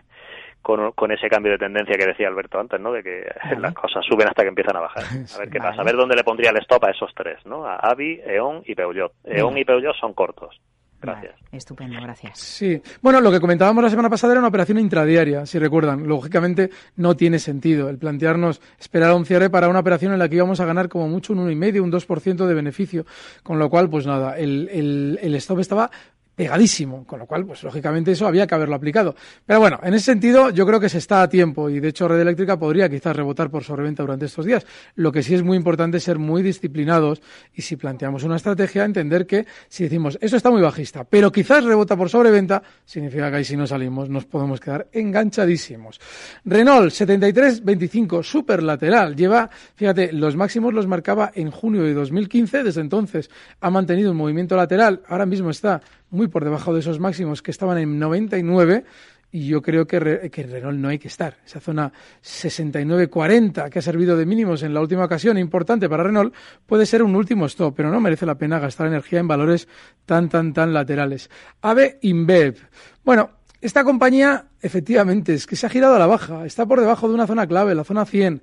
con, 0.62 0.92
con, 0.92 1.12
ese 1.12 1.28
cambio 1.28 1.52
de 1.52 1.58
tendencia 1.58 1.96
que 1.96 2.06
decía 2.06 2.28
Alberto 2.28 2.58
antes, 2.58 2.80
¿no? 2.80 2.92
De 2.92 3.02
que 3.02 3.26
las 3.58 3.74
cosas 3.74 4.04
suben 4.04 4.28
hasta 4.28 4.42
que 4.42 4.48
empiezan 4.48 4.76
a 4.76 4.80
bajar. 4.80 5.04
A 5.04 5.38
ver 5.38 5.50
qué 5.50 5.58
pasa, 5.58 5.80
a 5.80 5.84
ver 5.84 5.96
dónde 5.96 6.16
le 6.16 6.24
pondría 6.24 6.50
el 6.50 6.58
stop 6.58 6.84
a 6.84 6.90
esos 6.90 7.12
tres, 7.14 7.44
¿no? 7.46 7.64
A 7.64 7.76
Avi, 7.76 8.20
E.ON 8.24 8.62
y 8.66 8.74
Peugeot. 8.74 9.12
E.ON 9.24 9.56
y 9.56 9.64
Peugeot 9.64 9.96
son 9.96 10.14
cortos. 10.14 10.60
Gracias. 11.00 11.34
estupendo, 11.52 12.00
gracias. 12.00 12.38
Sí, 12.38 12.82
bueno, 13.00 13.20
lo 13.20 13.30
que 13.30 13.40
comentábamos 13.40 13.84
la 13.84 13.90
semana 13.90 14.10
pasada 14.10 14.32
era 14.32 14.40
una 14.40 14.48
operación 14.48 14.78
intradiaria, 14.78 15.46
si 15.46 15.58
recuerdan. 15.58 16.08
Lógicamente 16.08 16.70
no 16.96 17.16
tiene 17.16 17.38
sentido 17.38 17.88
el 17.88 17.98
plantearnos 17.98 18.60
esperar 18.80 19.10
a 19.10 19.14
un 19.14 19.24
cierre 19.24 19.48
para 19.48 19.68
una 19.68 19.78
operación 19.78 20.12
en 20.12 20.18
la 20.18 20.28
que 20.28 20.36
íbamos 20.36 20.60
a 20.60 20.64
ganar 20.64 20.88
como 20.88 21.08
mucho 21.08 21.32
un 21.32 21.48
1,5, 21.48 21.80
un 21.80 21.92
2% 21.92 22.46
de 22.46 22.54
beneficio. 22.54 23.06
Con 23.42 23.58
lo 23.58 23.70
cual, 23.70 23.88
pues 23.88 24.06
nada, 24.06 24.36
el, 24.36 24.68
el, 24.72 25.18
el 25.22 25.34
stop 25.36 25.60
estaba 25.60 25.90
pegadísimo, 26.38 27.04
con 27.04 27.18
lo 27.18 27.26
cual, 27.26 27.44
pues 27.44 27.64
lógicamente 27.64 28.12
eso 28.12 28.24
había 28.24 28.46
que 28.46 28.54
haberlo 28.54 28.76
aplicado. 28.76 29.16
Pero 29.44 29.58
bueno, 29.58 29.80
en 29.82 29.94
ese 29.94 30.04
sentido 30.04 30.50
yo 30.50 30.64
creo 30.64 30.78
que 30.78 30.88
se 30.88 30.98
está 30.98 31.22
a 31.22 31.28
tiempo 31.28 31.68
y 31.68 31.80
de 31.80 31.88
hecho 31.88 32.06
Red 32.06 32.20
Eléctrica 32.20 32.56
podría 32.56 32.88
quizás 32.88 33.16
rebotar 33.16 33.50
por 33.50 33.64
sobreventa 33.64 34.04
durante 34.04 34.26
estos 34.26 34.46
días. 34.46 34.64
Lo 34.94 35.10
que 35.10 35.24
sí 35.24 35.34
es 35.34 35.42
muy 35.42 35.56
importante 35.56 35.96
es 35.96 36.04
ser 36.04 36.20
muy 36.20 36.44
disciplinados 36.44 37.20
y 37.52 37.62
si 37.62 37.74
planteamos 37.74 38.22
una 38.22 38.36
estrategia, 38.36 38.84
entender 38.84 39.26
que 39.26 39.46
si 39.68 39.82
decimos 39.82 40.16
eso 40.20 40.36
está 40.36 40.48
muy 40.48 40.62
bajista, 40.62 41.02
pero 41.02 41.32
quizás 41.32 41.64
rebota 41.64 41.96
por 41.96 42.08
sobreventa, 42.08 42.62
significa 42.84 43.32
que 43.32 43.38
ahí 43.38 43.44
si 43.44 43.56
no 43.56 43.66
salimos 43.66 44.08
nos 44.08 44.24
podemos 44.24 44.60
quedar 44.60 44.86
enganchadísimos. 44.92 46.00
Renault 46.44 46.92
73-25, 46.92 48.22
super 48.22 48.62
lateral, 48.62 49.16
lleva, 49.16 49.50
fíjate, 49.74 50.12
los 50.12 50.36
máximos 50.36 50.72
los 50.72 50.86
marcaba 50.86 51.32
en 51.34 51.50
junio 51.50 51.82
de 51.82 51.94
2015, 51.94 52.62
desde 52.62 52.80
entonces 52.80 53.28
ha 53.60 53.70
mantenido 53.70 54.12
un 54.12 54.16
movimiento 54.16 54.54
lateral, 54.54 55.02
ahora 55.08 55.26
mismo 55.26 55.50
está 55.50 55.82
muy 56.10 56.28
por 56.28 56.44
debajo 56.44 56.72
de 56.74 56.80
esos 56.80 56.98
máximos 57.00 57.42
que 57.42 57.50
estaban 57.50 57.78
en 57.78 57.98
99 57.98 58.84
y 59.30 59.46
yo 59.46 59.60
creo 59.60 59.86
que, 59.86 60.30
que 60.32 60.42
Renault 60.44 60.78
no 60.78 60.88
hay 60.88 60.98
que 60.98 61.08
estar. 61.08 61.36
Esa 61.44 61.60
zona 61.60 61.92
69-40 62.22 63.68
que 63.68 63.78
ha 63.78 63.82
servido 63.82 64.16
de 64.16 64.24
mínimos 64.24 64.62
en 64.62 64.72
la 64.72 64.80
última 64.80 65.04
ocasión, 65.04 65.36
importante 65.36 65.88
para 65.88 66.04
Renault, 66.04 66.34
puede 66.66 66.86
ser 66.86 67.02
un 67.02 67.14
último 67.14 67.46
stop, 67.46 67.74
pero 67.76 67.90
no 67.90 68.00
merece 68.00 68.24
la 68.24 68.36
pena 68.36 68.58
gastar 68.58 68.86
energía 68.86 69.20
en 69.20 69.28
valores 69.28 69.68
tan, 70.06 70.28
tan, 70.28 70.52
tan 70.54 70.72
laterales. 70.72 71.28
AVE 71.60 71.98
InBev. 72.02 72.56
Bueno, 73.04 73.30
esta 73.60 73.84
compañía, 73.84 74.46
efectivamente, 74.62 75.34
es 75.34 75.46
que 75.46 75.56
se 75.56 75.66
ha 75.66 75.70
girado 75.70 75.96
a 75.96 75.98
la 75.98 76.06
baja, 76.06 76.46
está 76.46 76.64
por 76.64 76.80
debajo 76.80 77.08
de 77.08 77.14
una 77.14 77.26
zona 77.26 77.46
clave, 77.46 77.74
la 77.74 77.84
zona 77.84 78.06
100. 78.06 78.42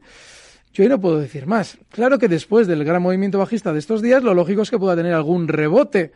Yo 0.74 0.84
ahí 0.84 0.89
no 0.89 0.99
puedo 0.99 1.20
decir 1.20 1.47
más. 1.47 1.78
Claro 1.89 2.20
que 2.20 2.28
después 2.28 2.68
del 2.68 2.84
gran 2.84 3.01
movimiento 3.01 3.39
bajista 3.39 3.72
de 3.72 3.80
estos 3.80 4.01
días, 4.01 4.24
lo 4.24 4.34
lógico 4.34 4.61
es 4.61 4.70
que 4.70 4.78
pueda 4.78 4.95
tener 4.95 5.13
algún 5.13 5.47
rebote 5.47 6.11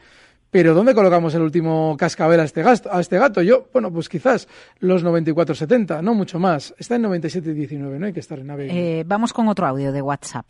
pero 0.51 0.73
¿dónde 0.73 0.95
colocamos 0.95 1.33
el 1.35 1.41
último 1.41 1.95
cascabel 1.97 2.39
a 2.39 2.43
este, 2.43 2.63
gasto, 2.63 2.91
a 2.91 2.99
este 2.99 3.17
gato? 3.17 3.41
Yo, 3.41 3.67
bueno, 3.71 3.91
pues 3.91 4.09
quizás 4.09 4.47
los 4.79 5.03
94.70, 5.05 6.01
no 6.01 6.13
mucho 6.13 6.39
más. 6.39 6.73
Está 6.77 6.95
en 6.95 7.03
97.19, 7.03 7.99
no 7.99 8.05
hay 8.05 8.13
que 8.13 8.19
estar 8.19 8.39
en 8.39 8.47
nave. 8.47 8.67
Eh, 8.71 9.03
vamos 9.05 9.33
con 9.33 9.47
otro 9.47 9.67
audio 9.67 9.91
de 9.91 10.01
WhatsApp. 10.01 10.49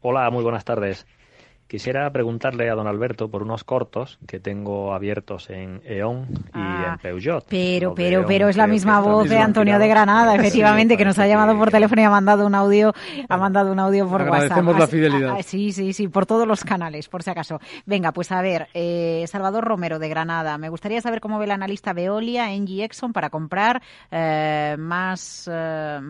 Hola, 0.00 0.30
muy 0.30 0.42
buenas 0.42 0.64
tardes. 0.64 1.06
Quisiera 1.70 2.10
preguntarle 2.10 2.68
a 2.68 2.74
don 2.74 2.88
Alberto 2.88 3.30
por 3.30 3.44
unos 3.44 3.62
cortos 3.62 4.18
que 4.26 4.40
tengo 4.40 4.92
abiertos 4.92 5.48
en 5.50 5.80
E.ON 5.84 6.26
y 6.28 6.34
Ah, 6.52 6.90
en 6.94 6.98
Peugeot. 6.98 7.44
Pero, 7.48 7.90
Los 7.90 7.94
pero, 7.96 8.18
E.ON 8.18 8.26
pero 8.26 8.48
es 8.48 8.56
la 8.56 8.66
misma 8.66 8.98
voz 9.00 9.28
de 9.28 9.38
Antonio 9.38 9.78
de. 9.78 9.86
Granada, 9.86 10.32
Sí, 10.32 10.38
efectivamente, 10.40 10.96
que 10.96 11.04
nos 11.04 11.16
ha 11.20 11.28
llamado 11.28 11.56
por 11.56 11.70
teléfono 11.70 12.02
y 12.02 12.04
ha 12.04 12.10
mandado 12.10 12.44
un 12.44 12.56
audio, 12.56 12.92
ha 13.28 13.36
mandado 13.36 13.70
un 13.70 13.78
audio 13.78 14.08
por 14.08 14.22
Agradecemos 14.22 14.74
WhatsApp. 14.74 14.80
la 14.80 14.86
fidelidad. 14.88 15.36
ah, 15.38 15.42
sí, 15.44 15.70
sí, 15.70 15.92
sí, 15.92 16.08
por 16.08 16.26
todos 16.26 16.46
los 16.48 16.64
canales, 16.64 17.08
por 17.08 17.22
si 17.22 17.30
acaso. 17.30 17.60
Venga, 17.86 18.10
pues 18.10 18.32
a 18.32 18.42
ver, 18.42 18.66
eh, 18.74 19.24
Salvador 19.28 19.62
Romero 19.64 20.00
de 20.00 20.08
Granada. 20.08 20.58
Me 20.58 20.70
gustaría 20.70 21.00
saber 21.00 21.20
cómo 21.20 21.38
ve 21.38 21.44
el 21.44 21.50
analista 21.52 21.92
Veolia, 21.92 22.52
Engie 22.52 22.82
Exxon 22.84 23.12
para 23.12 23.30
comprar 23.30 23.80
eh, 24.10 24.74
más, 24.76 25.48
eh, 25.52 26.00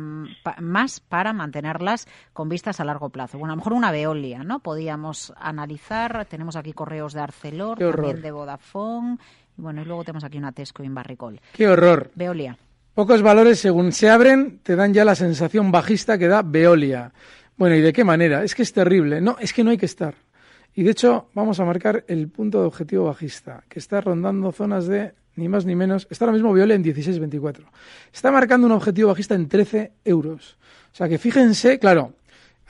pa- 0.42 0.56
más 0.60 1.00
para 1.00 1.34
mantenerlas 1.34 2.08
con 2.32 2.48
vistas 2.48 2.80
a 2.80 2.84
largo 2.84 3.10
plazo. 3.10 3.38
Bueno, 3.38 3.52
a 3.52 3.56
lo 3.56 3.58
mejor 3.58 3.74
una 3.74 3.90
Veolia, 3.90 4.42
¿no? 4.42 4.60
Podíamos 4.60 5.32
analizar. 5.50 6.24
Tenemos 6.26 6.56
aquí 6.56 6.72
correos 6.72 7.12
de 7.12 7.20
Arcelor, 7.20 7.78
también 7.78 8.22
de 8.22 8.30
Vodafone. 8.30 9.18
Y 9.58 9.62
bueno, 9.62 9.82
y 9.82 9.84
luego 9.84 10.04
tenemos 10.04 10.24
aquí 10.24 10.38
una 10.38 10.52
Tesco 10.52 10.82
y 10.82 10.88
un 10.88 10.94
Barricol. 10.94 11.40
¡Qué 11.52 11.68
horror! 11.68 12.10
Veolia. 12.14 12.56
Pocos 12.94 13.22
valores, 13.22 13.60
según 13.60 13.92
se 13.92 14.10
abren, 14.10 14.60
te 14.62 14.76
dan 14.76 14.92
ya 14.92 15.04
la 15.04 15.14
sensación 15.14 15.70
bajista 15.70 16.18
que 16.18 16.28
da 16.28 16.42
Veolia. 16.42 17.12
Bueno, 17.56 17.76
¿y 17.76 17.80
de 17.80 17.92
qué 17.92 18.04
manera? 18.04 18.42
Es 18.42 18.54
que 18.54 18.62
es 18.62 18.72
terrible. 18.72 19.20
No, 19.20 19.36
es 19.38 19.52
que 19.52 19.62
no 19.62 19.70
hay 19.70 19.78
que 19.78 19.86
estar. 19.86 20.14
Y 20.74 20.82
de 20.82 20.92
hecho, 20.92 21.28
vamos 21.34 21.60
a 21.60 21.64
marcar 21.64 22.04
el 22.08 22.28
punto 22.28 22.60
de 22.60 22.66
objetivo 22.66 23.04
bajista, 23.06 23.64
que 23.68 23.78
está 23.78 24.00
rondando 24.00 24.50
zonas 24.52 24.86
de 24.86 25.14
ni 25.36 25.48
más 25.48 25.64
ni 25.64 25.74
menos. 25.74 26.06
Está 26.10 26.24
ahora 26.24 26.34
mismo 26.34 26.52
Veolia 26.52 26.74
en 26.74 26.84
16,24. 26.84 27.64
Está 28.12 28.30
marcando 28.30 28.66
un 28.66 28.72
objetivo 28.72 29.08
bajista 29.08 29.34
en 29.34 29.48
13 29.48 29.92
euros. 30.04 30.58
O 30.92 30.96
sea 30.96 31.08
que 31.08 31.18
fíjense, 31.18 31.78
claro, 31.78 32.14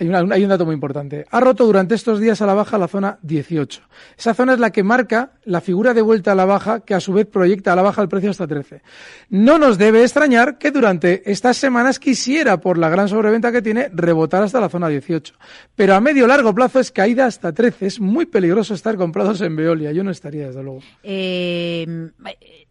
hay, 0.00 0.08
una- 0.08 0.34
hay 0.34 0.42
un 0.42 0.48
dato 0.48 0.64
muy 0.66 0.74
importante. 0.74 1.26
Ha 1.30 1.40
roto 1.40 1.64
durante 1.66 1.94
estos 1.94 2.18
días 2.20 2.40
a 2.42 2.46
la 2.46 2.54
baja 2.54 2.78
la 2.78 2.88
zona 2.88 3.18
18. 3.22 3.80
Esa 4.18 4.34
zona 4.34 4.54
es 4.54 4.58
la 4.58 4.70
que 4.70 4.82
marca 4.82 5.32
la 5.44 5.60
figura 5.60 5.94
de 5.94 6.02
vuelta 6.02 6.32
a 6.32 6.34
la 6.34 6.44
baja, 6.44 6.80
que 6.80 6.94
a 6.94 7.00
su 7.00 7.12
vez 7.12 7.26
proyecta 7.26 7.72
a 7.72 7.76
la 7.76 7.82
baja 7.82 8.02
el 8.02 8.08
precio 8.08 8.30
hasta 8.30 8.46
13. 8.46 8.82
No 9.28 9.58
nos 9.58 9.78
debe 9.78 10.02
extrañar 10.02 10.58
que 10.58 10.70
durante 10.70 11.30
estas 11.30 11.56
semanas 11.56 11.98
quisiera, 11.98 12.60
por 12.60 12.78
la 12.78 12.88
gran 12.88 13.08
sobreventa 13.08 13.52
que 13.52 13.62
tiene, 13.62 13.90
rebotar 13.92 14.42
hasta 14.42 14.60
la 14.60 14.68
zona 14.68 14.88
18. 14.88 15.34
Pero 15.76 15.94
a 15.94 16.00
medio 16.00 16.26
largo 16.26 16.54
plazo 16.54 16.80
es 16.80 16.90
caída 16.90 17.26
hasta 17.26 17.52
13. 17.52 17.86
Es 17.86 18.00
muy 18.00 18.26
peligroso 18.26 18.74
estar 18.74 18.96
comprados 18.96 19.40
en 19.42 19.54
Veolia. 19.56 19.92
Yo 19.92 20.02
no 20.02 20.10
estaría, 20.10 20.46
desde 20.46 20.62
luego. 20.62 20.80
Eh, 21.02 21.86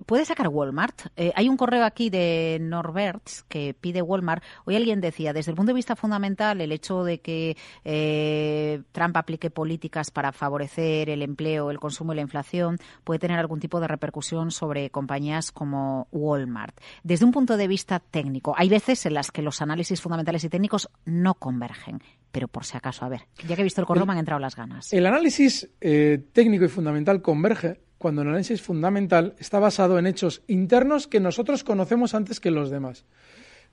¿Puede 0.09 0.25
sacar 0.25 0.47
Walmart? 0.47 1.01
Eh, 1.17 1.31
hay 1.35 1.47
un 1.49 1.55
correo 1.55 1.85
aquí 1.85 2.09
de 2.09 2.57
Norberts 2.59 3.43
que 3.47 3.75
pide 3.79 4.01
Walmart. 4.01 4.43
Hoy 4.65 4.75
alguien 4.75 5.01
decía, 5.01 5.33
desde 5.33 5.51
el 5.51 5.55
punto 5.55 5.69
de 5.69 5.75
vista 5.75 5.95
fundamental, 5.95 6.61
el 6.61 6.71
hecho 6.71 7.03
de 7.03 7.21
que 7.21 7.55
eh, 7.85 8.81
Trump 8.91 9.15
aplique 9.17 9.51
políticas 9.51 10.09
para 10.09 10.31
favorecer 10.31 11.11
el 11.11 11.21
empleo, 11.21 11.69
el 11.69 11.77
consumo 11.79 12.13
y 12.13 12.15
la 12.15 12.23
inflación 12.23 12.79
puede 13.03 13.19
tener 13.19 13.37
algún 13.37 13.59
tipo 13.59 13.79
de 13.79 13.87
repercusión 13.87 14.49
sobre 14.49 14.89
compañías 14.89 15.51
como 15.51 16.07
Walmart. 16.11 16.75
Desde 17.03 17.25
un 17.25 17.31
punto 17.31 17.55
de 17.55 17.67
vista 17.67 17.99
técnico, 17.99 18.55
hay 18.57 18.67
veces 18.67 19.05
en 19.05 19.13
las 19.13 19.29
que 19.29 19.43
los 19.43 19.61
análisis 19.61 20.01
fundamentales 20.01 20.43
y 20.43 20.49
técnicos 20.49 20.89
no 21.05 21.35
convergen. 21.35 22.01
Pero 22.31 22.47
por 22.47 22.65
si 22.65 22.75
acaso, 22.77 23.05
a 23.05 23.09
ver, 23.09 23.27
ya 23.47 23.55
que 23.55 23.61
he 23.61 23.63
visto 23.63 23.81
el 23.81 23.85
correo 23.85 24.05
El- 24.05 24.07
me 24.07 24.13
han 24.13 24.19
entrado 24.19 24.39
las 24.39 24.55
ganas. 24.55 24.91
El 24.91 25.05
análisis 25.05 25.69
eh, 25.81 26.17
técnico 26.33 26.65
y 26.65 26.67
fundamental 26.69 27.21
converge 27.21 27.81
cuando 27.99 28.23
el 28.23 28.29
análisis 28.29 28.61
fundamental 28.61 29.35
está 29.37 29.59
basado 29.59 29.99
en 29.99 30.07
hechos 30.07 30.41
internos 30.47 31.05
que 31.05 31.19
nosotros 31.19 31.63
conocemos 31.63 32.15
antes 32.15 32.39
que 32.39 32.49
los 32.49 32.71
demás. 32.71 33.05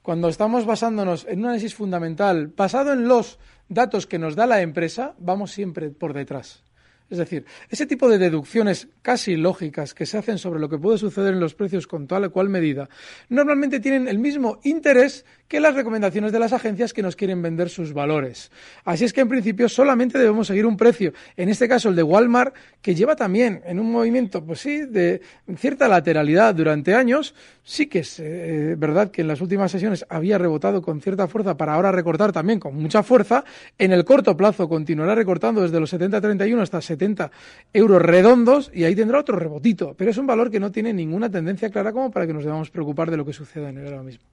Cuando 0.02 0.28
estamos 0.28 0.66
basándonos 0.66 1.26
en 1.26 1.38
un 1.38 1.46
análisis 1.46 1.74
fundamental 1.74 2.48
basado 2.48 2.92
en 2.92 3.08
los 3.08 3.38
datos 3.68 4.06
que 4.06 4.18
nos 4.18 4.36
da 4.36 4.46
la 4.46 4.60
empresa, 4.60 5.14
vamos 5.18 5.52
siempre 5.52 5.90
por 5.90 6.12
detrás. 6.12 6.64
Es 7.08 7.18
decir, 7.18 7.44
ese 7.70 7.86
tipo 7.86 8.08
de 8.08 8.18
deducciones 8.18 8.88
casi 9.00 9.36
lógicas 9.36 9.94
que 9.94 10.06
se 10.06 10.18
hacen 10.18 10.38
sobre 10.38 10.58
lo 10.58 10.68
que 10.68 10.78
puede 10.78 10.98
suceder 10.98 11.34
en 11.34 11.40
los 11.40 11.54
precios 11.54 11.86
con 11.86 12.08
tal 12.08 12.24
o 12.24 12.32
cual 12.32 12.48
medida, 12.48 12.88
normalmente 13.28 13.78
tienen 13.78 14.08
el 14.08 14.18
mismo 14.18 14.58
interés 14.64 15.24
que 15.48 15.60
las 15.60 15.74
recomendaciones 15.74 16.32
de 16.32 16.38
las 16.38 16.52
agencias 16.52 16.92
que 16.92 17.02
nos 17.02 17.16
quieren 17.16 17.42
vender 17.42 17.68
sus 17.68 17.92
valores. 17.92 18.50
Así 18.84 19.04
es 19.04 19.12
que 19.12 19.20
en 19.20 19.28
principio 19.28 19.68
solamente 19.68 20.18
debemos 20.18 20.46
seguir 20.46 20.66
un 20.66 20.76
precio, 20.76 21.12
en 21.36 21.48
este 21.48 21.68
caso 21.68 21.88
el 21.88 21.96
de 21.96 22.02
Walmart, 22.02 22.54
que 22.82 22.94
lleva 22.94 23.16
también 23.16 23.62
en 23.66 23.78
un 23.78 23.90
movimiento, 23.90 24.44
pues 24.44 24.60
sí, 24.60 24.86
de 24.86 25.20
cierta 25.56 25.88
lateralidad 25.88 26.54
durante 26.54 26.94
años. 26.94 27.34
Sí 27.62 27.86
que 27.86 28.00
es 28.00 28.20
eh, 28.20 28.76
verdad 28.78 29.10
que 29.10 29.22
en 29.22 29.28
las 29.28 29.40
últimas 29.40 29.72
sesiones 29.72 30.06
había 30.08 30.38
rebotado 30.38 30.82
con 30.82 31.00
cierta 31.00 31.26
fuerza 31.26 31.56
para 31.56 31.74
ahora 31.74 31.90
recortar 31.90 32.32
también 32.32 32.60
con 32.60 32.76
mucha 32.76 33.02
fuerza. 33.02 33.44
En 33.76 33.92
el 33.92 34.04
corto 34.04 34.36
plazo 34.36 34.68
continuará 34.68 35.14
recortando 35.14 35.62
desde 35.62 35.80
los 35.80 35.92
70-31 35.92 36.60
hasta 36.60 36.80
70 36.80 37.30
euros 37.72 38.02
redondos 38.02 38.70
y 38.72 38.84
ahí 38.84 38.94
tendrá 38.94 39.18
otro 39.18 39.36
rebotito. 39.36 39.94
Pero 39.96 40.10
es 40.10 40.18
un 40.18 40.26
valor 40.26 40.50
que 40.50 40.60
no 40.60 40.70
tiene 40.70 40.92
ninguna 40.92 41.30
tendencia 41.30 41.70
clara 41.70 41.92
como 41.92 42.10
para 42.10 42.26
que 42.26 42.32
nos 42.32 42.44
debamos 42.44 42.70
preocupar 42.70 43.10
de 43.10 43.16
lo 43.16 43.24
que 43.24 43.32
suceda 43.32 43.68
en 43.68 43.78
él 43.78 43.86
ahora 43.86 44.02
mismo. 44.02 44.24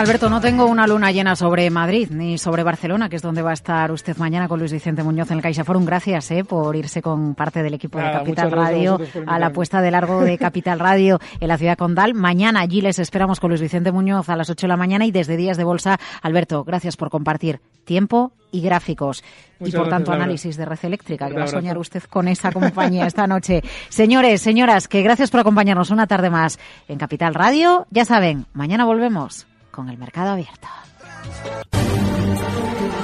Alberto, 0.00 0.30
no 0.30 0.40
tengo 0.40 0.64
una 0.64 0.86
luna 0.86 1.12
llena 1.12 1.36
sobre 1.36 1.68
Madrid 1.68 2.08
ni 2.10 2.38
sobre 2.38 2.62
Barcelona, 2.62 3.10
que 3.10 3.16
es 3.16 3.22
donde 3.22 3.42
va 3.42 3.50
a 3.50 3.52
estar 3.52 3.92
usted 3.92 4.16
mañana 4.16 4.48
con 4.48 4.58
Luis 4.58 4.72
Vicente 4.72 5.02
Muñoz 5.02 5.30
en 5.30 5.36
el 5.36 5.42
Caixa 5.42 5.62
Forum. 5.62 5.84
Gracias 5.84 6.30
eh, 6.30 6.42
por 6.42 6.74
irse 6.74 7.02
con 7.02 7.34
parte 7.34 7.62
del 7.62 7.74
equipo 7.74 7.98
de 7.98 8.04
Capital 8.04 8.50
Radio 8.50 8.98
a, 9.26 9.38
la 9.38 9.52
puesta 9.52 9.82
de 9.82 9.90
largo 9.90 10.22
de 10.22 10.38
Capital 10.38 10.78
Radio 10.78 11.20
en 11.38 11.48
la 11.48 11.58
ciudad 11.58 11.76
condal. 11.76 12.14
Mañana 12.14 12.60
allí 12.60 12.80
les 12.80 12.98
esperamos 12.98 13.40
con 13.40 13.50
Luis 13.50 13.60
Vicente 13.60 13.92
Muñoz 13.92 14.30
a 14.30 14.36
las 14.36 14.48
8 14.48 14.66
de 14.66 14.68
la 14.68 14.78
mañana 14.78 15.04
y 15.04 15.10
desde 15.10 15.36
Días 15.36 15.58
de 15.58 15.64
Bolsa. 15.64 16.00
Alberto, 16.22 16.64
gracias 16.64 16.96
por 16.96 17.10
compartir 17.10 17.60
tiempo 17.84 18.32
y 18.52 18.62
gráficos 18.62 19.22
y 19.60 19.70
por 19.70 19.90
tanto 19.90 20.12
análisis 20.12 20.56
de 20.56 20.64
red 20.64 20.78
eléctrica 20.82 21.28
que 21.28 21.34
va 21.34 21.44
a 21.44 21.48
soñar 21.48 21.76
usted 21.76 22.02
con 22.04 22.26
esa 22.26 22.52
compañía 22.52 23.06
esta 23.06 23.26
noche. 23.26 23.60
Señores, 23.90 24.40
señoras, 24.40 24.88
que 24.88 25.02
gracias 25.02 25.30
por 25.30 25.40
acompañarnos 25.40 25.90
una 25.90 26.06
tarde 26.06 26.30
más 26.30 26.58
en 26.88 26.96
Capital 26.96 27.34
Radio. 27.34 27.86
Ya 27.90 28.06
saben, 28.06 28.46
mañana 28.54 28.86
volvemos 28.86 29.49
con 29.70 29.88
el 29.88 29.98
mercado 29.98 30.30
abierto. 30.30 30.68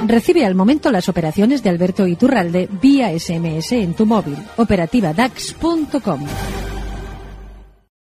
Recibe 0.06 0.44
al 0.44 0.54
momento 0.54 0.92
las 0.92 1.08
operaciones 1.08 1.62
de 1.62 1.70
Alberto 1.70 2.06
Iturralde 2.06 2.68
vía 2.80 3.10
SMS 3.18 3.72
en 3.72 3.94
tu 3.94 4.06
móvil. 4.06 4.38
Operativa 4.56 5.12
DAX.com. 5.12 6.20